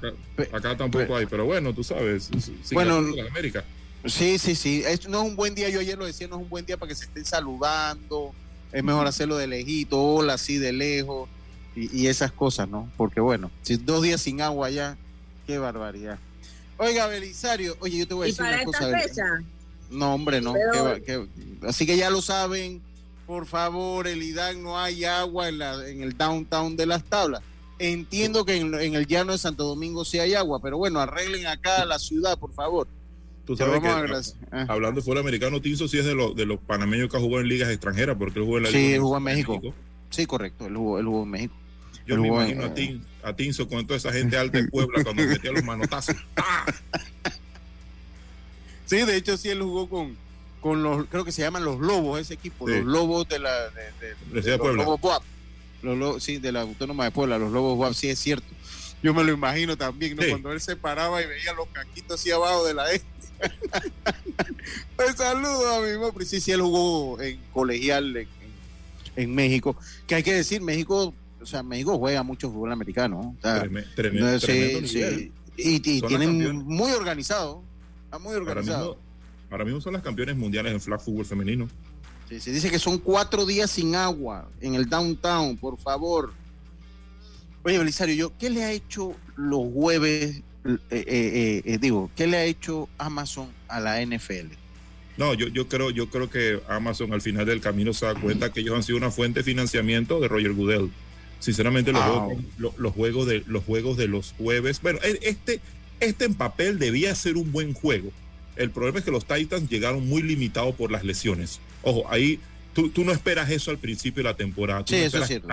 Acá, 0.52 0.76
tampoco 0.76 1.16
hay, 1.16 1.26
pero 1.26 1.46
bueno, 1.46 1.74
tú 1.74 1.84
sabes. 1.84 2.30
bueno, 2.72 2.98
América. 3.30 3.64
Sí, 4.06 4.38
sí, 4.38 4.56
sí. 4.56 4.84
no 5.08 5.22
es 5.22 5.30
un 5.30 5.36
buen 5.36 5.56
día, 5.56 5.70
yo 5.70 5.80
ayer 5.80 5.98
lo 5.98 6.06
decía, 6.06 6.28
no 6.28 6.36
es 6.36 6.42
un 6.42 6.50
buen 6.50 6.66
día 6.66 6.76
para 6.78 6.90
que 6.90 6.96
se 6.96 7.06
estén 7.06 7.26
saludando. 7.26 8.34
Es 8.72 8.84
mejor 8.84 9.08
hacerlo 9.08 9.38
de 9.38 9.48
lejito, 9.48 10.02
hola, 10.02 10.34
así 10.34 10.58
de 10.58 10.74
lejos 10.74 11.30
y, 11.76 12.08
esas 12.08 12.32
cosas, 12.32 12.68
¿no? 12.68 12.92
Porque 12.98 13.20
bueno, 13.20 13.52
si 13.62 13.78
dos 13.78 14.02
días 14.02 14.22
sin 14.22 14.42
agua 14.42 14.68
allá, 14.68 14.98
qué 15.46 15.58
barbaridad. 15.58 16.18
Oiga, 16.78 17.06
Belisario, 17.06 17.78
oye, 17.80 18.00
yo 18.00 18.08
te 18.08 18.14
voy 18.16 18.24
a 18.24 18.28
decir 18.28 18.44
una 18.44 18.64
cosa. 18.64 18.90
Fecha? 18.90 19.24
No, 19.92 20.16
hombre, 20.16 20.42
no. 20.42 20.56
así 21.68 21.86
que 21.86 21.96
ya 21.96 22.10
lo 22.10 22.22
saben 22.22 22.82
por 23.26 23.46
favor, 23.46 24.08
el 24.08 24.22
IDAN 24.22 24.62
no 24.64 24.80
hay 24.80 25.06
agua 25.06 25.50
en, 25.50 25.58
la, 25.58 25.88
en 25.88 26.02
el 26.02 26.18
downtown 26.18 26.76
de 26.76 26.86
las 26.86 27.04
tablas. 27.04 27.42
Entiendo 27.84 28.46
que 28.46 28.56
en, 28.56 28.74
el 28.74 29.08
llano 29.08 29.34
de 29.34 29.38
Santo 29.38 29.66
Domingo 29.66 30.06
sí 30.06 30.18
hay 30.18 30.36
agua, 30.36 30.62
pero 30.62 30.78
bueno, 30.78 31.02
arreglen 31.02 31.48
acá 31.48 31.84
la 31.84 32.00
ciudad, 32.00 32.40
por 32.40 32.54
favor. 32.54 32.88
Tú 33.46 33.58
sabes 33.58 33.82
que, 33.82 33.90
ah. 34.52 34.66
hablando 34.70 35.02
fuera 35.02 35.20
americano, 35.20 35.60
Tinso 35.60 35.90
sí 35.90 35.98
es 35.98 36.06
de, 36.06 36.16
los 36.16 36.34
de 36.34 36.46
los 36.46 36.62
panameños 36.62 37.12
que 37.12 37.20
jugó 37.20 37.42
en 37.42 37.50
ligas 37.50 37.70
extranjeras, 37.70 38.16
porque 38.18 38.40
él 38.40 38.46
jugó 38.46 38.58
en 38.60 38.64
la 38.64 38.70
Sí, 38.70 38.94
él 38.94 39.02
jugó 39.02 39.18
en 39.18 39.24
México. 39.24 39.62
Sí, 40.12 40.26
correcto, 40.26 40.66
él 40.68 40.78
jugó, 40.78 40.98
él 40.98 41.06
jugó 41.06 41.24
en 41.24 41.30
México. 41.30 41.56
Yo 42.08 42.18
me 42.22 42.30
imagino 42.30 42.64
a, 42.64 42.74
Tin, 42.74 43.06
a, 43.22 43.36
Tinso 43.36 43.68
con 43.68 43.86
toda 43.86 43.98
esa 43.98 44.14
gente 44.14 44.38
alta 44.38 44.60
de 44.60 44.70
Puebla 44.70 45.04
cuando 45.04 45.24
metía 45.28 45.52
los 45.52 45.64
manotazos. 45.64 46.16
Sí, 48.86 48.98
de 48.98 49.16
hecho 49.16 49.38
sí 49.38 49.50
él 49.50 49.62
jugó 49.62 49.90
con, 49.90 50.16
con 50.62 50.84
los, 50.84 51.08
creo 51.08 51.26
que 51.26 51.32
se 51.32 51.42
llaman 51.42 51.66
los 51.66 51.80
Lobos, 51.80 52.20
ese 52.20 52.36
equipo, 52.36 52.68
los 52.68 52.86
Lobos 52.86 53.28
de 53.28 53.40
la... 53.40 53.70
De, 53.70 54.42
de, 54.42 54.58
los 54.58 54.76
Lobos 54.76 55.00
Los 55.84 56.24
sí, 56.24 56.38
de 56.38 56.52
la 56.52 56.62
Autónoma 56.62 57.04
de 57.06 57.12
Puebla, 57.12 57.38
los 57.38 57.52
Lobos 57.52 57.78
Boab, 57.78 57.94
sí 57.94 58.10
es 58.10 58.20
cierto. 58.20 58.48
Yo 59.04 59.14
me 59.14 59.24
lo 59.24 59.34
imagino 59.34 59.78
también, 59.78 60.16
¿no? 60.16 60.24
Cuando 60.30 60.54
él 60.54 60.62
se 60.62 60.78
paraba 60.78 61.22
y 61.22 61.28
veía 61.28 61.54
los 61.54 61.68
caquitos 61.68 62.20
así 62.20 62.32
abajo 62.32 62.66
de 62.66 62.74
la 62.74 62.90
este. 62.92 63.06
pues 64.96 65.16
saludo 65.18 65.76
a 65.76 65.82
mi 65.82 65.98
mamá. 65.98 66.14
Sí, 66.26 66.40
sí, 66.40 66.52
él 66.52 66.62
jugó 66.62 67.20
en 67.20 67.38
colegial 67.52 68.26
en, 69.18 69.36
México. 69.36 69.76
Que 70.08 70.16
hay 70.16 70.24
que 70.24 70.34
decir, 70.34 70.62
México, 70.62 71.14
o 71.42 71.46
sea, 71.46 71.64
México 71.64 71.98
juega 71.98 72.24
mucho 72.24 72.50
fútbol 72.50 72.72
americano. 72.72 73.36
tremendo, 73.96 74.40
sí, 74.40 75.32
Y, 75.58 75.80
tienen 75.82 76.64
muy 76.66 76.94
organizado. 76.94 77.62
Está 78.06 78.20
muy 78.20 78.36
organizado. 78.36 78.98
Ahora 79.52 79.66
mismo 79.66 79.82
son 79.82 79.94
las 79.94 80.02
campeones 80.02 80.38
mundiales 80.38 80.72
en 80.72 80.80
flag 80.80 81.02
fútbol 81.02 81.26
femenino. 81.26 81.68
Se 82.40 82.52
dice 82.52 82.70
que 82.70 82.80
son 82.80 82.98
cuatro 82.98 83.46
días 83.46 83.72
sin 83.72 83.96
agua 83.96 84.48
en 84.62 84.76
el 84.76 84.90
downtown, 84.90 85.58
por 85.58 85.78
favor. 85.78 86.34
Oye, 87.64 87.78
Belisario, 87.78 88.16
yo, 88.16 88.38
¿qué 88.38 88.50
le 88.50 88.64
ha 88.64 88.72
hecho 88.72 89.16
los 89.36 89.62
jueves, 89.74 90.42
eh, 90.66 90.78
eh, 90.90 91.62
eh, 91.66 91.78
digo, 91.80 92.12
qué 92.16 92.28
le 92.28 92.38
ha 92.38 92.46
hecho 92.46 92.90
Amazon 92.98 93.50
a 93.68 93.80
la 93.80 94.02
NFL? 94.06 94.54
No, 95.18 95.34
yo, 95.34 95.48
yo, 95.48 95.68
creo, 95.68 95.92
yo 95.92 96.10
creo 96.10 96.30
que 96.30 96.60
Amazon 96.68 97.14
al 97.14 97.22
final 97.22 97.46
del 97.46 97.62
camino 97.62 97.94
se 97.94 98.06
da 98.06 98.16
cuenta 98.16 98.52
que 98.52 98.62
ellos 98.62 98.76
han 98.76 98.84
sido 98.84 98.98
una 98.98 99.12
fuente 99.12 99.40
de 99.40 99.44
financiamiento 99.44 100.20
de 100.20 100.28
Roger 100.28 100.54
Goodell. 100.54 100.90
Sinceramente, 101.40 101.92
los, 101.92 102.02
ah. 102.02 102.08
juegos, 102.10 102.44
los, 102.78 102.94
juegos, 102.94 103.28
de, 103.28 103.44
los 103.48 103.64
juegos 103.64 103.98
de 103.98 104.08
los 104.08 104.34
jueves, 104.38 104.82
bueno, 104.82 105.00
e, 105.04 105.20
este, 105.22 105.62
este 106.00 106.26
en 106.26 106.34
papel 106.34 106.80
debía 106.80 107.14
ser 107.16 107.38
un 107.38 107.52
buen 107.52 107.74
juego 107.74 108.12
el 108.56 108.70
problema 108.70 109.00
es 109.00 109.06
que 109.06 109.12
los 109.12 109.26
Titans 109.26 109.70
llegaron 109.70 110.08
muy 110.08 110.22
limitados 110.22 110.76
por 110.76 110.92
las 110.92 111.04
lesiones. 111.04 111.60
Ojo, 111.84 112.06
ahí 112.10 112.40
tú, 112.74 112.92
no 113.04 113.12
esperas 113.12 113.50
eso 113.50 113.72
al 113.72 113.78
principio 113.78 114.24
de 114.24 114.30
la 114.30 114.36
temporada. 114.36 114.84
sí, 114.86 114.96
eso 114.96 115.20
es 115.20 115.28
cierto, 115.28 115.48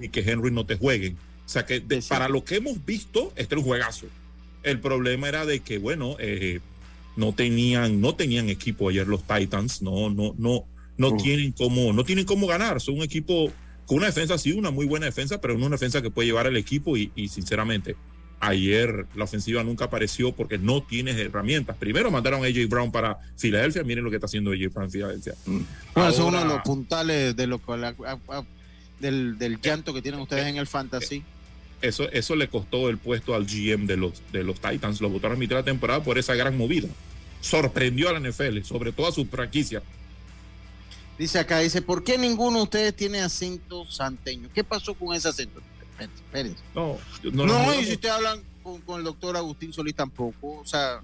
Y 0.00 0.08
que 0.08 0.20
Henry 0.20 0.50
no 0.50 0.64
te 0.64 0.76
jueguen. 0.76 1.16
O 1.44 1.48
sea 1.48 1.64
que 1.64 1.80
para 2.08 2.28
lo 2.28 2.44
que 2.44 2.56
hemos 2.56 2.84
visto, 2.84 3.32
este 3.36 3.54
es 3.54 3.58
un 3.58 3.64
juegazo. 3.64 4.06
El 4.62 4.80
problema 4.80 5.28
era 5.28 5.46
de 5.46 5.60
que, 5.60 5.78
bueno, 5.78 6.16
eh, 6.18 6.60
no 7.14 7.32
tenían, 7.34 8.00
no 8.00 8.14
tenían 8.16 8.48
equipo 8.48 8.88
ayer 8.88 9.06
los 9.06 9.22
Titans, 9.24 9.80
no, 9.80 10.10
no, 10.10 10.34
no, 10.38 10.64
no 10.96 11.16
tienen 11.16 11.52
cómo, 11.52 11.92
no 11.92 12.04
tienen 12.04 12.24
cómo 12.24 12.48
ganar. 12.48 12.80
Son 12.80 12.96
un 12.96 13.02
equipo 13.02 13.52
con 13.86 13.98
una 13.98 14.06
defensa, 14.06 14.38
sí, 14.38 14.52
una 14.52 14.72
muy 14.72 14.86
buena 14.86 15.06
defensa, 15.06 15.40
pero 15.40 15.56
no 15.56 15.66
una 15.66 15.76
defensa 15.76 16.02
que 16.02 16.10
puede 16.10 16.26
llevar 16.26 16.48
al 16.48 16.56
equipo 16.56 16.96
y 16.96 17.28
sinceramente, 17.28 17.94
Ayer 18.38 19.06
la 19.14 19.24
ofensiva 19.24 19.64
nunca 19.64 19.86
apareció 19.86 20.32
porque 20.32 20.58
no 20.58 20.82
tienes 20.82 21.16
herramientas. 21.16 21.76
Primero 21.76 22.10
mandaron 22.10 22.44
a 22.44 22.46
AJ 22.46 22.68
Brown 22.68 22.92
para 22.92 23.18
Filadelfia. 23.36 23.82
Miren 23.82 24.04
lo 24.04 24.10
que 24.10 24.16
está 24.16 24.26
haciendo 24.26 24.50
AJ 24.50 24.72
Brown 24.72 24.84
en 24.84 24.90
Filadelfia. 24.90 25.34
Bueno, 25.46 26.10
es 26.10 26.18
uno 26.18 26.38
de 26.38 26.44
los 26.44 26.62
puntales 26.62 27.34
de 27.34 27.46
lo 27.46 27.60
del, 29.00 29.38
del 29.38 29.60
llanto 29.60 29.94
que 29.94 30.02
tienen 30.02 30.20
ustedes 30.20 30.46
en 30.46 30.56
el 30.56 30.66
fantasy. 30.66 31.22
Eso, 31.80 32.10
eso 32.10 32.36
le 32.36 32.48
costó 32.48 32.88
el 32.88 32.98
puesto 32.98 33.34
al 33.34 33.46
GM 33.46 33.86
de 33.86 33.96
los, 33.96 34.22
de 34.32 34.44
los 34.44 34.60
Titans. 34.60 35.00
Lo 35.00 35.08
votaron 35.08 35.36
a 35.36 35.40
mitad 35.40 35.56
de 35.56 35.62
la 35.62 35.64
temporada 35.64 36.02
por 36.02 36.18
esa 36.18 36.34
gran 36.34 36.56
movida. 36.56 36.88
Sorprendió 37.40 38.08
a 38.08 38.18
la 38.18 38.20
NFL, 38.20 38.62
sobre 38.62 38.92
todo 38.92 39.08
a 39.08 39.12
su 39.12 39.26
franquicia. 39.26 39.82
Dice 41.18 41.38
acá, 41.38 41.60
dice, 41.60 41.80
¿por 41.80 42.04
qué 42.04 42.18
ninguno 42.18 42.58
de 42.58 42.62
ustedes 42.64 42.96
tiene 42.96 43.20
acento 43.20 43.86
santeño? 43.86 44.48
¿Qué 44.54 44.62
pasó 44.62 44.94
con 44.94 45.14
ese 45.14 45.28
acento? 45.28 45.62
Espérense. 45.98 46.62
No, 46.74 46.98
no, 47.32 47.46
no, 47.46 47.74
y 47.80 47.84
si 47.84 47.94
ustedes 47.94 48.14
hablan 48.14 48.40
con, 48.62 48.80
con, 48.82 48.98
el 48.98 49.04
doctor 49.04 49.36
Agustín 49.36 49.72
Solís 49.72 49.94
tampoco, 49.94 50.58
o 50.58 50.66
sea, 50.66 51.00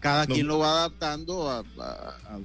cada 0.00 0.26
quien 0.26 0.46
lo 0.46 0.58
va 0.58 0.70
adaptando 0.70 1.50
a... 1.50 1.64
a, 1.78 2.38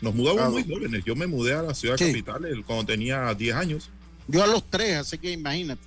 nos 0.00 0.14
mudamos 0.14 0.52
muy 0.52 0.64
jóvenes. 0.64 1.04
Yo 1.04 1.14
me 1.14 1.26
mudé 1.26 1.54
a 1.54 1.62
la 1.62 1.74
ciudad 1.74 1.96
capital 1.98 2.64
cuando 2.66 2.86
tenía 2.86 3.34
10 3.34 3.54
años. 3.54 3.90
Yo 4.28 4.42
a 4.42 4.46
los 4.46 4.64
3, 4.64 4.96
así 4.96 5.18
que 5.18 5.30
imagínate. 5.30 5.82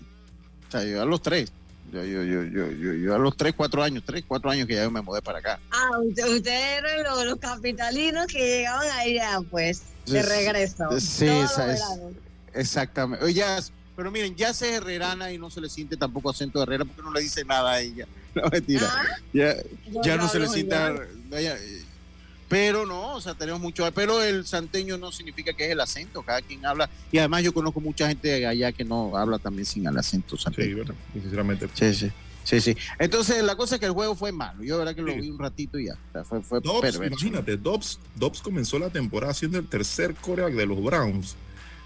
O 0.67 0.71
sea, 0.71 0.83
yo 0.83 1.01
a 1.01 1.05
los 1.05 1.21
3. 1.21 1.51
Yo, 1.91 2.03
yo, 2.03 2.23
yo, 2.23 2.43
yo, 2.43 2.93
yo, 2.93 3.15
a 3.15 3.19
los 3.19 3.37
3, 3.37 3.53
4 3.55 3.83
años, 3.83 4.03
3, 4.05 4.23
4 4.27 4.51
años 4.51 4.67
que 4.67 4.75
ya 4.75 4.89
me 4.89 5.01
mudé 5.01 5.21
para 5.21 5.39
acá. 5.39 5.59
Ah, 5.69 5.99
ustedes 5.99 6.37
usted 6.37 6.77
eran 6.77 7.03
los, 7.03 7.25
los, 7.25 7.39
capitalinos 7.39 8.25
que 8.27 8.39
llegaban 8.39 8.89
allá, 8.89 9.41
pues, 9.51 9.83
de 10.07 10.23
regreso. 10.23 10.85
Sí, 10.99 11.27
esa 11.27 11.73
es, 11.73 11.83
exactamente. 12.53 13.23
Oye, 13.23 13.35
ya, 13.35 13.59
pero 13.95 14.11
miren, 14.11 14.35
ya 14.35 14.53
se 14.53 14.73
herrerana 14.73 15.31
y 15.31 15.37
no 15.37 15.49
se 15.49 15.61
le 15.61 15.69
siente 15.69 15.97
tampoco 15.97 16.29
acento 16.29 16.59
de 16.59 16.63
herrera 16.63 16.85
porque 16.85 17.01
no 17.01 17.11
le 17.11 17.21
dice 17.21 17.45
nada 17.45 17.73
a 17.73 17.81
ella. 17.81 18.07
No, 18.33 18.49
mentira. 18.49 18.89
¿Ah? 18.89 19.05
Ya, 19.31 19.55
ya 20.03 20.17
no 20.17 20.27
se 20.27 20.39
le 20.39 20.47
siente. 20.47 20.75
Pero 22.49 22.83
no, 22.83 23.13
o 23.13 23.21
sea, 23.21 23.35
tenemos 23.35 23.61
mucho. 23.61 23.87
Pero 23.93 24.23
el 24.23 24.47
santeño 24.47 24.97
no 24.97 25.11
significa 25.11 25.53
que 25.53 25.65
es 25.65 25.71
el 25.71 25.79
acento, 25.79 26.23
cada 26.23 26.41
quien 26.41 26.65
habla. 26.65 26.89
Y 27.11 27.19
además, 27.19 27.43
yo 27.43 27.53
conozco 27.53 27.79
mucha 27.79 28.07
gente 28.07 28.47
allá 28.47 28.71
que 28.71 28.83
no 28.83 29.15
habla 29.15 29.37
también 29.37 29.67
sin 29.67 29.85
el 29.85 29.95
acento 29.95 30.35
santeño. 30.35 30.67
Sí, 30.67 30.73
bueno, 30.73 30.95
sinceramente. 31.13 31.69
Sí, 31.75 31.93
sí. 31.93 32.11
Sí, 32.43 32.59
sí. 32.59 32.75
Entonces, 32.97 33.43
la 33.43 33.55
cosa 33.55 33.75
es 33.75 33.79
que 33.79 33.85
el 33.85 33.91
juego 33.91 34.15
fue 34.15 34.31
malo. 34.31 34.63
Yo, 34.63 34.79
verdad 34.79 34.95
que 34.95 35.01
lo 35.03 35.15
vi 35.15 35.29
un 35.29 35.37
ratito 35.37 35.77
y 35.77 35.85
ya. 35.85 35.93
O 35.93 36.11
sea, 36.11 36.23
fue, 36.23 36.41
fue 36.41 36.59
Dobbs, 36.59 36.95
imagínate, 36.95 37.55
Dobbs, 37.55 37.99
Dobbs 38.15 38.41
comenzó 38.41 38.79
la 38.79 38.89
temporada 38.89 39.33
siendo 39.33 39.59
el 39.59 39.67
tercer 39.67 40.15
coreback 40.15 40.53
de 40.53 40.65
los 40.65 40.83
Browns 40.83 41.35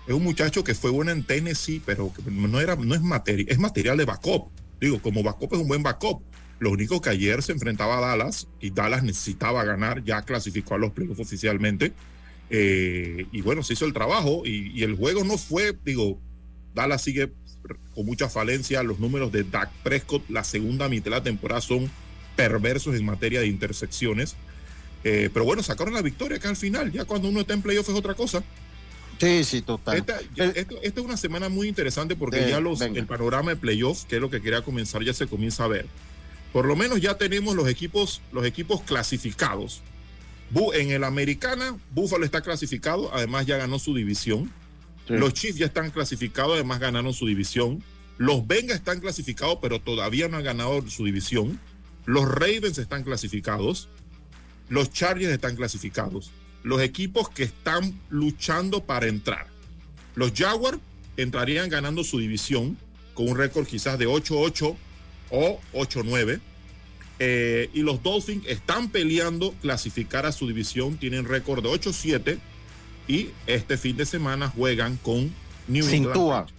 es 0.08 0.14
un 0.14 0.24
muchacho 0.24 0.64
que 0.64 0.74
fue 0.74 0.90
bueno 0.90 1.12
en 1.12 1.24
Tennessee, 1.24 1.82
pero 1.86 2.14
no, 2.26 2.62
era, 2.62 2.76
no 2.76 2.96
es, 2.96 3.02
material, 3.02 3.48
es 3.50 3.60
material 3.60 3.98
de 3.98 4.06
backup. 4.06 4.50
Digo, 4.80 5.02
como 5.02 5.22
backup 5.22 5.54
es 5.54 5.60
un 5.60 5.68
buen 5.68 5.84
backup. 5.84 6.22
Lo 6.60 6.72
único 6.72 7.02
que 7.02 7.10
ayer 7.10 7.44
se 7.44 7.52
enfrentaba 7.52 7.98
a 7.98 8.02
Dallas 8.02 8.48
y 8.60 8.72
Dallas 8.72 9.04
necesitaba 9.04 9.64
ganar, 9.64 10.04
ya 10.04 10.22
clasificó 10.24 10.76
a 10.76 10.78
los 10.78 10.92
playoffs 10.92 11.20
oficialmente. 11.20 11.94
Eh, 12.50 13.28
y 13.32 13.42
bueno, 13.42 13.64
se 13.64 13.74
hizo 13.74 13.86
el 13.86 13.94
trabajo 13.94 14.44
y, 14.46 14.72
y, 14.74 14.84
el 14.84 14.96
juego 14.96 15.26
no 15.26 15.38
fue, 15.38 15.78
digo, 15.84 16.18
Dallas 16.74 17.02
sigue 17.02 17.34
con 17.94 18.06
mucha 18.06 18.30
falencia. 18.30 18.84
Los 18.84 19.00
números 19.00 19.32
de 19.32 19.44
Dak 19.44 19.70
Prescott, 19.84 20.28
la 20.30 20.44
segunda 20.44 20.88
mitad 20.88 21.06
de 21.06 21.12
la 21.12 21.24
temporada, 21.24 21.60
son 21.60 21.92
perversos 22.38 22.96
en 22.96 23.06
materia 23.06 23.42
de 23.42 23.48
intersecciones. 23.48 24.36
Eh, 25.04 25.30
pero 25.34 25.46
bueno, 25.46 25.64
sacaron 25.64 25.94
la 25.94 26.02
victoria 26.02 26.38
acá 26.38 26.50
al 26.50 26.56
final. 26.56 26.92
Ya 26.92 27.06
cuando 27.06 27.28
uno 27.28 27.42
está 27.42 27.54
en 27.54 27.62
playoff 27.62 27.90
es 27.90 27.96
otra 27.96 28.14
cosa. 28.14 28.44
Sí, 29.20 29.44
sí, 29.44 29.62
total. 29.62 29.98
Esta, 29.98 30.20
esta, 30.36 30.76
es 30.82 30.98
una 30.98 31.18
semana 31.18 31.50
muy 31.50 31.68
interesante 31.68 32.16
porque 32.16 32.50
ya 32.50 32.60
los, 32.60 32.82
el 32.82 33.06
panorama 33.08 33.52
de 33.52 33.58
playoffs, 33.58 34.06
que 34.06 34.16
es 34.16 34.22
lo 34.22 34.30
que 34.30 34.42
quería 34.42 34.62
comenzar, 34.62 35.04
ya 35.04 35.14
se 35.14 35.28
comienza 35.28 35.64
a 35.64 35.68
ver. 35.68 35.88
Por 36.54 36.66
lo 36.66 36.76
menos 36.76 37.02
ya 37.02 37.18
tenemos 37.18 37.56
los 37.56 37.68
equipos, 37.68 38.22
los 38.32 38.46
equipos 38.46 38.82
clasificados. 38.84 39.82
En 40.74 40.92
el 40.92 41.04
Americana, 41.04 41.78
Buffalo 41.92 42.26
está 42.26 42.42
clasificado, 42.42 43.14
además 43.14 43.46
ya 43.46 43.58
ganó 43.58 43.80
su 43.80 43.96
división. 43.96 44.52
Los 45.08 45.34
Chiefs 45.34 45.58
ya 45.58 45.66
están 45.66 45.90
clasificados, 45.90 46.54
además 46.54 46.80
ganaron 46.80 47.14
su 47.14 47.26
división. 47.28 47.84
Los 48.18 48.46
Bengals 48.48 48.80
están 48.80 49.00
clasificados, 49.00 49.60
pero 49.62 49.80
todavía 49.80 50.28
no 50.28 50.38
han 50.38 50.44
ganado 50.44 50.88
su 50.90 51.06
división. 51.06 51.60
Los 52.06 52.28
Ravens 52.28 52.78
están 52.78 53.04
clasificados. 53.04 53.90
Los 54.70 54.92
Chargers 54.92 55.32
están 55.32 55.56
clasificados 55.56 56.32
los 56.64 56.82
equipos 56.82 57.30
que 57.30 57.44
están 57.44 58.00
luchando 58.10 58.84
para 58.84 59.08
entrar. 59.08 59.48
Los 60.16 60.34
Jaguars 60.34 60.80
entrarían 61.16 61.70
ganando 61.70 62.04
su 62.04 62.20
división 62.20 62.78
con 63.14 63.30
un 63.30 63.38
récord 63.38 63.66
quizás 63.66 63.98
de 63.98 64.08
8-8 64.08 64.76
o 65.32 65.60
8-9. 65.74 66.40
Eh, 67.20 67.70
y 67.74 67.82
los 67.82 68.04
Dolphins 68.04 68.46
están 68.48 68.90
peleando 68.90 69.54
clasificar 69.62 70.28
a 70.28 70.32
su 70.32 70.48
división, 70.48 70.98
tienen 70.98 71.26
récord 71.26 71.64
de 71.64 71.70
8-7 71.70 72.38
y 73.08 73.30
este 73.48 73.78
fin 73.78 73.98
de 73.98 74.06
semana 74.06 74.50
juegan 74.50 74.98
con 74.98 75.34
New 75.68 75.84
Sin 75.84 76.06
England. 76.06 76.50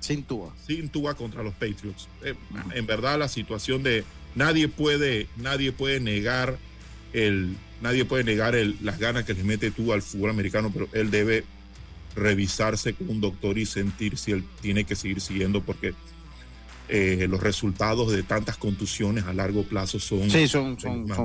Sin 0.00 0.24
Tua. 0.24 0.54
Sin 0.66 0.88
Tua 0.88 1.14
contra 1.14 1.42
los 1.42 1.52
Patriots. 1.52 2.08
Eh, 2.22 2.34
en 2.74 2.86
verdad 2.86 3.18
la 3.18 3.28
situación 3.28 3.82
de 3.82 4.04
nadie 4.34 4.68
puede, 4.68 5.26
nadie 5.36 5.72
puede 5.72 6.00
negar 6.00 6.56
el, 7.12 7.56
nadie 7.80 8.04
puede 8.04 8.24
negar 8.24 8.54
las 8.82 8.98
ganas 8.98 9.24
que 9.24 9.34
le 9.34 9.44
mete 9.44 9.70
tú 9.70 9.92
al 9.92 10.02
fútbol 10.02 10.30
americano, 10.30 10.70
pero 10.72 10.88
él 10.92 11.10
debe 11.10 11.44
revisarse 12.14 12.94
con 12.94 13.08
un 13.08 13.20
doctor 13.20 13.58
y 13.58 13.66
sentir 13.66 14.18
si 14.18 14.32
él 14.32 14.44
tiene 14.60 14.84
que 14.84 14.96
seguir 14.96 15.20
siguiendo 15.20 15.62
porque 15.62 15.94
eh, 16.88 17.26
los 17.28 17.40
resultados 17.40 18.10
de 18.12 18.22
tantas 18.22 18.56
contusiones 18.56 19.24
a 19.24 19.32
largo 19.32 19.62
plazo 19.62 20.00
son, 20.00 20.28
sí, 20.28 20.48
son, 20.48 20.76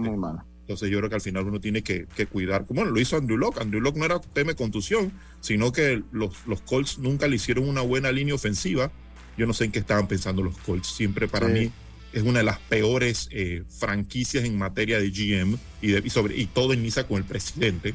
muy 0.02 0.18
malos. 0.18 0.44
Entonces 0.62 0.90
yo 0.90 0.98
creo 0.98 1.10
que 1.10 1.16
al 1.16 1.22
final 1.22 1.46
uno 1.46 1.60
tiene 1.60 1.84
que, 1.84 2.08
cuidar, 2.32 2.66
como 2.66 2.82
bueno, 2.82 2.96
lo 2.96 3.00
hizo 3.00 3.18
Andrew 3.18 3.38
Locke. 3.38 3.62
Andrew 3.62 3.82
Locke 3.82 3.98
no 3.98 4.06
era 4.06 4.20
tema 4.20 4.52
de 4.52 4.56
contusión, 4.56 5.12
sino 5.40 5.72
que 5.72 6.02
los, 6.12 6.48
los 6.48 6.62
Colts 6.62 6.98
nunca 6.98 7.28
le 7.28 7.36
hicieron 7.36 7.70
una 7.70 7.82
buena 7.82 8.12
línea 8.12 8.34
ofensiva. 8.34 8.92
Yo 9.38 9.46
no 9.46 9.54
sé 9.54 9.66
en 9.66 9.72
qué 9.72 9.80
estaban 9.80 10.08
pensando 10.08 10.42
los 10.42 10.58
Colts. 10.60 10.88
Siempre 10.88 11.28
para 11.28 11.48
mí 11.48 11.72
es 12.16 12.24
una 12.24 12.40
de 12.40 12.46
las 12.46 12.60
peores 12.60 13.28
eh, 13.32 13.64
franquicias 13.78 14.46
en 14.46 14.58
materia 14.58 15.00
de 15.00 15.10
GM 15.10 15.58
y, 15.82 15.88
de, 15.88 16.10
sobre, 16.10 16.38
y 16.38 16.46
todo 16.46 16.74
inicia 16.74 17.06
con 17.06 17.18
el 17.18 17.26
presidente 17.26 17.94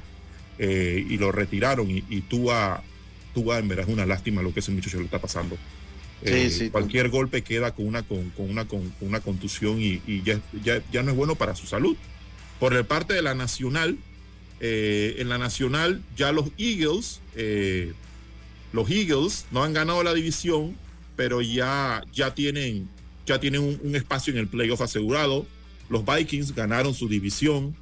eh, 0.58 1.06
y 1.08 1.16
lo 1.16 1.32
retiraron 1.32 1.90
y, 1.90 2.04
y 2.10 2.20
tú 2.20 2.50
en 2.52 3.68
verdad 3.68 3.86
es 3.88 3.92
una 3.92 4.04
lástima 4.04 4.42
lo 4.42 4.52
que 4.52 4.60
ese 4.60 4.72
muchacho 4.72 4.98
le 4.98 5.06
está 5.06 5.22
pasando. 5.22 5.56
Eh, 6.22 6.68
cualquier 6.70 7.08
golpe 7.08 7.40
queda 7.40 7.74
con 7.74 7.86
una, 7.86 8.02
con, 8.02 8.30
una, 8.36 8.68
con, 8.68 8.92
una 9.00 9.20
contusión 9.20 9.80
y, 9.80 10.22
ya, 10.22 10.38
ya, 10.62 11.02
no 11.02 11.12
es 11.12 11.16
bueno 11.16 11.36
para 11.36 11.54
su 11.54 11.66
salud. 11.66 11.96
Por 12.58 12.74
el 12.74 12.84
parte 12.84 13.14
de 13.14 13.22
la 13.22 13.34
nacional, 13.34 13.96
en 14.60 15.28
la 15.30 15.38
nacional 15.38 16.02
ya 16.14 16.30
los 16.30 16.50
Eagles, 16.58 17.22
los 18.74 18.90
Eagles 18.90 19.46
no 19.50 19.64
han 19.64 19.72
ganado 19.72 20.02
la 20.02 20.12
división, 20.12 20.76
pero 21.16 21.40
ya, 21.40 22.02
ya 22.12 22.34
tienen 22.34 22.86
ya 23.30 23.40
tienen 23.40 23.78
un, 23.82 23.94
espacio 23.94 24.32
en 24.32 24.38
el 24.38 24.48
playoff 24.48 24.80
asegurado. 24.80 25.46
Los 25.88 26.04
Vikings 26.04 26.54
ganaron 26.54 26.94
su 26.94 27.08
división. 27.08 27.74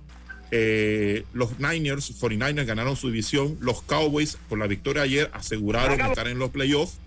Eh, 0.50 1.24
los 1.32 1.58
Niners, 1.58 2.20
49ers 2.20 2.66
ganaron 2.66 2.96
su 2.96 3.08
división. 3.08 3.56
Los 3.60 3.82
Cowboys, 3.82 4.38
con 4.48 4.58
la 4.58 4.66
victoria 4.66 5.02
ayer, 5.02 5.30
aseguraron 5.32 6.00
estar 6.00 6.28
en 6.28 6.38
los 6.38 6.50
playoffs. 6.50 6.98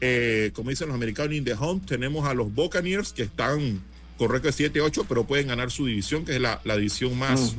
Eh, 0.00 0.50
como 0.54 0.70
dicen 0.70 0.88
los 0.88 0.94
americanos 0.94 1.34
in 1.34 1.44
the 1.44 1.54
hunt, 1.54 1.86
tenemos 1.86 2.26
a 2.26 2.34
los 2.34 2.54
Buccaneers 2.54 3.12
que 3.12 3.24
están 3.24 3.82
con 4.16 4.30
récord 4.30 4.54
7-8, 4.54 5.06
pero 5.08 5.24
pueden 5.24 5.48
ganar 5.48 5.70
su 5.70 5.86
división, 5.86 6.24
que 6.24 6.36
es 6.36 6.40
la, 6.40 6.60
división 6.64 7.18
más 7.18 7.54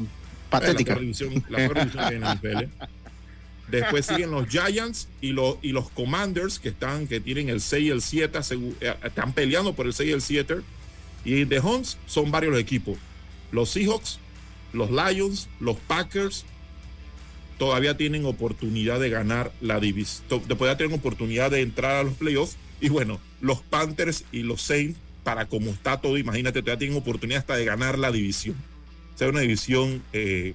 patética. 0.50 0.96
La 0.96 1.02
división, 1.02 1.44
la 1.50 1.68
división 1.68 2.14
en 2.14 2.22
NFL. 2.36 2.88
Después 3.70 4.06
siguen 4.06 4.32
los 4.32 4.48
Giants 4.48 5.08
y 5.22 5.32
los, 5.32 5.58
y 5.62 5.72
los 5.72 5.90
Commanders 5.92 6.60
que 6.60 6.70
están, 6.70 7.08
que 7.08 7.20
tienen 7.20 7.50
el 7.50 7.62
6 7.62 7.84
y 7.84 7.90
el 7.90 8.02
7, 8.02 8.40
eh, 8.82 8.96
están 9.04 9.34
peleando 9.34 9.74
por 9.74 9.86
el 9.86 9.94
6 9.94 10.10
y 10.10 10.14
el 10.14 10.22
7. 10.22 10.56
Y 11.26 11.46
de 11.46 11.60
Hunts 11.60 11.98
son 12.06 12.32
varios 12.32 12.58
equipos. 12.58 12.98
Los 13.52 13.70
Seahawks, 13.72 14.20
los 14.74 14.90
Lions, 14.90 15.50
los 15.60 15.78
Packers 15.78 16.46
todavía 17.58 17.98
tienen 17.98 18.26
oportunidad 18.26 19.00
de 19.00 19.10
ganar 19.10 19.52
la 19.62 19.80
división, 19.80 20.26
todavía 20.48 20.78
tienen 20.78 20.98
oportunidad 20.98 21.52
de 21.52 21.62
entrar 21.62 21.98
a 21.98 22.04
los 22.04 22.14
playoffs. 22.14 22.58
Y 22.82 22.90
bueno, 22.90 23.20
los 23.42 23.62
Panthers 23.62 24.24
y 24.32 24.44
los 24.44 24.62
Saints, 24.62 24.98
para 25.24 25.46
como 25.46 25.72
está 25.72 26.00
todo, 26.00 26.18
imagínate, 26.18 26.62
todavía 26.62 26.80
tienen 26.80 26.98
oportunidad 26.98 27.42
hasta 27.42 27.58
de 27.58 27.66
ganar 27.66 28.00
la 28.00 28.12
división. 28.12 28.56
O 29.14 29.18
sea, 29.18 29.28
una 29.28 29.42
división 29.42 30.02
eh, 30.14 30.54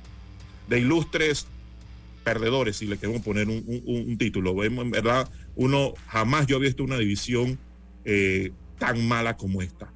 de 0.69 0.81
ilustres 0.81 1.47
perdedores, 2.25 2.77
si 2.77 2.87
le 2.87 2.99
queremos 2.99 3.23
poner 3.23 3.49
un, 3.49 4.17
título. 4.19 4.65
En 4.65 4.91
verdad, 4.91 5.31
uno 5.55 5.95
jamás 6.09 6.47
yo 6.47 6.57
había 6.57 6.69
visto 6.69 6.83
una 6.83 6.99
división 6.99 7.59
eh, 8.05 8.53
tan 8.79 9.07
mala 9.07 9.37
como 9.37 9.63
esta. 9.63 9.93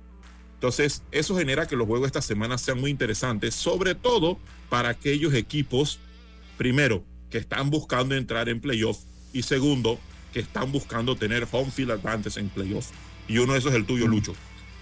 Entonces, 0.54 1.02
eso 1.10 1.36
genera 1.36 1.66
que 1.66 1.76
los 1.76 1.86
juegos 1.86 2.06
esta 2.06 2.22
semana 2.22 2.58
sean 2.58 2.80
muy 2.80 2.90
interesantes, 2.90 3.54
sobre 3.54 3.94
todo 3.94 4.38
para 4.68 4.90
aquellos 4.90 5.34
equipos, 5.34 5.98
primero, 6.56 7.04
que 7.30 7.38
están 7.38 7.70
buscando 7.70 8.14
entrar 8.14 8.48
en 8.48 8.60
playoff 8.60 8.98
y 9.32 9.42
segundo, 9.42 9.98
que 10.32 10.40
están 10.40 10.72
buscando 10.72 11.16
tener 11.16 11.46
home 11.50 11.70
field 11.70 11.92
advantage 11.92 12.40
en 12.40 12.48
playoff. 12.48 12.90
Y 13.28 13.38
uno 13.38 13.52
de 13.52 13.60
esos 13.60 13.72
es 13.72 13.76
el 13.76 13.86
tuyo, 13.86 14.06
mm. 14.06 14.10
Lucho. 14.10 14.34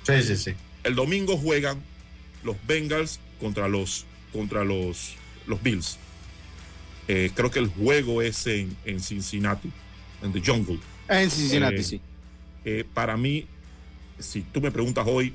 Sí, 0.04 0.22
sí, 0.22 0.36
sí. 0.36 0.54
El 0.82 0.94
domingo 0.94 1.36
juegan 1.36 1.82
los 2.42 2.56
Bengals 2.66 3.20
contra 3.40 3.68
los, 3.68 4.06
contra 4.32 4.64
los, 4.64 5.14
los 5.46 5.62
Bills. 5.62 5.98
Eh, 7.08 7.30
creo 7.34 7.50
que 7.50 7.58
el 7.58 7.68
juego 7.68 8.22
es 8.22 8.46
en, 8.46 8.76
en 8.84 9.00
Cincinnati, 9.00 9.70
en 10.22 10.32
The 10.32 10.42
Jungle. 10.44 10.78
En 11.08 11.30
Cincinnati, 11.30 11.84
sí. 11.84 12.00
para 12.94 13.16
mí, 13.16 13.46
si 14.18 14.42
tú 14.42 14.60
me 14.60 14.70
preguntas 14.70 15.06
hoy. 15.08 15.32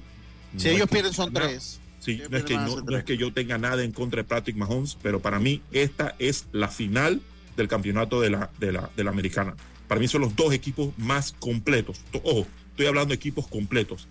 Si 0.58 0.70
ellos 0.70 0.90
pierden, 0.90 1.14
son 1.14 1.34
tres. 1.34 1.80
Sí, 2.00 2.20
no 2.30 2.38
es, 2.38 2.44
que 2.44 2.56
no, 2.56 2.98
es 2.98 3.04
que 3.04 3.16
yo 3.16 3.32
tenga 3.32 3.60
nada 3.60 3.84
en 3.84 3.92
contra 3.92 4.24
de 4.24 4.28
Patrick 4.28 4.58
Mahomes, 4.58 4.98
pero 5.04 5.20
para 5.20 5.40
mí 5.40 5.62
esta 5.72 6.16
es 6.18 6.48
la 6.52 6.68
final 6.68 7.22
del 7.56 7.68
campeonato 7.68 8.20
de 8.20 8.32
la, 8.32 8.50
de 8.60 8.72
la, 8.72 8.90
de 8.98 9.04
la 9.04 9.12
americana. 9.12 9.56
Para 9.88 10.02
mí 10.02 10.08
son 10.08 10.22
los 10.22 10.36
dos 10.36 10.52
equipos 10.52 10.98
más 10.98 11.32
completos. 11.32 12.02
Ojo, 12.24 12.48
estoy 12.72 12.88
hablando 12.88 13.10
de 13.10 13.16
equipos 13.16 13.48
completos. 13.48 14.08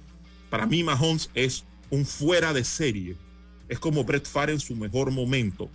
Para 0.51 0.67
mí 0.67 0.85
Mahomes 0.85 1.31
es 1.35 1.65
un 1.91 2.07
fuera 2.07 2.53
de 2.53 2.65
serie. 2.65 3.17
Es 3.69 3.81
como 3.81 4.05
Brett 4.05 4.27
Favre 4.27 4.53
en 4.53 4.61
su 4.61 4.77
mejor 4.77 5.11
momento. 5.11 5.69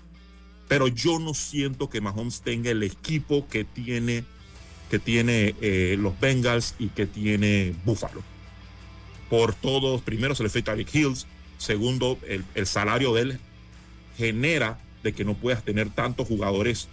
Pero 0.68 0.88
yo 0.88 1.20
no 1.20 1.34
siento 1.34 1.90
que 1.90 2.02
Mahomes 2.02 2.42
tenga 2.42 2.72
el 2.72 2.84
equipo 2.84 3.48
que 3.48 3.64
tiene, 3.64 4.24
que 4.90 5.00
tiene 5.00 5.56
eh, 5.62 5.96
los 6.00 6.20
Bengals 6.20 6.76
y 6.80 6.88
que 6.88 7.06
tiene 7.06 7.76
Buffalo. 7.86 8.24
Por 9.30 9.54
todos, 9.54 10.02
primero 10.02 10.36
se 10.36 10.44
le 10.44 10.50
fue 10.50 10.62
Tyreek 10.62 10.94
Hills, 10.94 11.28
Segundo, 11.58 12.20
el, 12.28 12.68
salario 12.68 13.14
de 13.14 13.22
él 13.22 13.40
genera 14.18 14.80
de 15.04 15.14
que 15.14 15.24
no 15.24 15.36
puedas 15.36 15.64
tener 15.64 15.90
tantos 15.90 16.28
jugadores 16.28 16.88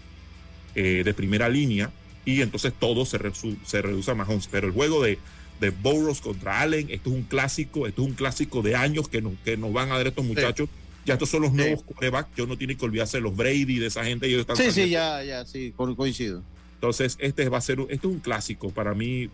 eh, 0.75 1.03
de 1.05 1.15
primera 1.15 1.49
línea 1.49 1.91
y 2.25 2.43
entonces 2.43 2.73
todo 2.79 3.05
se, 3.05 3.19
se 3.65 3.83
reduce 3.83 4.11
a 4.11 4.15
Mahomes. 4.15 4.49
Pero 4.51 4.69
el 4.69 4.73
juego 4.73 5.03
de, 5.03 5.19
de 5.61 5.71
Burroughs 5.71 6.21
contra 6.21 6.61
Allen, 6.61 6.89
esto 6.91 7.11
es 7.11 7.17
un 7.17 7.23
clásico, 7.25 7.87
esto 7.87 8.03
es 8.03 8.09
un 8.09 8.15
clásico 8.15 8.63
de 8.63 8.77
años 8.77 9.09
que, 9.09 9.23
que 9.45 9.57
nos 9.57 9.73
van 9.73 9.91
a 9.91 9.97
dar 9.97 10.07
estos 10.07 10.25
muchachos. 10.25 10.69
Ya 11.05 11.15
estos 11.15 11.31
son 11.31 11.43
los 11.43 11.53
nuevos 11.53 11.83
corebacks, 11.83 12.31
yo 12.37 12.47
no 12.47 12.57
tiene 12.57 12.77
que 12.77 12.85
olvidarse 12.85 13.17
de 13.17 13.23
los 13.23 13.37
Brady, 13.37 13.79
de 13.79 13.87
esa 13.87 14.05
gente. 14.05 14.27
Ellos 14.27 14.43
están 14.43 14.57
sí, 14.57 14.71
sí, 14.71 14.91
ya, 14.91 15.23
ya, 15.25 15.45
sí, 15.45 15.73
coincido. 15.77 16.43
Entonces, 16.75 17.17
este 17.21 17.49
va 17.49 17.59
a 17.59 17.61
ser, 17.61 17.81
este 17.81 17.95
es 17.95 18.05
un 18.05 18.21
clásico. 18.21 18.71
Para 18.71 18.95
mí, 18.95 19.29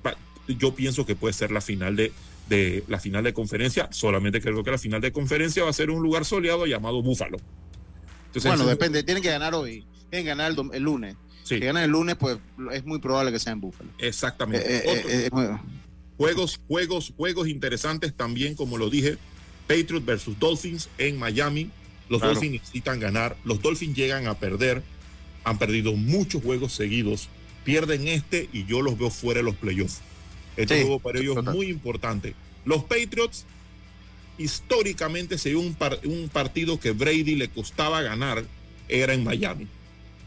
yo 0.47 0.75
pienso 0.75 1.05
que 1.05 1.15
puede 1.15 1.35
ser 1.35 1.51
la 1.51 1.61
final 1.61 1.97
de, 1.97 2.13
de 2.49 2.85
la 2.89 2.99
final 2.99 3.25
de 3.25 3.33
conferencia. 3.33 3.89
Solamente 3.93 4.41
creo 4.41 4.63
que 4.65 4.71
la 4.71 4.79
final 4.79 5.01
de 5.01 5.13
conferencia 5.13 5.65
va 5.65 5.71
a 5.71 5.73
ser 5.73 5.91
un 5.91 6.03
lugar 6.03 6.25
soleado 6.25 6.67
llamado 6.67 7.03
Búfalo. 7.03 7.39
bueno, 8.43 8.67
depende, 8.67 9.03
tienen 9.03 9.23
que 9.23 9.31
ganar 9.31 9.55
hoy, 9.55 9.87
tienen 10.11 10.25
que 10.25 10.29
ganar 10.29 10.53
el, 10.73 10.83
lunes. 10.83 11.17
Si 11.43 11.59
ganan 11.59 11.85
el 11.85 11.91
lunes, 11.91 12.17
pues 12.17 12.39
es 12.73 12.85
muy 12.85 12.99
probable 12.99 13.33
que 13.33 13.39
sea 13.39 13.53
en 13.53 13.61
Búfalo. 13.61 13.91
Exactamente. 13.99 14.77
Eh, 14.77 14.83
eh, 14.85 15.31
eh, 15.33 15.59
juegos, 16.17 16.61
juegos, 16.67 17.13
juegos 17.17 17.49
interesantes 17.49 18.15
también, 18.15 18.55
como 18.55 18.77
lo 18.77 18.91
dije, 18.91 19.17
Patriots 19.69 20.05
versus 20.05 20.39
Dolphins 20.39 20.89
en 20.99 21.19
Miami. 21.19 21.71
Los 22.09 22.23
Dolphins 22.23 22.53
necesitan 22.53 22.99
ganar. 22.99 23.37
Los 23.45 23.61
Dolphins 23.61 23.95
llegan 23.95 24.27
a 24.27 24.35
perder. 24.35 24.83
Han 25.45 25.59
perdido 25.59 25.93
muchos 25.93 26.43
juegos 26.43 26.73
seguidos. 26.73 27.29
Pierden 27.65 28.09
este 28.09 28.49
y 28.53 28.65
yo 28.65 28.81
los 28.81 28.99
veo 28.99 29.11
fuera 29.11 29.39
de 29.39 29.45
los 29.45 29.55
playoffs. 29.55 30.01
Este 30.57 30.81
juego 30.81 30.99
para 30.99 31.21
ellos 31.21 31.37
es 31.37 31.45
muy 31.45 31.69
importante. 31.69 32.35
Los 32.65 32.83
Patriots, 32.85 33.45
históricamente, 34.39 35.39
se 35.39 35.55
un, 35.55 35.77
un 36.05 36.29
partido 36.31 36.81
que 36.81 36.93
Brady 36.93 37.37
le 37.37 37.49
costaba 37.49 38.01
ganar, 38.03 38.45
era 38.89 39.13
en 39.13 39.23
Miami. 39.23 39.69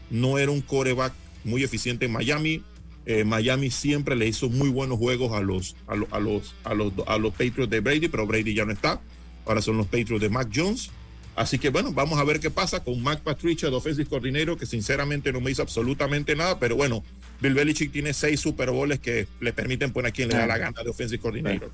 No 0.08 0.38
era 0.38 0.52
un 0.52 0.60
coreback 0.60 1.12
muy 1.44 1.64
eficiente 1.64 2.06
en 2.06 2.12
Miami. 2.12 2.62
Eh, 3.04 3.24
Miami 3.24 3.70
siempre 3.70 4.14
le 4.14 4.28
hizo 4.28 4.48
muy 4.48 4.68
buenos 4.68 4.98
juegos 4.98 5.32
a 5.32 5.40
los, 5.40 5.74
a, 5.88 5.96
los, 5.96 6.12
a, 6.12 6.20
los, 6.20 6.54
a, 6.62 6.74
los, 6.74 6.92
a 7.06 7.18
los 7.18 7.32
Patriots 7.32 7.70
de 7.70 7.80
Brady, 7.80 8.08
pero 8.08 8.26
Brady 8.26 8.54
ya 8.54 8.64
no 8.64 8.72
está. 8.72 9.00
Ahora 9.46 9.62
son 9.62 9.76
los 9.76 9.86
Patriots 9.86 10.20
de 10.20 10.28
Mac 10.28 10.48
Jones. 10.54 10.90
Así 11.34 11.58
que 11.58 11.70
bueno, 11.70 11.92
vamos 11.92 12.18
a 12.18 12.24
ver 12.24 12.40
qué 12.40 12.50
pasa 12.50 12.84
con 12.84 13.02
Mac 13.02 13.20
Patricia, 13.20 13.70
de 13.70 13.76
Offensive 13.76 14.08
Coordinator, 14.08 14.58
que 14.58 14.66
sinceramente 14.66 15.32
no 15.32 15.40
me 15.40 15.50
hizo 15.50 15.62
absolutamente 15.62 16.36
nada, 16.36 16.58
pero 16.58 16.76
bueno, 16.76 17.02
Bill 17.40 17.54
Belichick 17.54 17.90
tiene 17.90 18.12
seis 18.12 18.40
Super 18.40 18.70
Bowls 18.70 19.00
que 19.00 19.26
le 19.40 19.52
permiten 19.52 19.92
poner 19.92 20.10
a 20.10 20.12
quien 20.12 20.28
le 20.28 20.36
da 20.36 20.46
la 20.46 20.58
gana 20.58 20.82
de 20.82 20.90
Offensive 20.90 21.20
Coordinator. 21.20 21.70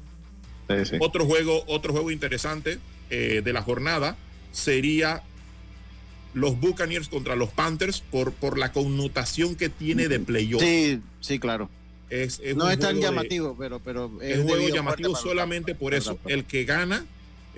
Otro 1.00 1.24
juego, 1.24 1.64
otro 1.66 1.92
juego 1.92 2.10
interesante 2.10 2.78
eh, 3.10 3.42
de 3.44 3.52
la 3.52 3.62
jornada 3.62 4.16
sería 4.52 5.22
los 6.34 6.60
Buccaneers 6.60 7.08
contra 7.08 7.36
los 7.36 7.50
Panthers 7.50 8.00
por, 8.00 8.32
por 8.32 8.58
la 8.58 8.72
connotación 8.72 9.56
que 9.56 9.68
tiene 9.68 10.08
de 10.08 10.20
playoff. 10.20 10.62
Sí, 10.62 11.00
sí, 11.20 11.38
claro. 11.38 11.70
no 12.54 12.70
es 12.70 12.78
tan 12.78 13.00
llamativo, 13.00 13.56
pero, 13.58 13.80
pero 13.80 14.10
es, 14.22 14.38
un 14.38 14.48
juego 14.48 14.68
llamativo 14.68 15.16
solamente 15.16 15.74
por 15.74 15.94
eso. 15.94 16.18
El 16.26 16.44
que 16.44 16.64
gana, 16.64 17.04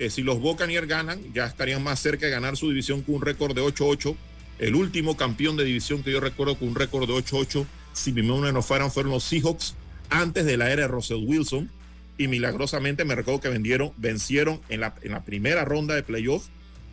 eh, 0.01 0.09
si 0.09 0.23
los 0.23 0.39
Buccaneers 0.39 0.87
ganan, 0.87 1.21
ya 1.31 1.45
estarían 1.45 1.83
más 1.83 1.99
cerca 1.99 2.25
de 2.25 2.31
ganar 2.31 2.57
su 2.57 2.69
división 2.69 3.03
con 3.03 3.15
un 3.15 3.21
récord 3.21 3.53
de 3.53 3.61
8-8. 3.61 4.15
El 4.57 4.73
último 4.73 5.15
campeón 5.15 5.57
de 5.57 5.63
división 5.63 6.01
que 6.01 6.11
yo 6.11 6.19
recuerdo 6.19 6.57
con 6.57 6.69
un 6.69 6.75
récord 6.75 7.07
de 7.07 7.13
8-8 7.13 7.67
si 7.93 8.11
mi 8.11 8.23
memoria 8.23 8.51
no 8.51 8.63
fueron, 8.63 8.89
fueron 8.89 9.11
los 9.11 9.23
Seahawks 9.23 9.75
antes 10.09 10.43
de 10.45 10.57
la 10.57 10.71
era 10.71 10.83
de 10.83 10.87
Russell 10.87 11.23
Wilson. 11.23 11.69
Y 12.17 12.27
milagrosamente 12.27 13.05
me 13.05 13.13
recuerdo 13.13 13.41
que 13.41 13.49
vendieron, 13.49 13.93
vencieron 13.97 14.59
en 14.69 14.79
la, 14.79 14.95
en 15.03 15.11
la 15.11 15.23
primera 15.23 15.65
ronda 15.65 15.93
de 15.93 16.01
playoff 16.01 16.47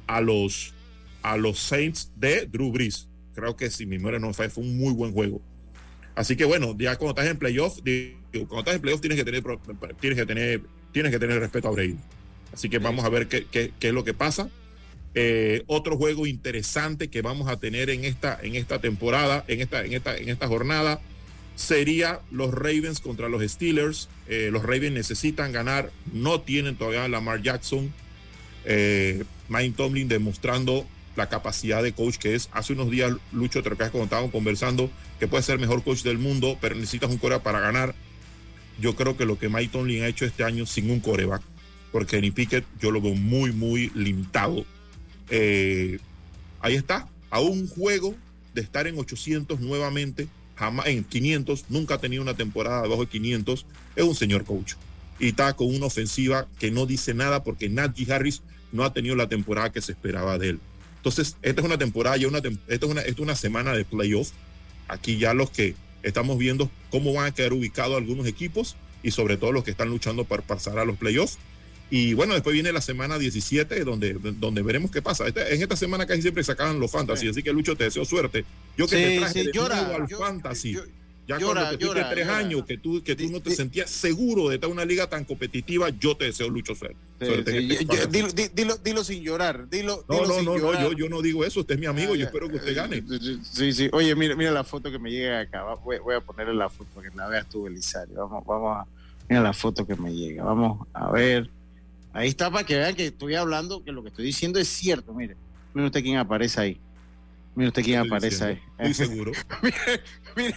a 0.06 0.20
los, 0.20 0.74
a 1.22 1.38
los 1.38 1.58
Saints 1.58 2.12
de 2.14 2.44
Drew 2.44 2.70
Brees. 2.72 3.08
Creo 3.34 3.56
que 3.56 3.70
si 3.70 3.86
mi 3.86 3.96
memoria 3.96 4.18
no 4.18 4.34
fue, 4.34 4.50
fue 4.50 4.64
un 4.64 4.76
muy 4.76 4.92
buen 4.92 5.14
juego. 5.14 5.40
Así 6.14 6.36
que 6.36 6.44
bueno, 6.44 6.76
ya 6.78 6.96
cuando 6.96 7.18
estás 7.18 7.30
en 7.30 7.38
playoff, 7.38 7.78
cuando 8.32 8.58
estás 8.58 8.74
en 8.74 8.82
playoff 8.82 9.00
tienes 9.00 9.16
que 9.16 9.24
tener, 9.24 9.42
tienes 9.98 10.18
que 10.18 10.26
tener, 10.26 10.62
tienes 10.92 11.10
que 11.10 11.18
tener 11.18 11.40
respeto 11.40 11.68
a 11.68 11.70
Brady. 11.70 11.96
Así 12.52 12.68
que 12.68 12.78
vamos 12.78 13.04
a 13.04 13.08
ver 13.08 13.28
qué, 13.28 13.72
es 13.80 13.92
lo 13.92 14.04
que 14.04 14.14
pasa. 14.14 14.48
Eh, 15.14 15.64
otro 15.66 15.96
juego 15.96 16.26
interesante 16.26 17.08
que 17.08 17.22
vamos 17.22 17.48
a 17.48 17.58
tener 17.58 17.90
en 17.90 18.04
esta, 18.04 18.38
en 18.42 18.54
esta 18.54 18.80
temporada, 18.80 19.44
en 19.48 19.60
esta, 19.60 19.84
en 19.84 19.94
esta, 19.94 20.16
en 20.16 20.28
esta 20.28 20.46
jornada, 20.46 21.00
sería 21.56 22.20
los 22.30 22.52
Ravens 22.52 23.00
contra 23.00 23.28
los 23.28 23.42
Steelers. 23.42 24.08
Eh, 24.28 24.50
los 24.52 24.62
Ravens 24.62 24.92
necesitan 24.92 25.52
ganar, 25.52 25.90
no 26.12 26.40
tienen 26.40 26.76
todavía 26.76 27.04
a 27.04 27.08
Lamar 27.08 27.42
Jackson. 27.42 27.92
Eh, 28.64 29.24
Mike 29.48 29.74
Tomlin 29.76 30.08
demostrando 30.08 30.86
la 31.16 31.28
capacidad 31.28 31.82
de 31.82 31.92
coach 31.92 32.16
que 32.16 32.34
es. 32.34 32.48
Hace 32.52 32.74
unos 32.74 32.90
días, 32.90 33.12
Lucho 33.32 33.62
Trepez, 33.62 33.90
cuando 33.90 34.04
estábamos 34.04 34.30
conversando, 34.30 34.88
que 35.18 35.26
puede 35.26 35.42
ser 35.42 35.58
mejor 35.58 35.82
coach 35.82 36.02
del 36.02 36.18
mundo, 36.18 36.56
pero 36.60 36.76
necesitas 36.76 37.10
un 37.10 37.18
coreback 37.18 37.42
para 37.42 37.60
ganar. 37.60 37.94
Yo 38.80 38.94
creo 38.94 39.16
que 39.16 39.26
lo 39.26 39.38
que 39.38 39.48
Mike 39.48 39.72
Tomlin 39.72 40.04
ha 40.04 40.06
hecho 40.06 40.24
este 40.24 40.44
año 40.44 40.64
sin 40.64 40.90
un 40.90 41.00
coreback, 41.00 41.42
porque 41.92 42.16
Kenny 42.16 42.30
Pickett 42.30 42.64
yo 42.80 42.90
lo 42.90 43.00
veo 43.00 43.14
muy, 43.14 43.52
muy 43.52 43.90
limitado 43.94 44.64
eh, 45.30 45.98
ahí 46.60 46.74
está, 46.74 47.08
a 47.30 47.40
un 47.40 47.68
juego 47.68 48.14
de 48.54 48.62
estar 48.62 48.86
en 48.86 48.98
800 48.98 49.60
nuevamente, 49.60 50.28
jamás 50.56 50.86
en 50.86 51.04
500, 51.04 51.66
nunca 51.68 51.94
ha 51.94 51.98
tenido 51.98 52.22
una 52.22 52.34
temporada 52.34 52.86
bajo 52.86 53.04
de 53.04 53.10
500, 53.10 53.66
es 53.96 54.04
un 54.04 54.14
señor 54.14 54.44
coach. 54.44 54.74
Y 55.18 55.28
está 55.28 55.54
con 55.54 55.74
una 55.74 55.86
ofensiva 55.86 56.46
que 56.58 56.70
no 56.70 56.86
dice 56.86 57.12
nada 57.12 57.42
porque 57.42 57.68
Najee 57.68 58.10
Harris 58.12 58.42
no 58.72 58.84
ha 58.84 58.92
tenido 58.92 59.16
la 59.16 59.28
temporada 59.28 59.72
que 59.72 59.80
se 59.80 59.92
esperaba 59.92 60.38
de 60.38 60.50
él. 60.50 60.60
Entonces, 60.96 61.36
esta 61.42 61.60
es 61.60 61.66
una 61.66 61.78
temporada, 61.78 62.16
ya 62.16 62.28
una, 62.28 62.38
esta, 62.38 62.86
es 62.86 62.92
una, 62.92 63.00
es 63.02 63.18
una 63.18 63.36
semana 63.36 63.72
de 63.72 63.84
playoff. 63.84 64.30
Aquí 64.88 65.18
ya 65.18 65.34
los 65.34 65.50
que 65.50 65.74
estamos 66.02 66.38
viendo 66.38 66.70
cómo 66.90 67.12
van 67.12 67.26
a 67.26 67.34
quedar 67.34 67.52
ubicados 67.52 67.96
algunos 67.96 68.26
equipos 68.26 68.76
y 69.02 69.10
sobre 69.10 69.36
todo 69.36 69.52
los 69.52 69.64
que 69.64 69.70
están 69.70 69.90
luchando 69.90 70.24
para 70.24 70.42
pasar 70.42 70.78
a 70.78 70.84
los 70.84 70.96
playoffs. 70.96 71.38
Y 71.90 72.12
bueno, 72.14 72.34
después 72.34 72.52
viene 72.52 72.70
la 72.70 72.82
semana 72.82 73.18
17, 73.18 73.84
donde, 73.84 74.12
donde 74.12 74.62
veremos 74.62 74.90
qué 74.90 75.00
pasa. 75.00 75.26
en 75.26 75.62
esta 75.62 75.76
semana 75.76 76.06
casi 76.06 76.22
siempre 76.22 76.44
sacaban 76.44 76.78
los 76.78 76.90
fantasy, 76.90 77.28
así 77.28 77.42
que 77.42 77.52
Lucho, 77.52 77.76
te 77.76 77.84
deseo 77.84 78.04
suerte. 78.04 78.44
Yo 78.76 78.86
que 78.86 78.96
te 78.96 79.18
traje 79.18 79.44
de 79.44 79.52
llora, 79.52 79.96
al 79.96 80.08
fantasy. 80.08 80.76
ya 81.26 81.38
llora, 81.38 81.76
cuando 81.78 81.94
te 81.94 82.04
tres 82.10 82.28
años 82.28 82.64
que 82.66 82.76
tú, 82.76 83.02
que 83.02 83.16
tú 83.16 83.30
no 83.30 83.40
te 83.40 83.52
sentías 83.52 83.88
seguro 83.88 84.50
de 84.50 84.56
estar 84.56 84.68
en 84.68 84.74
una 84.74 84.84
liga 84.84 85.08
tan 85.08 85.24
competitiva, 85.24 85.88
yo 85.88 86.14
te 86.14 86.26
deseo 86.26 86.50
Lucho 86.50 86.74
suerte. 86.74 86.98
Este 87.20 87.52
dilo, 88.54 88.76
dilo, 88.76 89.02
sin 89.02 89.22
llorar. 89.22 89.68
Dilo, 89.70 90.04
no, 90.10 90.26
no, 90.26 90.42
no, 90.42 90.58
no, 90.58 90.80
yo, 90.80 90.92
yo 90.92 91.08
no 91.08 91.22
digo 91.22 91.42
eso. 91.42 91.60
Usted 91.60 91.76
es 91.76 91.80
mi 91.80 91.86
amigo. 91.86 92.14
yo 92.14 92.26
espero 92.26 92.50
que 92.50 92.56
usted 92.56 92.76
gane. 92.76 93.02
Sí, 93.50 93.72
sí. 93.72 93.88
Oye, 93.92 94.14
mira, 94.14 94.36
mira 94.36 94.50
la 94.50 94.62
foto 94.62 94.90
que 94.90 94.98
me 94.98 95.10
llega 95.10 95.40
acá. 95.40 95.64
Voy, 95.82 95.98
voy 96.00 96.16
a 96.16 96.20
ponerle 96.20 96.52
la 96.52 96.68
foto 96.68 96.90
para 96.94 97.08
que 97.08 97.16
la 97.16 97.28
veas 97.28 97.48
tú, 97.48 97.62
Belisario. 97.62 98.14
Vamos, 98.14 98.44
vamos 98.46 98.76
a. 98.76 98.86
Mira 99.26 99.42
la 99.42 99.54
foto 99.54 99.86
que 99.86 99.96
me 99.96 100.12
llega. 100.12 100.44
Vamos 100.44 100.86
a 100.92 101.10
ver. 101.10 101.50
Ahí 102.18 102.30
está 102.30 102.50
para 102.50 102.66
que 102.66 102.74
vean 102.74 102.96
que 102.96 103.06
estoy 103.06 103.36
hablando, 103.36 103.84
que 103.84 103.92
lo 103.92 104.02
que 104.02 104.08
estoy 104.08 104.24
diciendo 104.24 104.58
es 104.58 104.66
cierto. 104.66 105.14
Mire, 105.14 105.36
mire 105.72 105.86
usted 105.86 106.02
quién 106.02 106.16
aparece 106.16 106.60
ahí. 106.60 106.80
Mire 107.54 107.68
usted 107.68 107.84
quién 107.84 108.00
aparece 108.00 108.44
ahí. 108.44 108.62
Muy 108.76 108.92
seguro. 108.92 109.30
mire, 110.36 110.56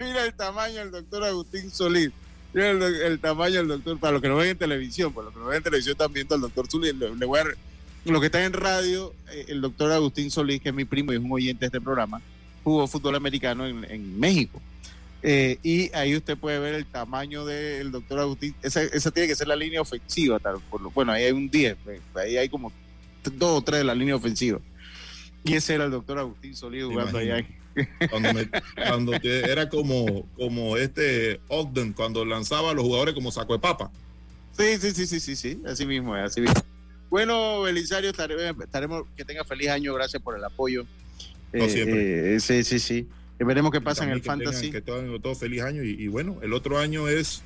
mira, 0.00 0.24
el 0.24 0.32
tamaño 0.32 0.76
del 0.76 0.92
doctor 0.92 1.24
Agustín 1.24 1.70
Solís. 1.70 2.10
Mira 2.54 2.70
el, 2.70 3.20
tamaño 3.20 3.56
del 3.56 3.68
doctor, 3.68 4.00
para 4.00 4.12
los 4.12 4.22
que 4.22 4.28
no 4.28 4.36
ven 4.36 4.48
en 4.48 4.56
televisión, 4.56 5.12
para 5.12 5.26
los 5.26 5.34
que 5.34 5.40
no 5.40 5.46
ven 5.48 5.58
en 5.58 5.62
televisión 5.62 5.94
también 5.98 6.26
viendo 6.26 6.36
al 6.36 6.40
doctor 6.40 6.70
Solís. 6.70 6.94
Le, 6.94 7.26
voy 7.26 7.40
a, 7.40 7.44
lo 8.10 8.18
que 8.18 8.26
está 8.26 8.42
en 8.42 8.54
radio, 8.54 9.12
eh, 9.30 9.44
el 9.48 9.60
doctor 9.60 9.92
Agustín 9.92 10.30
Solís, 10.30 10.62
que 10.62 10.70
es 10.70 10.74
mi 10.74 10.86
primo 10.86 11.12
y 11.12 11.16
es 11.16 11.22
un 11.22 11.32
oyente 11.32 11.60
de 11.60 11.66
este 11.66 11.82
programa, 11.82 12.22
jugó 12.64 12.86
fútbol 12.86 13.14
americano 13.14 13.66
en, 13.66 13.84
en 13.84 14.18
México. 14.18 14.58
Eh, 15.22 15.58
y 15.62 15.94
ahí 15.94 16.16
usted 16.16 16.38
puede 16.38 16.58
ver 16.58 16.74
el 16.74 16.86
tamaño 16.86 17.44
del 17.44 17.90
doctor 17.90 18.20
Agustín. 18.20 18.54
Esa, 18.62 18.82
esa, 18.82 19.10
tiene 19.10 19.28
que 19.28 19.36
ser 19.36 19.48
la 19.48 19.56
línea 19.56 19.80
ofensiva. 19.80 20.38
Tal, 20.38 20.60
por 20.70 20.80
lo, 20.80 20.90
bueno, 20.90 21.12
ahí 21.12 21.24
hay 21.24 21.32
un 21.32 21.50
10, 21.50 21.76
pues, 21.84 22.00
ahí 22.14 22.36
hay 22.36 22.48
como 22.48 22.72
dos 23.24 23.58
o 23.58 23.62
tres 23.62 23.80
de 23.80 23.84
la 23.84 23.94
línea 23.94 24.16
ofensiva. 24.16 24.60
Y 25.44 25.54
ese 25.54 25.74
era 25.74 25.84
el 25.84 25.90
doctor 25.90 26.18
Agustín 26.18 26.54
Solís 26.54 26.84
jugando 26.84 27.18
allá 27.18 27.46
Cuando, 28.10 29.12
era 29.22 29.68
como, 29.68 30.26
como 30.36 30.76
este 30.76 31.40
Ogden, 31.48 31.92
cuando 31.92 32.24
lanzaba 32.24 32.70
a 32.70 32.74
los 32.74 32.84
jugadores 32.84 33.14
como 33.14 33.30
saco 33.30 33.54
de 33.54 33.58
papa. 33.58 33.90
Sí, 34.52 34.76
sí, 34.78 34.90
sí, 34.92 35.06
sí, 35.06 35.20
sí, 35.20 35.36
sí, 35.36 35.62
así 35.66 35.86
mismo 35.86 36.16
es, 36.16 36.24
así 36.24 36.40
mismo. 36.40 36.60
Bueno, 37.08 37.62
Belisario, 37.62 38.10
estaremos, 38.10 39.06
que 39.16 39.24
tenga 39.24 39.44
feliz 39.44 39.68
año, 39.68 39.94
gracias 39.94 40.22
por 40.22 40.36
el 40.36 40.44
apoyo. 40.44 40.84
No, 41.52 41.68
siempre. 41.68 42.00
Eh, 42.00 42.36
eh, 42.36 42.40
sí, 42.40 42.62
sí, 42.62 42.78
sí. 42.78 43.08
Veremos 43.44 43.72
qué 43.72 43.80
pasa 43.80 44.04
en 44.04 44.10
el 44.10 44.22
Fantasy. 44.22 44.70
que 44.70 44.80
todo, 44.80 45.34
feliz 45.34 45.62
año 45.62 45.82
y, 45.82 46.08
bueno, 46.08 46.38
el 46.42 46.52
otro 46.52 46.78
año 46.78 47.08
es, 47.08 47.42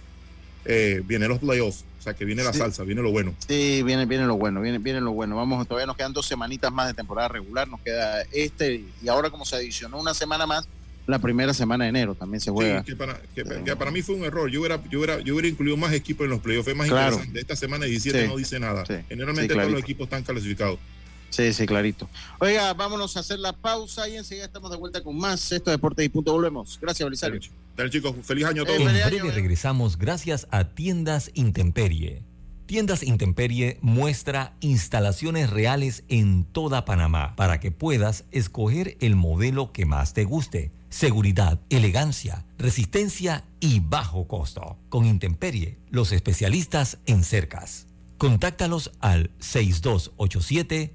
eh, 0.64 1.03
vienen 1.05 1.28
los 1.28 1.38
playoffs, 1.38 1.84
o 2.01 2.03
sea 2.03 2.14
que 2.14 2.24
viene 2.24 2.42
la 2.42 2.53
salsa, 2.53 2.82
viene 2.84 3.03
lo 3.03 3.11
bueno. 3.11 3.34
Sí, 3.47 3.82
viene, 3.84 4.07
viene 4.07 4.26
lo 4.26 4.36
bueno, 4.36 4.61
viene, 4.61 4.78
viene 4.78 5.01
lo 5.01 5.12
bueno. 5.12 5.36
Vamos, 5.36 5.66
todavía 5.66 5.86
nos 5.86 5.97
quedan 5.97 6.12
dos 6.12 6.26
semanitas 6.26 6.72
más 6.72 6.88
de 6.88 6.95
temporada 6.95 7.28
regular, 7.28 7.68
nos 7.68 7.80
queda 7.80 8.22
este 8.32 8.84
y 9.03 9.09
ahora 9.09 9.30
como 9.30 9.45
se 9.45 9.57
adicionó 9.57 9.99
una 9.99 10.14
semana 10.14 10.47
más, 10.47 10.68
la 11.07 11.18
primera 11.18 11.53
semana 11.53 11.84
de 11.84 11.90
enero 11.90 12.14
también 12.14 12.40
se 12.40 12.51
juega. 12.51 12.80
Sí, 12.80 12.86
que 12.86 12.97
para, 12.97 13.20
que, 13.34 13.76
para 13.76 13.90
mí 13.90 14.01
fue 14.01 14.14
un 14.14 14.24
error. 14.24 14.51
Yo 14.51 14.61
hubiera, 14.61 14.82
yo 14.88 14.99
hubiera, 14.99 15.20
yo 15.20 15.34
hubiera 15.34 15.49
incluido 15.49 15.76
más 15.76 15.92
equipos 15.92 16.24
en 16.24 16.30
los 16.30 16.40
playoffs. 16.40 16.68
Es 16.68 16.76
más 16.76 16.88
interesante. 16.88 17.40
Esta 17.40 17.57
semana 17.57 17.84
17 17.84 18.26
no 18.26 18.36
dice 18.36 18.59
nada. 18.59 18.84
Generalmente 19.09 19.55
todos 19.55 19.70
los 19.70 19.80
equipos 19.80 20.05
están 20.05 20.22
clasificados. 20.22 20.78
Sí, 21.35 21.53
sí, 21.53 21.66
clarito. 21.66 22.09
Oiga, 22.39 22.72
vámonos 22.74 23.16
a 23.16 23.20
hacer 23.20 23.41
la 23.41 23.53
pausa 23.53 24.09
y 24.09 24.16
enseguida 24.16 24.45
estamos 24.45 24.70
de 24.70 24.76
vuelta 24.76 25.03
con 25.03 25.18
más. 25.18 25.51
Esto 25.51 25.72
es 25.72 25.76
Deportes 25.76 26.07
y 26.07 26.09
Punto. 26.09 26.32
Volvemos. 26.32 26.78
Gracias, 26.80 27.05
Belisario. 27.05 27.41
Dale, 27.76 27.91
chicos. 27.91 28.14
Feliz 28.22 28.45
año 28.45 28.62
a 28.62 28.66
todos. 28.66 28.78
En 28.78 28.87
breve 28.87 29.32
regresamos 29.32 29.99
gracias 29.99 30.47
a 30.53 30.62
Tiendas 30.62 31.32
Intemperie. 31.35 32.22
Tiendas 32.66 33.03
Intemperie 33.03 33.78
muestra 33.80 34.55
instalaciones 34.61 35.51
reales 35.51 36.05
en 36.07 36.45
toda 36.45 36.85
Panamá 36.85 37.35
para 37.35 37.59
que 37.59 37.72
puedas 37.72 38.26
escoger 38.30 38.97
el 39.01 39.16
modelo 39.16 39.72
que 39.72 39.87
más 39.87 40.14
te 40.14 40.22
guste. 40.22 40.70
Seguridad, 40.89 41.59
elegancia, 41.68 42.47
resistencia 42.59 43.43
y 43.59 43.80
bajo 43.80 44.28
costo. 44.28 44.78
Con 44.89 45.05
Intemperie, 45.05 45.78
los 45.91 46.12
especialistas 46.12 46.99
en 47.07 47.24
cercas. 47.24 47.89
Contáctalos 48.18 48.93
al 49.01 49.32
6287 49.41 50.95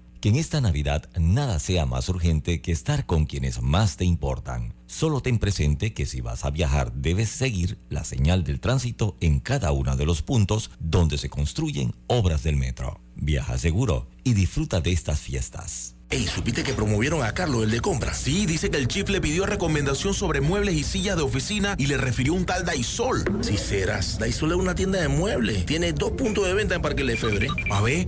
Que 0.21 0.29
en 0.29 0.35
esta 0.35 0.61
Navidad 0.61 1.09
nada 1.19 1.57
sea 1.57 1.87
más 1.87 2.07
urgente 2.07 2.61
que 2.61 2.71
estar 2.71 3.07
con 3.07 3.25
quienes 3.25 3.63
más 3.63 3.97
te 3.97 4.05
importan. 4.05 4.75
Solo 4.85 5.21
ten 5.21 5.39
presente 5.39 5.93
que 5.93 6.05
si 6.05 6.21
vas 6.21 6.45
a 6.45 6.51
viajar 6.51 6.93
debes 6.93 7.29
seguir 7.29 7.79
la 7.89 8.03
señal 8.03 8.43
del 8.43 8.59
tránsito 8.59 9.17
en 9.19 9.39
cada 9.39 9.71
uno 9.71 9.97
de 9.97 10.05
los 10.05 10.21
puntos 10.21 10.69
donde 10.79 11.17
se 11.17 11.31
construyen 11.31 11.95
obras 12.05 12.43
del 12.43 12.55
metro. 12.55 13.01
Viaja 13.15 13.57
seguro 13.57 14.09
y 14.23 14.35
disfruta 14.35 14.79
de 14.79 14.91
estas 14.91 15.19
fiestas. 15.19 15.95
Ey, 16.11 16.27
¿supiste 16.27 16.63
que 16.63 16.73
promovieron 16.73 17.23
a 17.23 17.33
Carlos, 17.33 17.63
el 17.63 17.71
de 17.71 17.79
compra? 17.79 18.13
Sí, 18.13 18.45
dice 18.45 18.69
que 18.69 18.75
el 18.77 18.89
chief 18.89 19.07
le 19.09 19.21
pidió 19.21 19.45
recomendación 19.45 20.13
sobre 20.13 20.41
muebles 20.41 20.75
y 20.75 20.83
sillas 20.83 21.15
de 21.15 21.23
oficina 21.23 21.75
y 21.77 21.87
le 21.87 21.97
refirió 21.97 22.33
un 22.33 22.45
tal 22.45 22.65
Daisol. 22.65 23.23
Si 23.39 23.57
serás, 23.57 24.19
Daisol 24.19 24.51
es 24.51 24.57
una 24.57 24.75
tienda 24.75 24.99
de 24.99 25.07
muebles. 25.07 25.65
Tiene 25.65 25.93
dos 25.93 26.11
puntos 26.11 26.45
de 26.45 26.53
venta 26.53 26.75
en 26.75 26.81
Parque 26.81 27.05
Lefebvre. 27.05 27.47
A 27.71 27.79
ver, 27.79 28.07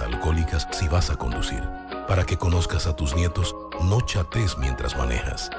Alcohólicas 0.00 0.68
si 0.72 0.88
vas 0.88 1.10
a 1.10 1.16
conducir. 1.16 1.62
Para 2.08 2.24
que 2.24 2.36
conozcas 2.36 2.86
a 2.86 2.96
tus 2.96 3.14
nietos, 3.14 3.54
no 3.82 4.00
chates 4.00 4.56
mientras 4.58 4.96
manejas. 4.96 5.50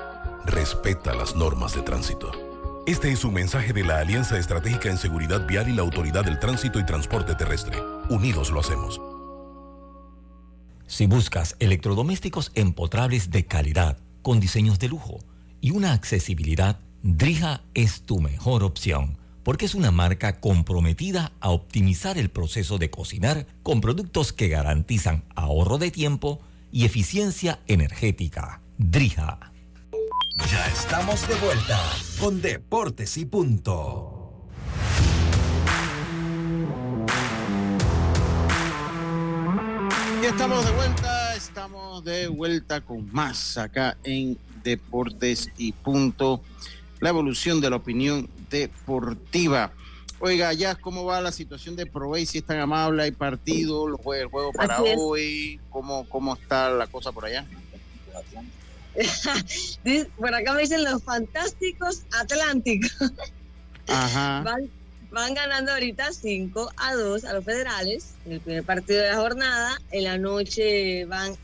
Respeta 0.45 1.13
las 1.15 1.35
normas 1.35 1.73
de 1.73 1.81
tránsito. 1.81 2.31
Este 2.85 3.11
es 3.11 3.25
un 3.25 3.33
mensaje 3.33 3.73
de 3.73 3.83
la 3.83 3.99
Alianza 3.99 4.37
Estratégica 4.37 4.89
en 4.89 4.97
Seguridad 4.97 5.45
Vial 5.47 5.69
y 5.69 5.73
la 5.73 5.81
Autoridad 5.81 6.23
del 6.23 6.39
Tránsito 6.39 6.79
y 6.79 6.85
Transporte 6.85 7.33
Terrestre. 7.35 7.81
Unidos 8.09 8.51
lo 8.51 8.59
hacemos. 8.59 9.01
Si 10.87 11.07
buscas 11.07 11.55
electrodomésticos 11.59 12.51
empotrables 12.53 13.31
de 13.31 13.45
calidad, 13.45 13.97
con 14.21 14.39
diseños 14.39 14.79
de 14.79 14.87
lujo 14.89 15.19
y 15.61 15.71
una 15.71 15.93
accesibilidad 15.93 16.79
Drija 17.07 17.61
es 17.75 18.01
tu 18.01 18.19
mejor 18.19 18.63
opción 18.63 19.19
porque 19.45 19.65
es 19.65 19.75
una 19.75 19.91
marca 19.91 20.41
comprometida 20.41 21.31
a 21.39 21.51
optimizar 21.51 22.17
el 22.17 22.29
proceso 22.29 22.79
de 22.79 22.89
cocinar 22.89 23.45
con 23.61 23.79
productos 23.79 24.33
que 24.33 24.47
garantizan 24.47 25.23
ahorro 25.35 25.77
de 25.77 25.91
tiempo 25.91 26.41
y 26.71 26.83
eficiencia 26.83 27.59
energética. 27.67 28.59
Drija. 28.79 29.51
Ya 30.49 30.67
estamos 30.67 31.27
de 31.27 31.35
vuelta 31.35 31.79
con 32.19 32.41
Deportes 32.41 33.17
y 33.17 33.25
Punto. 33.25 34.47
Ya 40.23 40.29
estamos 40.29 40.65
de 40.65 40.71
vuelta, 40.71 41.35
estamos 41.35 42.03
de 42.03 42.27
vuelta 42.29 42.81
con 42.81 43.13
más 43.13 43.59
acá 43.59 43.95
en 44.03 44.39
Deportes 44.63 45.51
y 45.55 45.71
Punto 45.71 46.41
la 46.99 47.09
evolución 47.09 47.61
de 47.61 47.69
la 47.69 47.75
opinión 47.75 48.27
deportiva. 48.49 49.71
Oiga, 50.19 50.53
ya, 50.53 50.75
¿cómo 50.75 51.03
va 51.03 51.19
la 51.21 51.31
situación 51.31 51.75
de 51.75 51.85
Provey? 51.85 52.25
Si 52.25 52.37
es 52.37 52.45
tan 52.45 52.59
amable, 52.59 53.03
hay 53.03 53.11
partido, 53.11 53.87
lo 53.87 53.97
juega 53.97 54.23
el 54.23 54.29
juego 54.29 54.53
para 54.53 54.81
hoy, 54.81 55.59
¿Cómo, 55.69 56.07
¿cómo 56.09 56.35
está 56.35 56.69
la 56.69 56.87
cosa 56.87 57.11
por 57.11 57.25
allá? 57.25 57.45
por 60.17 60.33
acá 60.33 60.53
me 60.53 60.61
dicen 60.61 60.83
los 60.83 61.03
fantásticos 61.03 62.03
atlánticos. 62.17 63.11
Ajá. 63.87 64.43
Van, 65.11 65.33
ganando 65.33 65.71
ahorita 65.71 66.11
5 66.11 66.71
a 66.75 66.93
2 66.93 67.25
a 67.25 67.33
los 67.33 67.45
federales 67.45 68.15
en 68.25 68.33
el 68.33 68.39
primer 68.41 68.63
partido 68.63 69.01
de 69.01 69.09
la 69.09 69.15
jornada. 69.15 69.81
En 69.91 70.03
la 70.05 70.17
noche 70.17 71.05
van, 71.05 71.37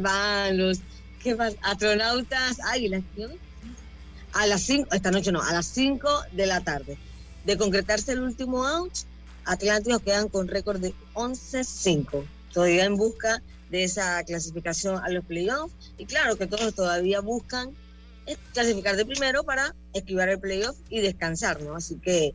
van 0.00 0.58
los 0.58 0.80
¿qué 1.22 1.36
astronautas 1.62 2.58
águilas. 2.64 3.02
A 4.32 4.46
las 4.46 4.62
5, 4.62 4.88
esta 4.92 5.10
noche 5.10 5.32
no, 5.32 5.42
a 5.42 5.52
las 5.52 5.66
5 5.66 6.08
de 6.32 6.46
la 6.46 6.60
tarde 6.60 6.98
de 7.44 7.56
concretarse 7.56 8.12
el 8.12 8.20
último 8.20 8.66
out, 8.66 8.92
Atlánticos 9.44 10.02
quedan 10.02 10.28
con 10.28 10.48
récord 10.48 10.80
de 10.80 10.94
11-5, 11.14 12.24
todavía 12.52 12.84
en 12.84 12.96
busca 12.96 13.42
de 13.70 13.84
esa 13.84 14.22
clasificación 14.24 15.02
a 15.02 15.08
los 15.08 15.24
playoffs. 15.24 15.74
Y 15.98 16.04
claro 16.04 16.36
que 16.36 16.46
todos 16.46 16.74
todavía 16.74 17.20
buscan 17.20 17.70
clasificar 18.52 18.96
de 18.96 19.04
primero 19.04 19.42
para 19.42 19.74
esquivar 19.94 20.28
el 20.28 20.38
playoff 20.38 20.76
y 20.88 21.00
descansar, 21.00 21.60
¿no? 21.62 21.74
Así 21.74 21.96
que 21.96 22.34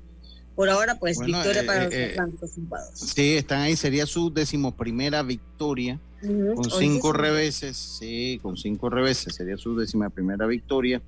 por 0.56 0.70
ahora, 0.70 0.98
pues, 0.98 1.20
victoria 1.20 1.66
para 1.66 1.86
los 1.86 1.94
eh, 1.94 2.10
Atlánticos 2.12 2.52
Sí, 2.96 3.38
están 3.38 3.62
ahí, 3.62 3.76
sería 3.76 4.08
su 4.08 4.34
decimoprimera 4.34 5.22
victoria. 5.22 6.00
Con 6.20 6.72
cinco 6.72 7.14
reveses, 7.14 7.78
sí, 7.78 8.40
con 8.42 8.58
cinco 8.58 8.90
reveses 8.90 9.36
sería 9.36 9.56
su 9.56 9.76
décima 9.76 10.10
primera 10.10 10.48
victoria. 10.48 11.00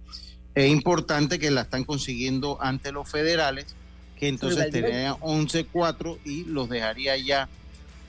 Es 0.56 0.70
importante 0.70 1.40
que 1.40 1.52
la 1.52 1.62
están 1.62 1.84
consiguiendo 1.84 2.58
ante 2.62 2.92
los 2.92 3.10
federales 3.10 3.76
que 4.20 4.28
entonces 4.28 4.70
tendría 4.70 5.16
11-4 5.16 6.18
y 6.26 6.44
los 6.44 6.70
dejaría 6.70 7.16
ya 7.18 7.48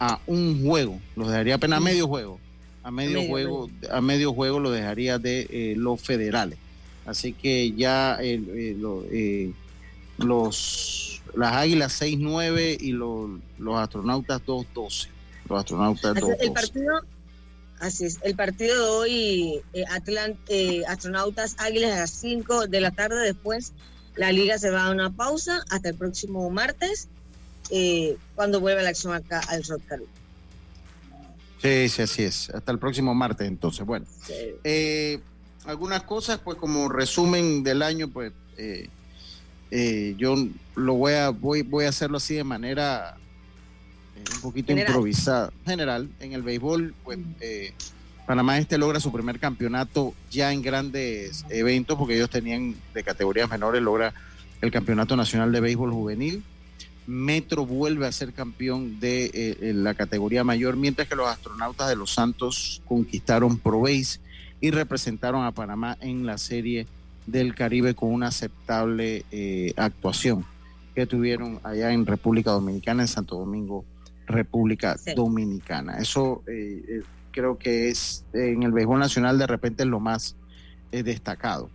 a 0.01 0.18
un 0.26 0.64
juego, 0.64 0.99
los 1.14 1.28
dejaría 1.28 1.55
apenas 1.55 1.76
a 1.76 1.80
medio 1.80 2.09
juego, 2.09 2.41
a 2.82 2.91
medio, 2.91 3.22
juego, 3.28 3.70
a 3.91 4.01
medio 4.01 4.32
juego 4.32 4.59
lo 4.59 4.70
dejaría 4.72 5.18
de 5.18 5.47
eh, 5.51 5.74
los 5.76 6.01
federales. 6.01 6.59
Así 7.07 7.32
que 7.32 7.72
ya 7.72 8.18
eh, 8.20 8.41
eh, 9.12 9.53
los 10.18 11.11
las 11.34 11.53
águilas 11.53 12.01
6-9 12.01 12.78
y 12.80 12.93
los, 12.93 13.30
los 13.59 13.76
astronautas 13.76 14.43
2-12. 14.45 15.09
Los 15.49 15.61
astronautas 15.61 16.16
2-12. 16.16 16.36
El 16.41 16.53
partido, 16.53 17.01
así 17.81 18.05
es, 18.05 18.18
el 18.22 18.35
partido 18.37 18.74
de 18.74 18.91
hoy, 18.91 19.62
astronautas 20.87 21.57
águilas 21.59 21.93
a 21.93 22.01
las 22.01 22.11
5 22.11 22.66
de 22.66 22.81
la 22.81 22.91
tarde 22.91 23.24
después 23.24 23.72
la 24.16 24.33
liga 24.33 24.59
se 24.59 24.70
va 24.70 24.87
a 24.87 24.91
una 24.91 25.11
pausa 25.11 25.64
hasta 25.70 25.89
el 25.89 25.95
próximo 25.95 26.51
martes, 26.51 27.09
eh, 27.70 28.16
cuando 28.35 28.61
vuelve 28.61 28.83
la 28.83 28.91
acción 28.91 29.14
acá 29.14 29.41
al 29.49 29.62
Rod 29.64 29.81
Sí, 31.62 31.89
sí, 31.89 32.03
así 32.03 32.24
es. 32.24 32.51
Hasta 32.51 32.72
el 32.72 32.78
próximo 32.78 33.14
martes, 33.14 33.47
entonces. 33.47 33.85
Bueno, 33.85 34.07
eh, 34.64 35.20
algunas 35.66 36.03
cosas, 36.05 36.39
pues 36.39 36.57
como 36.57 36.89
resumen 36.89 37.62
del 37.62 37.83
año, 37.83 38.09
pues 38.09 38.33
eh, 38.57 40.14
yo 40.16 40.35
lo 40.74 40.95
voy 40.95 41.12
a 41.12 41.31
voy 41.31 41.62
voy 41.62 41.85
a 41.85 41.91
hacerlo 41.91 42.16
así 42.16 42.35
de 42.35 42.45
manera 42.45 43.16
un 44.34 44.40
poquito 44.40 44.72
improvisada, 44.72 45.52
general. 45.64 46.08
En 46.20 46.32
el 46.32 46.42
béisbol, 46.42 46.94
pues 47.04 47.18
Panamá 48.30 48.58
este 48.58 48.78
logra 48.78 49.00
su 49.00 49.10
primer 49.10 49.40
campeonato 49.40 50.14
ya 50.30 50.52
en 50.52 50.62
grandes 50.62 51.44
eventos, 51.48 51.98
porque 51.98 52.14
ellos 52.14 52.30
tenían 52.30 52.76
de 52.94 53.02
categorías 53.02 53.50
menores, 53.50 53.82
logra 53.82 54.14
el 54.60 54.70
Campeonato 54.70 55.16
Nacional 55.16 55.50
de 55.50 55.60
Béisbol 55.60 55.90
Juvenil. 55.90 56.44
Metro 57.08 57.66
vuelve 57.66 58.06
a 58.06 58.12
ser 58.12 58.32
campeón 58.32 59.00
de 59.00 59.30
eh, 59.34 59.72
la 59.74 59.94
categoría 59.94 60.44
mayor, 60.44 60.76
mientras 60.76 61.08
que 61.08 61.16
los 61.16 61.26
astronautas 61.26 61.88
de 61.88 61.96
Los 61.96 62.12
Santos 62.12 62.82
conquistaron 62.86 63.58
Pro 63.58 63.80
Base 63.80 64.20
y 64.60 64.70
representaron 64.70 65.44
a 65.44 65.50
Panamá 65.50 65.96
en 66.00 66.24
la 66.24 66.38
serie 66.38 66.86
del 67.26 67.54
Caribe 67.54 67.94
con 67.94 68.12
una 68.12 68.28
aceptable 68.28 69.24
eh, 69.32 69.72
actuación 69.76 70.44
que 70.94 71.06
tuvieron 71.06 71.58
allá 71.64 71.92
en 71.92 72.06
República 72.06 72.52
Dominicana, 72.52 73.02
en 73.02 73.08
Santo 73.08 73.36
Domingo, 73.36 73.84
República 74.31 74.97
Dominicana. 75.14 75.99
Eso 75.99 76.43
eh, 76.47 77.03
creo 77.31 77.59
que 77.59 77.89
es 77.89 78.24
en 78.33 78.62
el 78.62 78.72
béisbol 78.72 78.99
nacional 78.99 79.39
de 79.39 79.47
repente 79.47 79.83
es 79.83 79.89
lo 79.89 80.01
más 80.01 80.37
eh, 80.93 81.03
destacado. 81.03 81.70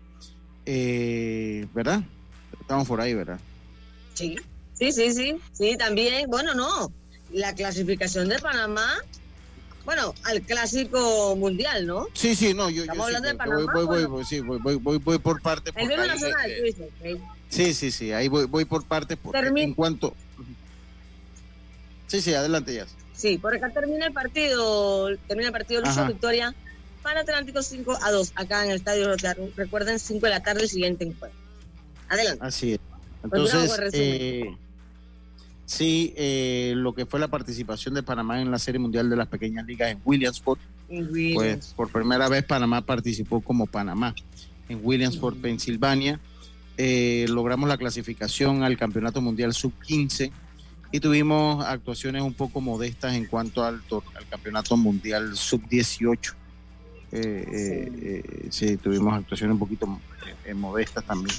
Eh, 0.66 1.68
¿Verdad? 1.74 2.02
Estamos 2.60 2.88
por 2.88 3.02
ahí, 3.02 3.14
¿verdad? 3.14 3.40
Sí, 4.14 4.36
sí, 4.74 4.92
sí, 4.92 5.14
sí, 5.14 5.38
sí, 5.54 5.78
también, 5.78 6.30
bueno, 6.30 6.56
no, 6.56 6.92
la 7.32 7.54
clasificación 7.54 8.30
de 8.30 8.40
Panamá, 8.40 8.96
bueno, 9.86 10.16
al 10.24 10.42
clásico 10.42 11.36
mundial, 11.36 11.86
¿no? 11.86 12.08
Sí, 12.14 12.34
sí, 12.34 12.54
no, 12.54 12.70
yo, 12.70 12.84
Estamos 12.84 13.06
hablando 13.06 13.28
de 13.28 13.36
Panamá. 13.36 13.72
Voy, 13.74 13.86
voy, 13.86 14.06
voy, 14.06 14.26
sí, 14.26 14.40
voy, 14.40 14.58
voy, 14.60 14.98
voy, 14.98 15.20
por 15.20 15.42
parte. 15.42 15.72
El 15.76 15.90
nacional, 15.90 16.52
eh, 16.52 17.20
Sí, 17.50 17.74
sí, 17.74 17.92
sí, 17.92 18.12
ahí 18.12 18.28
voy, 18.28 18.46
voy 18.46 18.66
por 18.66 18.84
parte. 18.86 19.16
Por, 19.16 19.36
en 19.36 19.74
cuanto... 19.74 20.16
Sí, 22.08 22.22
sí, 22.22 22.34
adelante 22.34 22.74
ya. 22.74 22.86
Sí, 23.14 23.38
por 23.38 23.56
acá 23.56 23.70
termina 23.70 24.08
el 24.08 24.14
partido, 24.14 25.16
termina 25.28 25.48
el 25.48 25.54
partido 25.54 25.82
Lucho 25.82 26.06
Victoria 26.06 26.54
para 27.02 27.22
Atlántico 27.22 27.62
5 27.62 28.00
a 28.02 28.12
2, 28.12 28.34
acá 28.36 28.64
en 28.64 28.72
el 28.72 28.78
Estadio 28.78 29.08
Rotario. 29.08 29.50
Recuerden, 29.56 30.00
5 30.00 30.26
de 30.26 30.30
la 30.30 30.44
tarde, 30.44 30.64
el 30.64 30.70
siguiente 30.70 31.06
encuentro. 31.06 31.40
Adelante. 32.10 32.46
Así 32.46 32.74
es. 32.74 32.80
Entonces, 33.24 33.80
eh, 33.94 34.56
sí, 35.66 36.14
eh, 36.18 36.74
lo 36.76 36.94
que 36.94 37.06
fue 37.06 37.20
la 37.20 37.28
participación 37.28 37.94
de 37.94 38.04
Panamá 38.04 38.42
en 38.42 38.52
la 38.52 38.60
Serie 38.60 38.80
Mundial 38.80 39.10
de 39.10 39.16
las 39.16 39.28
Pequeñas 39.28 39.66
Ligas 39.66 39.92
en 39.92 40.02
Williamsport, 40.04 40.60
pues 41.34 41.74
por 41.76 41.92
primera 41.92 42.30
vez 42.30 42.44
Panamá 42.44 42.82
participó 42.86 43.42
como 43.42 43.66
Panamá 43.66 44.14
en 44.70 44.80
Williamsport, 44.84 45.38
Pensilvania. 45.38 46.20
Eh, 46.78 47.26
logramos 47.30 47.70
la 47.70 47.78
clasificación 47.78 48.64
al 48.64 48.78
Campeonato 48.78 49.22
Mundial 49.22 49.54
Sub-15 49.54 50.32
y 50.96 51.00
tuvimos 51.02 51.66
actuaciones 51.66 52.22
un 52.22 52.34
poco 52.34 52.62
modestas 52.62 53.16
en 53.16 53.26
cuanto 53.26 53.66
al, 53.66 53.82
al 54.16 54.28
campeonato 54.30 54.78
mundial 54.78 55.36
sub-18. 55.36 56.34
Eh, 57.12 57.20
eh, 57.22 57.92
eh, 58.02 58.48
sí. 58.50 58.78
tuvimos 58.78 59.14
actuaciones 59.14 59.56
un 59.56 59.60
poquito 59.60 60.00
modestas 60.56 61.04
también. 61.04 61.36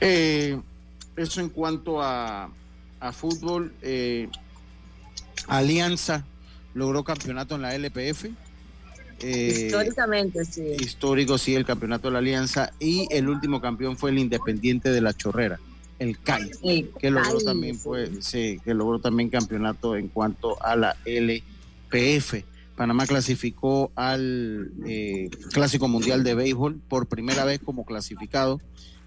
eso 0.00 1.40
en 1.40 1.48
cuanto 1.48 2.00
a, 2.00 2.52
a 3.00 3.12
fútbol. 3.12 3.74
Alianza 5.48 6.24
logró 6.74 7.02
campeonato 7.02 7.56
en 7.56 7.62
la 7.62 7.74
LPF. 7.74 8.26
Históricamente, 9.18 10.44
sí. 10.44 10.62
Histórico, 10.78 11.36
sí, 11.36 11.56
el 11.56 11.66
campeonato 11.66 12.06
de 12.06 12.12
la 12.12 12.18
Alianza. 12.20 12.70
Y 12.78 13.08
el 13.10 13.28
último 13.28 13.60
campeón 13.60 13.96
fue 13.96 14.10
el 14.10 14.18
Independiente 14.18 14.90
de 14.90 15.00
la 15.00 15.12
Chorrera 15.14 15.58
el 15.98 16.18
CAI, 16.20 16.90
que 16.98 17.10
logró 17.10 17.38
también 17.40 17.78
pues, 17.78 18.30
que 18.30 18.74
logró 18.74 18.98
también 18.98 19.30
campeonato 19.30 19.96
en 19.96 20.08
cuanto 20.08 20.62
a 20.62 20.76
la 20.76 20.96
LPF. 21.04 22.44
Panamá 22.76 23.06
clasificó 23.06 23.90
al 23.94 24.70
eh, 24.86 25.30
Clásico 25.52 25.88
Mundial 25.88 26.22
de 26.24 26.34
Béisbol 26.34 26.78
por 26.88 27.06
primera 27.06 27.44
vez 27.44 27.58
como 27.58 27.86
clasificado 27.86 28.60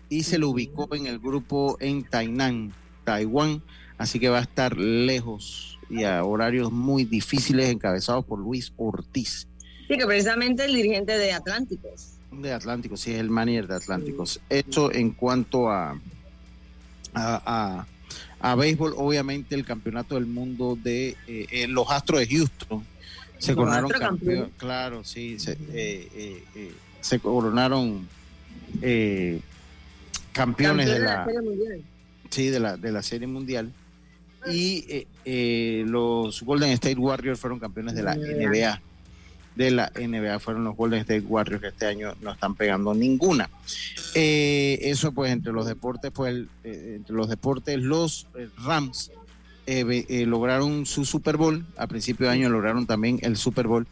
y 0.09 0.23
se 0.23 0.39
lo 0.39 0.49
ubicó 0.49 0.93
en 0.95 1.05
el 1.05 1.19
grupo 1.19 1.77
en 1.79 2.03
Tainan, 2.03 2.73
Taiwán, 3.03 3.61
así 3.99 4.19
que 4.19 4.29
va 4.29 4.39
a 4.39 4.41
estar 4.41 4.75
lejos 4.77 5.79
y 5.87 6.03
a 6.03 6.23
horarios 6.23 6.71
muy 6.71 7.03
difíciles 7.03 7.69
encabezados 7.69 8.25
por 8.25 8.39
Luis 8.39 8.73
Ortiz. 8.77 9.47
Sí, 9.87 9.97
que 9.97 10.05
precisamente 10.05 10.65
el 10.65 10.73
dirigente 10.73 11.17
de 11.17 11.33
Atlánticos. 11.33 12.13
De 12.31 12.51
Atlánticos, 12.51 13.01
sí, 13.01 13.11
es 13.11 13.19
el 13.19 13.29
manier 13.29 13.67
de 13.67 13.75
Atlánticos. 13.75 14.39
Esto 14.49 14.91
en 14.91 15.11
cuanto 15.11 15.69
a, 15.69 15.99
a, 17.13 17.85
a, 18.39 18.55
béisbol, 18.55 18.93
obviamente 18.97 19.55
el 19.55 19.65
campeonato 19.65 20.15
del 20.15 20.25
mundo 20.25 20.77
de 20.81 21.15
eh, 21.27 21.47
eh, 21.51 21.67
los 21.67 21.89
Astros 21.89 22.19
de 22.19 22.27
Houston. 22.27 22.85
Se 23.37 23.55
coronaron 23.55 23.89
campeón, 23.89 24.51
claro, 24.57 25.03
sí, 25.05 25.39
se, 25.39 25.57
eh, 25.71 26.43
se 26.99 27.19
coronaron 27.19 28.07
campeones 30.33 30.87
de 30.87 30.99
la, 30.99 31.25
sí 32.29 32.47
de 32.47 32.59
la 32.59 32.75
de 32.75 32.91
la 32.91 33.01
serie 33.01 33.27
mundial. 33.27 33.71
Y 34.51 35.05
los 35.85 36.41
Golden 36.43 36.71
State 36.71 36.97
Warriors 36.97 37.39
fueron 37.39 37.59
campeones 37.59 37.95
de 37.95 38.03
la 38.03 38.15
NBA 38.15 38.81
de 39.59 39.71
la 39.71 39.91
NBA 39.93 40.39
fueron 40.39 40.63
los 40.63 40.77
Golden 40.77 41.01
State 41.01 41.25
Warriors 41.27 41.61
que 41.61 41.67
este 41.67 41.85
año 41.85 42.13
no 42.21 42.31
están 42.31 42.55
pegando 42.55 42.93
ninguna. 42.93 43.49
Eh, 44.15 44.79
eso 44.83 45.11
pues 45.11 45.33
entre 45.33 45.51
los 45.51 45.65
deportes, 45.65 46.11
pues 46.11 46.45
eh, 46.63 46.93
entre 46.95 47.13
los 47.13 47.27
deportes, 47.27 47.77
los 47.77 48.27
eh, 48.37 48.47
Rams 48.63 49.11
lograron 50.25 50.85
su 50.85 51.03
Super 51.03 51.35
Bowl, 51.35 51.65
a 51.75 51.87
principio 51.87 52.27
de 52.27 52.31
año 52.31 52.49
lograron 52.49 52.87
también 52.87 53.19
el 53.21 53.35
Super 53.35 53.67
Bowl, 53.67 53.85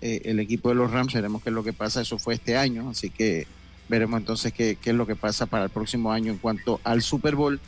el 0.00 0.38
equipo 0.38 0.68
de 0.68 0.76
los 0.76 0.92
Rams, 0.92 1.14
veremos 1.14 1.42
qué 1.42 1.48
es 1.48 1.54
lo 1.54 1.64
que 1.64 1.72
pasa, 1.72 2.02
eso 2.02 2.18
fue 2.18 2.34
este 2.34 2.56
año, 2.56 2.90
así 2.90 3.10
que 3.10 3.48
veremos 3.88 4.20
entonces 4.20 4.52
qué, 4.52 4.76
qué 4.80 4.90
es 4.90 4.96
lo 4.96 5.08
que 5.08 5.16
pasa 5.16 5.46
para 5.46 5.64
el 5.64 5.70
próximo 5.70 6.12
año 6.12 6.30
en 6.30 6.38
cuanto 6.38 6.80
al 6.84 7.02
Super 7.02 7.34
Bowl. 7.34 7.58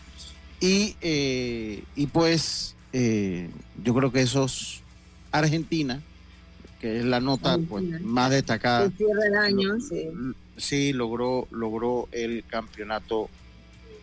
Y, 0.61 0.95
y 1.03 2.07
pues 2.13 2.77
yo 2.93 3.95
creo 3.95 4.13
que 4.13 4.21
esos 4.21 4.83
Argentina, 5.33 6.03
que 6.81 6.99
es 6.99 7.05
la 7.05 7.21
nota 7.21 7.59
pues, 7.59 7.85
más 8.03 8.31
destacada. 8.31 8.91
sí. 10.57 10.93
logró, 10.93 11.49
logró 11.51 12.09
el 12.13 12.45
campeonato 12.47 13.29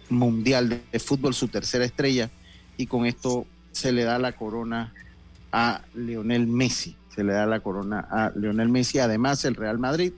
mundial 0.09 0.81
de 0.91 0.99
fútbol, 0.99 1.33
su 1.33 1.47
tercera 1.47 1.85
estrella, 1.85 2.29
y 2.77 2.87
con 2.87 3.05
esto 3.05 3.45
se 3.71 3.91
le 3.91 4.03
da 4.03 4.19
la 4.19 4.33
corona 4.33 4.93
a 5.51 5.81
Lionel 5.95 6.47
Messi. 6.47 6.95
Se 7.13 7.23
le 7.23 7.33
da 7.33 7.45
la 7.45 7.59
corona 7.59 8.07
a 8.09 8.31
Lionel 8.35 8.69
Messi. 8.69 8.99
Además, 8.99 9.45
el 9.45 9.55
Real 9.55 9.77
Madrid 9.77 10.13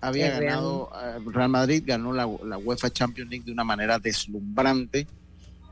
había 0.00 0.38
ganado, 0.38 0.90
eh, 1.02 1.18
Real 1.26 1.48
Madrid 1.48 1.82
ganó 1.84 2.12
la, 2.12 2.28
la, 2.44 2.58
UEFA 2.58 2.90
Champions 2.90 3.30
League 3.30 3.44
de 3.44 3.52
una 3.52 3.64
manera 3.64 3.98
deslumbrante, 3.98 5.06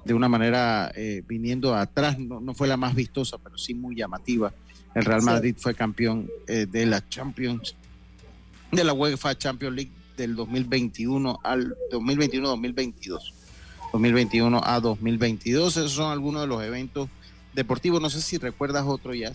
de 0.04 0.14
una 0.14 0.28
manera 0.28 0.90
eh, 0.94 1.22
viniendo 1.26 1.74
atrás, 1.74 2.18
no, 2.18 2.40
no, 2.40 2.54
fue 2.54 2.66
la 2.66 2.76
más 2.76 2.94
vistosa, 2.94 3.38
pero 3.38 3.56
sí 3.58 3.74
muy 3.74 3.96
llamativa. 3.96 4.52
El 4.94 5.04
Real 5.04 5.22
Madrid 5.22 5.56
fue 5.58 5.74
campeón 5.74 6.30
eh, 6.46 6.66
de 6.70 6.86
la 6.86 7.06
Champions, 7.08 7.74
de 8.70 8.84
la 8.84 8.92
UEFA 8.92 9.36
Champions 9.36 9.74
League 9.74 9.90
del 10.16 10.36
2021 10.36 11.40
al 11.42 11.76
2021-2022. 11.90 13.32
2021 13.92 14.60
a 14.62 14.80
2022. 14.80 15.76
Esos 15.76 15.92
son 15.92 16.10
algunos 16.10 16.42
de 16.42 16.48
los 16.48 16.62
eventos 16.62 17.08
deportivos. 17.54 18.00
No 18.00 18.10
sé 18.10 18.20
si 18.20 18.38
recuerdas 18.38 18.84
otro, 18.86 19.14
ya 19.14 19.32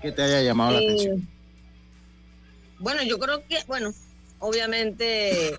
que 0.00 0.12
te 0.12 0.22
haya 0.22 0.42
llamado 0.42 0.72
la 0.72 0.80
eh, 0.80 0.86
atención. 0.86 1.28
Bueno, 2.78 3.02
yo 3.04 3.18
creo 3.18 3.46
que, 3.46 3.58
bueno, 3.68 3.92
obviamente, 4.40 5.58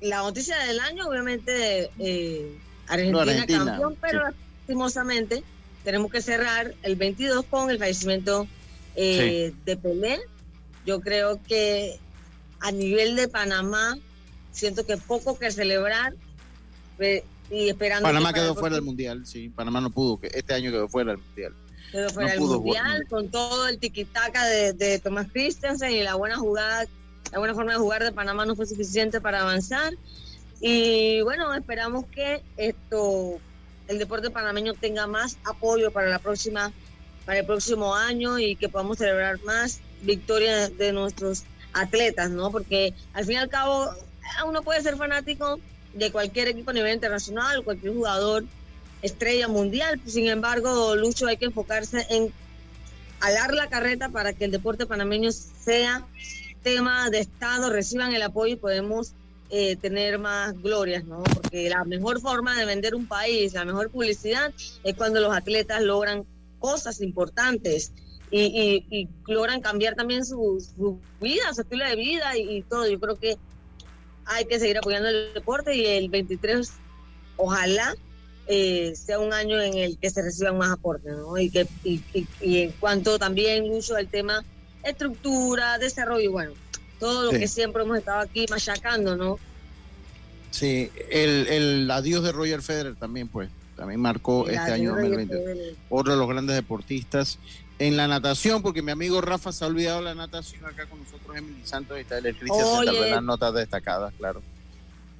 la 0.00 0.18
noticia 0.18 0.58
del 0.58 0.80
año, 0.80 1.06
obviamente, 1.06 1.90
eh, 1.98 2.58
Argentina, 2.88 3.46
campeón, 3.46 3.96
pero 4.00 4.22
lastimosamente 4.24 5.44
tenemos 5.84 6.10
que 6.10 6.20
cerrar 6.20 6.74
el 6.82 6.96
22 6.96 7.44
con 7.46 7.70
el 7.70 7.78
fallecimiento 7.78 8.46
eh, 8.96 9.52
de 9.64 9.76
Pelé. 9.76 10.20
Yo 10.86 11.00
creo 11.00 11.40
que 11.42 11.98
a 12.60 12.72
nivel 12.72 13.16
de 13.16 13.28
Panamá, 13.28 13.98
siento 14.52 14.84
que 14.84 14.96
poco 14.96 15.38
que 15.38 15.50
celebrar 15.50 16.14
y 17.50 17.68
esperando. 17.68 18.06
Panamá 18.06 18.32
quedó 18.32 18.54
fuera 18.54 18.76
del 18.76 18.84
mundial, 18.84 19.26
sí. 19.26 19.48
Panamá 19.48 19.80
no 19.80 19.90
pudo, 19.90 20.20
que 20.20 20.30
este 20.34 20.54
año 20.54 20.70
quedó 20.70 20.88
fuera 20.88 21.12
del 21.12 21.20
mundial. 21.20 21.54
Quedó 21.90 22.10
fuera 22.10 22.30
del 22.30 22.40
mundial 22.40 23.06
con 23.08 23.30
todo 23.30 23.66
el 23.68 23.78
tiquitaca 23.78 24.44
de, 24.46 24.72
de 24.74 24.98
Tomás 24.98 25.28
Christensen 25.32 25.90
y 25.92 26.02
la 26.02 26.14
buena 26.14 26.36
jugada, 26.36 26.86
la 27.32 27.38
buena 27.38 27.54
forma 27.54 27.72
de 27.72 27.78
jugar 27.78 28.04
de 28.04 28.12
Panamá 28.12 28.44
no 28.44 28.54
fue 28.54 28.66
suficiente 28.66 29.20
para 29.20 29.40
avanzar. 29.40 29.94
Y 30.60 31.22
bueno, 31.22 31.54
esperamos 31.54 32.04
que 32.06 32.42
esto, 32.58 33.40
el 33.90 33.98
deporte 33.98 34.30
panameño 34.30 34.74
tenga 34.74 35.08
más 35.08 35.36
apoyo 35.44 35.90
para 35.90 36.08
la 36.08 36.20
próxima, 36.20 36.72
para 37.26 37.40
el 37.40 37.46
próximo 37.46 37.96
año 37.96 38.38
y 38.38 38.54
que 38.54 38.68
podamos 38.68 38.98
celebrar 38.98 39.42
más 39.42 39.80
victorias 40.02 40.78
de 40.78 40.92
nuestros 40.92 41.42
atletas, 41.72 42.30
¿no? 42.30 42.52
Porque 42.52 42.94
al 43.14 43.24
fin 43.24 43.34
y 43.34 43.38
al 43.38 43.48
cabo 43.48 43.90
uno 44.46 44.62
puede 44.62 44.80
ser 44.80 44.96
fanático 44.96 45.58
de 45.92 46.12
cualquier 46.12 46.46
equipo 46.46 46.70
a 46.70 46.74
nivel 46.74 46.94
internacional, 46.94 47.64
cualquier 47.64 47.92
jugador 47.92 48.44
estrella 49.02 49.48
mundial. 49.48 50.00
Sin 50.06 50.28
embargo, 50.28 50.94
Lucho, 50.94 51.26
hay 51.26 51.36
que 51.36 51.46
enfocarse 51.46 52.06
en 52.10 52.32
alar 53.18 53.52
la 53.54 53.68
carreta 53.68 54.08
para 54.08 54.32
que 54.32 54.44
el 54.44 54.52
deporte 54.52 54.86
panameño 54.86 55.32
sea 55.32 56.06
tema 56.62 57.10
de 57.10 57.18
Estado, 57.18 57.70
reciban 57.70 58.14
el 58.14 58.22
apoyo 58.22 58.52
y 58.52 58.56
podemos 58.56 59.14
eh, 59.50 59.76
tener 59.76 60.18
más 60.18 60.60
glorias, 60.62 61.04
¿no? 61.04 61.22
Porque 61.22 61.68
la 61.68 61.84
mejor 61.84 62.20
forma 62.20 62.56
de 62.58 62.64
vender 62.64 62.94
un 62.94 63.06
país, 63.06 63.54
la 63.54 63.64
mejor 63.64 63.90
publicidad 63.90 64.52
es 64.84 64.94
cuando 64.94 65.20
los 65.20 65.34
atletas 65.34 65.82
logran 65.82 66.24
cosas 66.58 67.00
importantes 67.00 67.92
y, 68.30 69.08
logran 69.26 69.60
cambiar 69.60 69.96
también 69.96 70.24
su, 70.24 71.00
vida, 71.20 71.52
su 71.52 71.62
estilo 71.62 71.84
de 71.84 71.96
vida 71.96 72.36
y 72.36 72.62
todo. 72.62 72.88
Yo 72.88 73.00
creo 73.00 73.16
que 73.16 73.36
hay 74.26 74.44
que 74.44 74.60
seguir 74.60 74.78
apoyando 74.78 75.08
el 75.08 75.34
deporte 75.34 75.74
y 75.76 75.84
el 75.86 76.08
23 76.08 76.70
ojalá 77.36 77.96
eh, 78.46 78.94
sea 78.94 79.18
un 79.18 79.32
año 79.32 79.60
en 79.60 79.74
el 79.74 79.98
que 79.98 80.10
se 80.10 80.22
reciban 80.22 80.58
más 80.58 80.72
aportes, 80.72 81.12
¿no? 81.16 81.38
Y, 81.38 81.50
que, 81.50 81.66
y, 81.84 82.02
en 82.40 82.72
cuanto 82.72 83.18
también 83.18 83.70
uso 83.70 83.94
del 83.94 84.08
tema 84.08 84.44
estructura, 84.82 85.78
desarrollo, 85.78 86.32
bueno, 86.32 86.52
todo 87.00 87.24
lo 87.24 87.30
que 87.30 87.48
siempre 87.48 87.82
hemos 87.82 87.98
estado 87.98 88.20
aquí 88.20 88.46
machacando, 88.48 89.16
¿no? 89.16 89.38
Sí, 90.50 90.90
el, 91.10 91.46
el 91.48 91.90
adiós 91.90 92.22
de 92.22 92.32
Roger 92.32 92.62
Federer 92.62 92.94
también, 92.94 93.28
pues, 93.28 93.50
también 93.76 94.00
marcó 94.00 94.48
este 94.48 94.72
año 94.72 94.90
2020. 94.90 95.76
Otro 95.88 96.12
de 96.12 96.18
los 96.18 96.28
grandes 96.28 96.54
deportistas 96.54 97.38
en 97.78 97.96
la 97.96 98.06
natación, 98.06 98.60
porque 98.60 98.82
mi 98.82 98.90
amigo 98.92 99.22
Rafa 99.22 99.52
se 99.52 99.64
ha 99.64 99.66
olvidado 99.66 100.02
la 100.02 100.14
natación 100.14 100.64
acá 100.66 100.84
con 100.86 100.98
nosotros, 100.98 101.34
Emily 101.34 101.62
Santos 101.64 101.96
y 101.96 102.02
está 102.02 102.18
el 102.18 102.36
Cristian 102.36 102.84
de 102.84 103.10
las 103.10 103.22
notas 103.22 103.54
destacadas, 103.54 104.12
claro. 104.18 104.42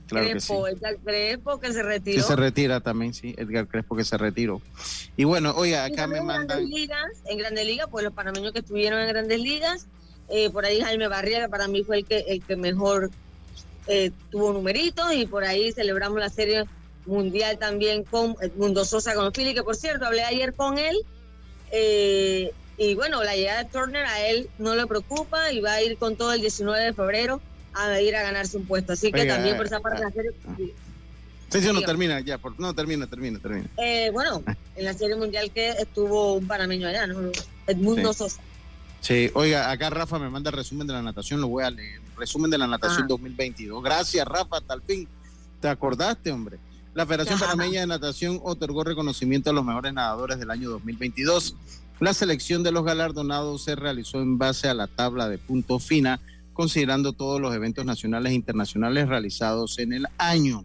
Claro 0.06 0.28
Crespo, 0.28 0.64
que 0.64 0.70
sí. 0.72 0.76
Edgar 0.76 0.96
Crespo 1.04 1.60
que 1.60 1.72
se 1.72 1.82
retiró. 1.82 2.16
Que 2.16 2.22
se 2.22 2.36
retira 2.36 2.80
también, 2.80 3.14
sí, 3.14 3.34
Edgar 3.38 3.66
Crespo 3.66 3.96
que 3.96 4.04
se 4.04 4.18
retiró. 4.18 4.60
Y 5.16 5.24
bueno, 5.24 5.54
oye, 5.56 5.78
acá 5.78 6.06
me 6.06 6.20
mandan... 6.20 6.58
Grandes 6.58 6.68
Ligas, 6.68 7.12
en 7.26 7.38
Grandes 7.38 7.66
Ligas, 7.66 7.88
pues 7.90 8.04
los 8.04 8.12
panameños 8.12 8.52
que 8.52 8.58
estuvieron 8.58 9.00
en 9.00 9.08
Grandes 9.08 9.40
Ligas, 9.40 9.86
eh, 10.30 10.50
por 10.50 10.64
ahí 10.64 10.80
Jaime 10.80 11.08
Barriga 11.08 11.48
para 11.48 11.68
mí 11.68 11.82
fue 11.82 11.98
el 11.98 12.06
que, 12.06 12.18
el 12.28 12.42
que 12.42 12.56
mejor 12.56 13.10
eh, 13.86 14.12
tuvo 14.30 14.52
numeritos 14.52 15.12
y 15.14 15.26
por 15.26 15.44
ahí 15.44 15.72
celebramos 15.72 16.18
la 16.18 16.28
serie 16.28 16.64
mundial 17.06 17.58
también 17.58 18.04
con 18.04 18.36
Edmundo 18.40 18.84
Sosa 18.84 19.14
con 19.14 19.32
Phillies, 19.32 19.54
que 19.54 19.62
por 19.62 19.76
cierto 19.76 20.06
hablé 20.06 20.22
ayer 20.22 20.54
con 20.54 20.78
él 20.78 20.96
eh, 21.72 22.52
y 22.78 22.94
bueno, 22.94 23.22
la 23.22 23.36
llegada 23.36 23.64
de 23.64 23.70
Turner 23.70 24.06
a 24.06 24.26
él 24.26 24.48
no 24.58 24.74
le 24.74 24.86
preocupa 24.86 25.52
y 25.52 25.60
va 25.60 25.74
a 25.74 25.82
ir 25.82 25.98
con 25.98 26.16
todo 26.16 26.32
el 26.32 26.40
19 26.40 26.82
de 26.82 26.92
febrero 26.94 27.40
a 27.74 28.00
ir 28.00 28.16
a 28.16 28.22
ganarse 28.22 28.56
un 28.56 28.66
puesto. 28.66 28.94
Así 28.94 29.12
que 29.12 29.26
también 29.26 29.56
por 29.56 29.66
esa 29.66 29.80
parte 29.80 30.00
la 30.00 30.10
serie. 30.10 30.32
Sí, 30.56 31.60
sí, 31.60 31.72
no 31.72 31.82
termina 31.82 32.20
ya, 32.20 32.40
no 32.58 32.74
termina, 32.74 33.06
termina, 33.06 33.38
termina. 33.38 33.68
Eh, 33.76 34.10
bueno, 34.12 34.42
en 34.76 34.84
la 34.84 34.94
serie 34.94 35.16
mundial 35.16 35.50
que 35.50 35.70
estuvo 35.70 36.34
un 36.34 36.46
panameño 36.46 36.88
allá, 36.88 37.06
¿no? 37.06 37.30
Edmundo 37.66 38.12
Sosa. 38.12 38.40
Sí, 39.00 39.30
oiga, 39.34 39.70
acá 39.70 39.88
Rafa 39.90 40.18
me 40.18 40.28
manda 40.28 40.50
el 40.50 40.56
resumen 40.56 40.86
de 40.86 40.92
la 40.92 41.02
natación, 41.02 41.40
lo 41.40 41.48
voy 41.48 41.64
a 41.64 41.70
leer. 41.70 42.00
Resumen 42.16 42.50
de 42.50 42.58
la 42.58 42.66
natación 42.66 43.08
2022. 43.08 43.82
Gracias, 43.82 44.26
Rafa, 44.26 44.58
hasta 44.58 44.74
el 44.74 44.82
fin. 44.82 45.08
¿Te 45.60 45.68
acordaste, 45.68 46.30
hombre? 46.30 46.58
La 46.92 47.06
Federación 47.06 47.38
Panameña 47.38 47.80
de 47.80 47.86
Natación 47.86 48.40
otorgó 48.42 48.82
reconocimiento 48.82 49.50
a 49.50 49.52
los 49.52 49.64
mejores 49.64 49.92
nadadores 49.94 50.38
del 50.38 50.50
año 50.50 50.70
2022. 50.70 51.54
La 52.00 52.12
selección 52.12 52.62
de 52.62 52.72
los 52.72 52.84
galardonados 52.84 53.62
se 53.62 53.76
realizó 53.76 54.20
en 54.20 54.38
base 54.38 54.68
a 54.68 54.74
la 54.74 54.86
tabla 54.86 55.28
de 55.28 55.38
punto 55.38 55.78
fina, 55.78 56.20
considerando 56.52 57.12
todos 57.12 57.40
los 57.40 57.54
eventos 57.54 57.84
nacionales 57.84 58.32
e 58.32 58.34
internacionales 58.34 59.08
realizados 59.08 59.78
en 59.78 59.92
el 59.92 60.06
año. 60.18 60.64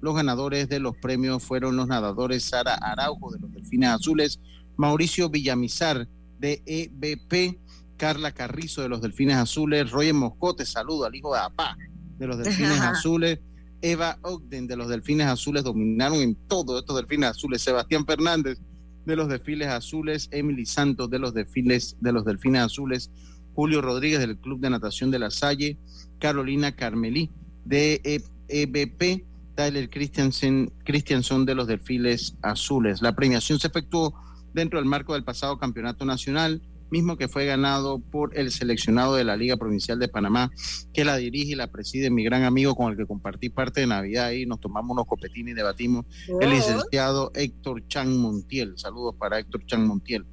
Los 0.00 0.14
ganadores 0.14 0.68
de 0.68 0.80
los 0.80 0.96
premios 0.96 1.42
fueron 1.42 1.76
los 1.76 1.88
nadadores 1.88 2.44
Sara 2.44 2.74
Araujo 2.74 3.30
de 3.32 3.40
los 3.40 3.52
Delfines 3.52 3.90
Azules, 3.90 4.40
Mauricio 4.76 5.28
Villamizar 5.28 6.08
de 6.38 6.62
EBP, 6.64 7.58
Carla 7.96 8.32
Carrizo 8.32 8.82
de 8.82 8.88
los 8.88 9.00
Delfines 9.00 9.36
Azules, 9.36 9.90
Roger 9.90 10.14
Moscote, 10.14 10.66
saludo 10.66 11.04
al 11.04 11.14
hijo 11.14 11.34
de 11.34 11.40
Apá 11.40 11.76
de 12.18 12.26
los 12.26 12.38
Delfines 12.38 12.80
Azules, 12.80 13.40
Eva 13.82 14.18
Ogden 14.22 14.66
de 14.66 14.76
los 14.76 14.88
Delfines 14.88 15.26
Azules 15.26 15.64
dominaron 15.64 16.18
en 16.18 16.34
todo 16.48 16.78
estos 16.78 16.96
Delfines 16.96 17.30
Azules. 17.30 17.62
Sebastián 17.62 18.06
Fernández 18.06 18.58
de 19.06 19.16
los 19.16 19.28
Desfiles 19.28 19.68
Azules, 19.68 20.28
Emily 20.32 20.66
Santos 20.66 21.08
de 21.08 21.18
los 21.18 21.32
Desfiles 21.32 21.96
de 22.00 22.12
los 22.12 22.24
Delfines 22.24 22.62
Azules, 22.62 23.10
Julio 23.54 23.80
Rodríguez 23.80 24.18
del 24.18 24.36
Club 24.38 24.60
de 24.60 24.68
Natación 24.68 25.10
de 25.10 25.20
la 25.20 25.30
Salle, 25.30 25.78
Carolina 26.18 26.74
Carmelí 26.74 27.30
de 27.64 28.20
EBP, 28.48 29.24
Tyler 29.54 29.88
Christiansen, 29.88 30.72
Christianson 30.84 31.46
de 31.46 31.54
los 31.54 31.66
Desfiles 31.66 32.36
Azules. 32.42 33.00
La 33.00 33.14
premiación 33.14 33.58
se 33.58 33.68
efectuó 33.68 34.14
dentro 34.52 34.78
del 34.78 34.88
marco 34.88 35.14
del 35.14 35.24
pasado 35.24 35.58
Campeonato 35.58 36.04
Nacional 36.04 36.60
mismo 36.90 37.16
que 37.16 37.28
fue 37.28 37.46
ganado 37.46 37.98
por 37.98 38.36
el 38.38 38.50
seleccionado 38.50 39.14
de 39.14 39.24
la 39.24 39.36
Liga 39.36 39.56
Provincial 39.56 39.98
de 39.98 40.08
Panamá, 40.08 40.50
que 40.92 41.04
la 41.04 41.16
dirige 41.16 41.52
y 41.52 41.54
la 41.54 41.70
preside 41.70 42.10
mi 42.10 42.24
gran 42.24 42.44
amigo 42.44 42.74
con 42.74 42.90
el 42.90 42.96
que 42.96 43.06
compartí 43.06 43.48
parte 43.48 43.80
de 43.80 43.86
Navidad 43.86 44.30
y 44.32 44.46
nos 44.46 44.60
tomamos 44.60 44.92
unos 44.92 45.06
copetines 45.06 45.52
y 45.52 45.56
debatimos, 45.56 46.06
el 46.40 46.50
licenciado 46.50 47.30
Héctor 47.34 47.86
Chan 47.88 48.16
Montiel. 48.16 48.74
Saludos 48.76 49.14
para 49.18 49.38
Héctor 49.38 49.64
Chan 49.66 49.86
Montiel. 49.86 50.26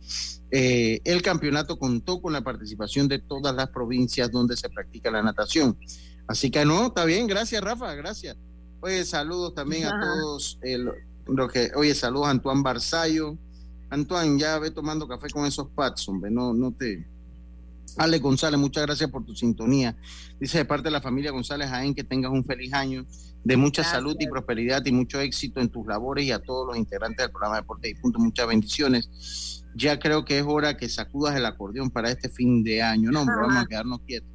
Eh, 0.51 1.01
el 1.04 1.22
campeonato 1.22 1.80
contó 1.80 2.22
con 2.22 2.34
la 2.34 2.43
participación 2.43 3.08
de 3.08 3.20
todas 3.20 3.56
las 3.56 3.70
provincias 3.70 4.32
donde 4.32 4.56
se 4.56 4.70
practica 4.70 5.10
la 5.10 5.24
natación. 5.24 5.78
Así 6.28 6.51
que 6.51 6.64
no, 6.64 6.88
está 6.88 7.06
bien, 7.06 7.28
gracias 7.28 7.62
Rafa, 7.64 7.93
gracias. 7.95 8.38
Oye, 8.82 9.06
saludos 9.06 9.56
también 9.56 9.86
a 9.86 9.91
todos, 9.99 10.60
lo 11.26 11.47
que, 11.47 11.72
oye, 11.76 11.95
saludos 11.95 12.28
a 12.28 12.32
Antoine 12.32 12.62
Barzallo, 12.62 13.38
Antoine, 13.93 14.39
ya 14.39 14.59
ve 14.59 14.71
tomando 14.71 15.07
café 15.07 15.29
con 15.29 15.45
esos 15.45 15.67
pads, 15.69 16.09
hombre, 16.09 16.31
no, 16.31 16.53
no 16.53 16.71
te, 16.71 17.05
Ale 17.97 18.19
González, 18.19 18.59
muchas 18.59 18.85
gracias 18.85 19.09
por 19.09 19.23
tu 19.23 19.35
sintonía. 19.35 19.95
Dice 20.39 20.57
de 20.57 20.65
parte 20.65 20.85
de 20.85 20.91
la 20.91 21.01
familia 21.01 21.31
González 21.31 21.69
Jaén 21.69 21.93
que 21.93 22.03
tengas 22.03 22.31
un 22.31 22.43
feliz 22.43 22.73
año 22.73 23.05
de 23.43 23.57
mucha 23.57 23.83
salud 23.83 24.15
y 24.19 24.27
prosperidad 24.27 24.83
y 24.85 24.91
mucho 24.91 25.19
éxito 25.19 25.59
en 25.59 25.69
tus 25.69 25.85
labores 25.85 26.25
y 26.25 26.31
a 26.31 26.39
todos 26.39 26.67
los 26.67 26.77
integrantes 26.77 27.17
del 27.17 27.31
programa 27.31 27.57
Deporte 27.57 27.89
y 27.89 27.95
Punto. 27.95 28.19
Muchas 28.19 28.47
bendiciones. 28.47 29.63
Ya 29.75 29.99
creo 29.99 30.25
que 30.25 30.39
es 30.39 30.45
hora 30.47 30.77
que 30.77 30.89
sacudas 30.89 31.35
el 31.35 31.45
acordeón 31.45 31.89
para 31.89 32.09
este 32.09 32.29
fin 32.29 32.63
de 32.63 32.81
año. 32.81 33.11
No, 33.11 33.21
hombre, 33.21 33.35
vamos 33.35 33.63
a 33.63 33.65
quedarnos 33.65 33.99
quietos. 34.01 34.29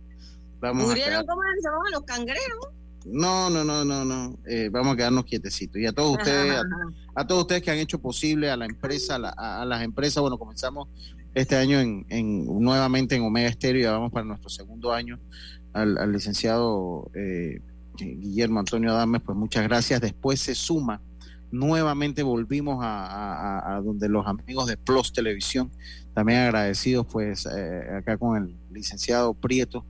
Vamos 0.60 0.84
a 0.84 0.88
¿Murieron 0.88 1.26
cómo 1.26 1.42
se 1.42 1.68
llaman 1.68 1.92
los 1.92 2.02
cangrejos? 2.02 2.68
No, 3.10 3.48
no, 3.48 3.64
no, 3.64 3.84
no, 3.84 4.04
no. 4.04 4.38
Eh, 4.46 4.68
vamos 4.70 4.92
a 4.92 4.96
quedarnos 4.96 5.24
quietecitos. 5.24 5.80
Y 5.80 5.86
a 5.86 5.92
todos 5.92 6.18
ustedes, 6.18 6.62
a, 7.14 7.26
todos 7.26 7.42
ustedes 7.42 7.62
que 7.62 7.70
han 7.70 7.78
hecho 7.78 7.98
posible 8.00 8.50
a 8.50 8.56
la 8.56 8.66
empresa, 8.66 9.16
a, 9.16 9.64
las 9.64 9.82
empresas, 9.82 10.20
bueno, 10.20 10.38
comenzamos 10.38 10.88
este 11.34 11.56
año 11.56 11.78
en, 11.80 12.46
nuevamente 12.60 13.14
en 13.14 13.22
Omega 13.22 13.48
Estéreo 13.48 13.80
y 13.80 13.84
ya 13.84 13.92
vamos 13.92 14.12
para 14.12 14.26
nuestro 14.26 14.50
segundo 14.50 14.92
año 14.92 15.18
al, 15.72 16.12
licenciado 16.12 17.10
eh, 17.14 17.60
Guillermo 17.96 18.60
Antonio 18.60 18.90
Adames, 18.90 19.22
pues 19.22 19.36
muchas 19.36 19.64
gracias. 19.64 20.00
Después 20.00 20.40
se 20.40 20.54
suma, 20.54 21.00
nuevamente 21.50 22.22
volvimos 22.22 22.78
a, 22.82 23.80
donde 23.84 24.08
los 24.08 24.26
amigos 24.26 24.66
de 24.66 24.76
Plus 24.76 25.12
Televisión, 25.12 25.70
también 26.14 26.40
agradecidos 26.40 27.06
pues 27.06 27.46
eh, 27.46 27.96
acá 27.98 28.18
con 28.18 28.36
el 28.36 28.56
licenciado 28.70 29.32
Prieto, 29.34 29.86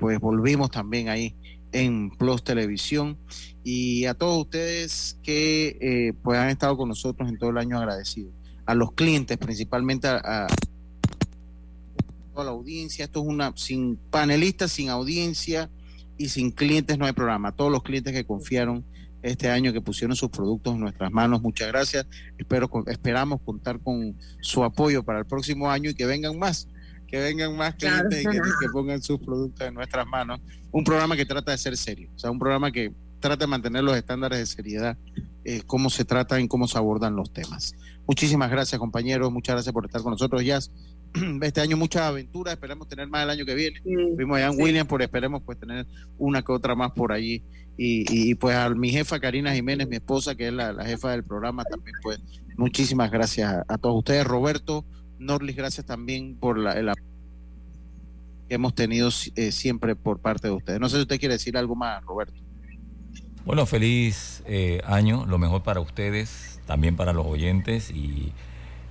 pues 0.00 0.20
volvimos 0.20 0.70
también 0.70 1.08
ahí 1.08 1.34
en 1.72 2.10
Plus 2.10 2.42
Televisión 2.42 3.18
y 3.64 4.06
a 4.06 4.14
todos 4.14 4.38
ustedes 4.38 5.18
que 5.22 5.76
eh, 5.80 6.12
pues 6.22 6.38
han 6.38 6.48
estado 6.48 6.76
con 6.76 6.88
nosotros 6.88 7.28
en 7.28 7.38
todo 7.38 7.50
el 7.50 7.58
año 7.58 7.78
agradecidos. 7.78 8.32
A 8.66 8.74
los 8.74 8.92
clientes, 8.92 9.36
principalmente 9.38 10.08
a, 10.08 10.46
toda 12.32 12.44
la 12.44 12.50
audiencia. 12.50 13.04
Esto 13.04 13.20
es 13.20 13.26
una, 13.26 13.52
sin 13.56 13.96
panelistas, 13.96 14.72
sin 14.72 14.90
audiencia 14.90 15.70
y 16.16 16.28
sin 16.28 16.50
clientes 16.50 16.98
no 16.98 17.06
hay 17.06 17.12
programa. 17.12 17.52
Todos 17.52 17.72
los 17.72 17.82
clientes 17.82 18.12
que 18.12 18.24
confiaron 18.24 18.84
este 19.22 19.50
año, 19.50 19.72
que 19.72 19.80
pusieron 19.80 20.16
sus 20.16 20.30
productos 20.30 20.74
en 20.74 20.80
nuestras 20.80 21.10
manos, 21.10 21.42
muchas 21.42 21.68
gracias. 21.68 22.06
Espero, 22.38 22.70
esperamos 22.86 23.40
contar 23.40 23.80
con 23.80 24.16
su 24.40 24.62
apoyo 24.64 25.02
para 25.02 25.20
el 25.20 25.26
próximo 25.26 25.70
año 25.70 25.90
y 25.90 25.94
que 25.94 26.06
vengan 26.06 26.38
más 26.38 26.68
que 27.08 27.18
vengan 27.18 27.56
más 27.56 27.74
clientes 27.74 28.22
y 28.22 28.24
que, 28.24 28.68
pongan 28.72 29.02
sus 29.02 29.18
productos 29.18 29.66
en 29.66 29.74
nuestras 29.74 30.06
manos. 30.06 30.40
Un 30.70 30.84
programa 30.84 31.16
que 31.16 31.24
trata 31.24 31.50
de 31.50 31.58
ser 31.58 31.76
serio, 31.76 32.10
o 32.14 32.18
sea, 32.18 32.30
un 32.30 32.38
programa 32.38 32.70
que 32.70 32.92
trata 33.18 33.44
de 33.44 33.46
mantener 33.48 33.82
los 33.82 33.96
estándares 33.96 34.38
de 34.38 34.46
seriedad, 34.46 34.96
eh, 35.44 35.62
cómo 35.66 35.90
se 35.90 36.04
tratan 36.04 36.42
y 36.42 36.48
cómo 36.48 36.68
se 36.68 36.78
abordan 36.78 37.16
los 37.16 37.32
temas. 37.32 37.74
Muchísimas 38.06 38.50
gracias, 38.50 38.78
compañeros, 38.78 39.32
muchas 39.32 39.54
gracias 39.54 39.72
por 39.72 39.86
estar 39.86 40.02
con 40.02 40.12
nosotros, 40.12 40.44
ya 40.44 40.60
Este 41.42 41.60
año 41.60 41.76
muchas 41.76 42.02
aventuras, 42.02 42.54
esperamos 42.54 42.88
tener 42.88 43.08
más 43.08 43.24
el 43.24 43.30
año 43.30 43.44
que 43.44 43.54
viene. 43.54 43.80
Vimos 44.16 44.38
a 44.38 44.42
Jan 44.42 44.60
Williams, 44.60 44.88
pero 44.88 45.04
esperemos 45.04 45.42
pues 45.42 45.58
tener 45.58 45.86
una 46.18 46.42
que 46.42 46.52
otra 46.52 46.74
más 46.74 46.92
por 46.92 47.12
allí. 47.12 47.42
Y, 47.80 48.34
pues 48.34 48.56
a 48.56 48.68
mi 48.70 48.90
jefa 48.90 49.20
Karina 49.20 49.54
Jiménez, 49.54 49.88
mi 49.88 49.96
esposa, 49.96 50.34
que 50.34 50.48
es 50.48 50.52
la, 50.52 50.84
jefa 50.84 51.12
del 51.12 51.22
programa, 51.22 51.62
también 51.64 51.94
pues 52.02 52.20
muchísimas 52.56 53.08
gracias 53.10 53.52
a, 53.52 53.64
a 53.68 53.78
todos 53.78 53.98
ustedes. 53.98 54.26
Roberto, 54.26 54.84
Norlis, 55.18 55.56
gracias 55.56 55.86
también 55.86 56.36
por 56.36 56.58
la, 56.58 56.72
el 56.72 56.92
que 58.48 58.54
hemos 58.54 58.74
tenido 58.74 59.10
eh, 59.36 59.52
siempre 59.52 59.94
por 59.96 60.20
parte 60.20 60.48
de 60.48 60.54
ustedes. 60.54 60.80
No 60.80 60.88
sé 60.88 60.96
si 60.96 61.02
usted 61.02 61.18
quiere 61.18 61.34
decir 61.34 61.56
algo 61.56 61.74
más, 61.74 62.02
Roberto. 62.04 62.40
Bueno, 63.44 63.66
feliz 63.66 64.42
eh, 64.46 64.80
año, 64.84 65.26
lo 65.26 65.38
mejor 65.38 65.62
para 65.62 65.80
ustedes, 65.80 66.60
también 66.66 66.96
para 66.96 67.12
los 67.12 67.26
oyentes 67.26 67.90
y 67.90 68.32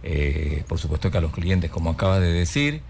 eh, 0.04 0.64
por 0.68 0.80
supuesto 0.80 1.12
que 1.12 1.18
a 1.18 1.22
los 1.22 1.32
clientes, 1.32 1.70
como 1.70 1.92
acaba 1.92 2.20
de 2.20 2.32
decir. 2.32 2.82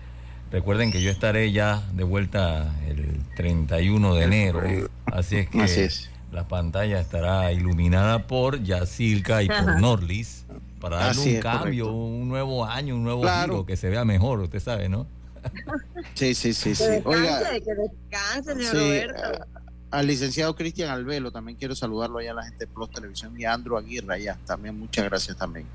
Recuerden 0.50 0.94
que 0.94 1.02
yo 1.02 1.12
estaré 1.12 1.52
ya 1.52 1.84
de 1.94 2.06
vuelta 2.06 2.74
el 2.88 3.20
31 3.36 4.16
de 4.16 4.24
enero, 4.24 4.62
así 5.06 5.36
es 5.38 5.50
que 5.50 5.90
la 6.32 6.48
pantalla 6.48 7.02
estará 7.02 7.52
iluminada 7.52 8.28
por 8.28 8.64
Yacilca 8.64 9.44
y 9.44 9.48
por 9.48 9.82
Norlis 9.82 10.46
para 10.80 10.98
darle 10.98 11.36
un 11.36 11.42
cambio, 11.42 11.92
un 11.92 12.28
nuevo 12.28 12.66
año, 12.66 12.96
un 12.96 13.04
nuevo 13.04 13.24
giro, 13.24 13.66
que 13.66 13.76
se 13.76 13.90
vea 13.90 14.06
mejor, 14.06 14.40
usted 14.42 14.60
sabe, 14.60 14.90
¿no? 14.90 15.08
Sí, 16.14 16.34
sí, 16.34 16.54
sí, 16.54 16.76
sí. 16.76 16.84
Oiga, 17.06 17.42
que 17.54 17.74
descanse, 17.74 18.56
señor 18.56 18.74
Roberto. 18.74 19.46
al 19.92 20.08
licenciado 20.08 20.56
Cristian 20.56 20.90
Albelo, 20.90 21.32
también 21.32 21.58
quiero 21.58 21.76
saludarlo 21.76 22.20
allá 22.20 22.32
a 22.32 22.36
la 22.36 22.44
gente 22.44 22.66
de 22.66 22.68
Plus 22.68 22.90
Televisión 22.92 23.40
y 23.40 23.46
a 23.46 23.54
Andrew 23.54 23.78
Aguirre 23.78 24.16
allá, 24.16 24.38
también 24.46 24.78
muchas 24.78 25.06
gracias 25.06 25.38
también. 25.38 25.66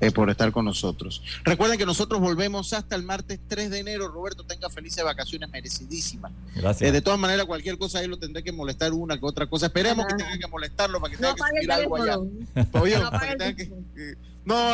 Eh, 0.00 0.12
por 0.12 0.30
estar 0.30 0.52
con 0.52 0.64
nosotros. 0.64 1.22
Recuerden 1.42 1.76
que 1.76 1.84
nosotros 1.84 2.20
volvemos 2.20 2.72
hasta 2.72 2.94
el 2.94 3.02
martes 3.02 3.40
3 3.48 3.68
de 3.68 3.80
enero. 3.80 4.06
Roberto, 4.06 4.44
tenga 4.44 4.70
felices 4.70 5.02
vacaciones 5.02 5.50
merecidísimas. 5.50 6.30
Gracias. 6.54 6.88
Eh, 6.88 6.92
de 6.92 7.02
todas 7.02 7.18
maneras, 7.18 7.46
cualquier 7.46 7.78
cosa 7.78 7.98
ahí 7.98 8.06
lo 8.06 8.16
tendré 8.16 8.44
que 8.44 8.52
molestar 8.52 8.92
una 8.92 9.18
que 9.18 9.26
otra 9.26 9.48
cosa. 9.48 9.66
Esperemos 9.66 10.06
que 10.06 10.14
tenga 10.14 10.38
que 10.38 10.46
molestarlo 10.46 11.00
para 11.00 11.10
que 11.10 11.16
tenga 11.16 11.34
que 11.34 11.42
subir 11.42 11.72
algo 11.72 11.96
allá. 11.96 12.16
No, 12.16 12.30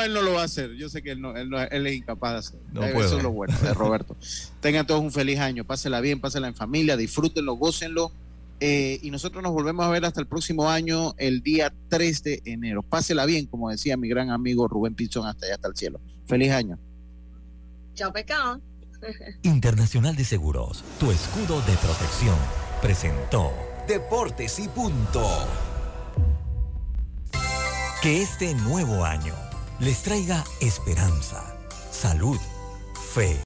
él 0.02 0.12
no 0.12 0.22
lo 0.22 0.34
va 0.34 0.42
a 0.42 0.44
hacer. 0.44 0.74
Yo 0.74 0.88
sé 0.88 1.02
que 1.02 1.12
él, 1.12 1.20
no, 1.20 1.36
él, 1.36 1.86
es 1.86 1.94
incapaz 1.94 2.32
de 2.32 2.38
hacerlo. 2.38 2.84
Eso 3.00 3.16
es 3.18 3.22
lo 3.22 3.32
bueno 3.32 3.56
de 3.58 3.74
Roberto. 3.74 4.16
Tengan 4.60 4.86
todos 4.86 5.00
un 5.00 5.12
feliz 5.12 5.38
año. 5.38 5.64
Pásela 5.64 6.00
bien, 6.00 6.20
pásela 6.20 6.48
en 6.48 6.54
familia, 6.54 6.96
disfrútenlo, 6.96 7.54
gócenlo. 7.54 8.12
Eh, 8.60 9.00
y 9.02 9.10
nosotros 9.10 9.42
nos 9.42 9.52
volvemos 9.52 9.84
a 9.84 9.90
ver 9.90 10.04
hasta 10.04 10.20
el 10.20 10.26
próximo 10.26 10.70
año, 10.70 11.14
el 11.18 11.42
día 11.42 11.74
3 11.88 12.22
de 12.22 12.42
enero. 12.44 12.82
Pásela 12.82 13.26
bien, 13.26 13.46
como 13.46 13.68
decía 13.68 13.96
mi 13.96 14.08
gran 14.08 14.30
amigo 14.30 14.68
Rubén 14.68 14.94
Pinzón, 14.94 15.26
hasta 15.26 15.46
allá, 15.46 15.56
hasta 15.56 15.68
el 15.68 15.76
cielo. 15.76 16.00
Feliz 16.26 16.52
año. 16.52 16.78
Chao, 17.94 18.12
pecado. 18.12 18.60
Internacional 19.42 20.16
de 20.16 20.24
Seguros, 20.24 20.84
tu 20.98 21.10
escudo 21.10 21.60
de 21.62 21.74
protección, 21.76 22.36
presentó 22.80 23.52
Deportes 23.88 24.58
y 24.60 24.68
Punto. 24.68 25.28
Que 28.00 28.22
este 28.22 28.54
nuevo 28.54 29.04
año 29.04 29.43
les 29.84 30.02
traiga 30.02 30.42
esperanza, 30.60 31.44
salud, 31.92 32.40
fe 33.12 33.36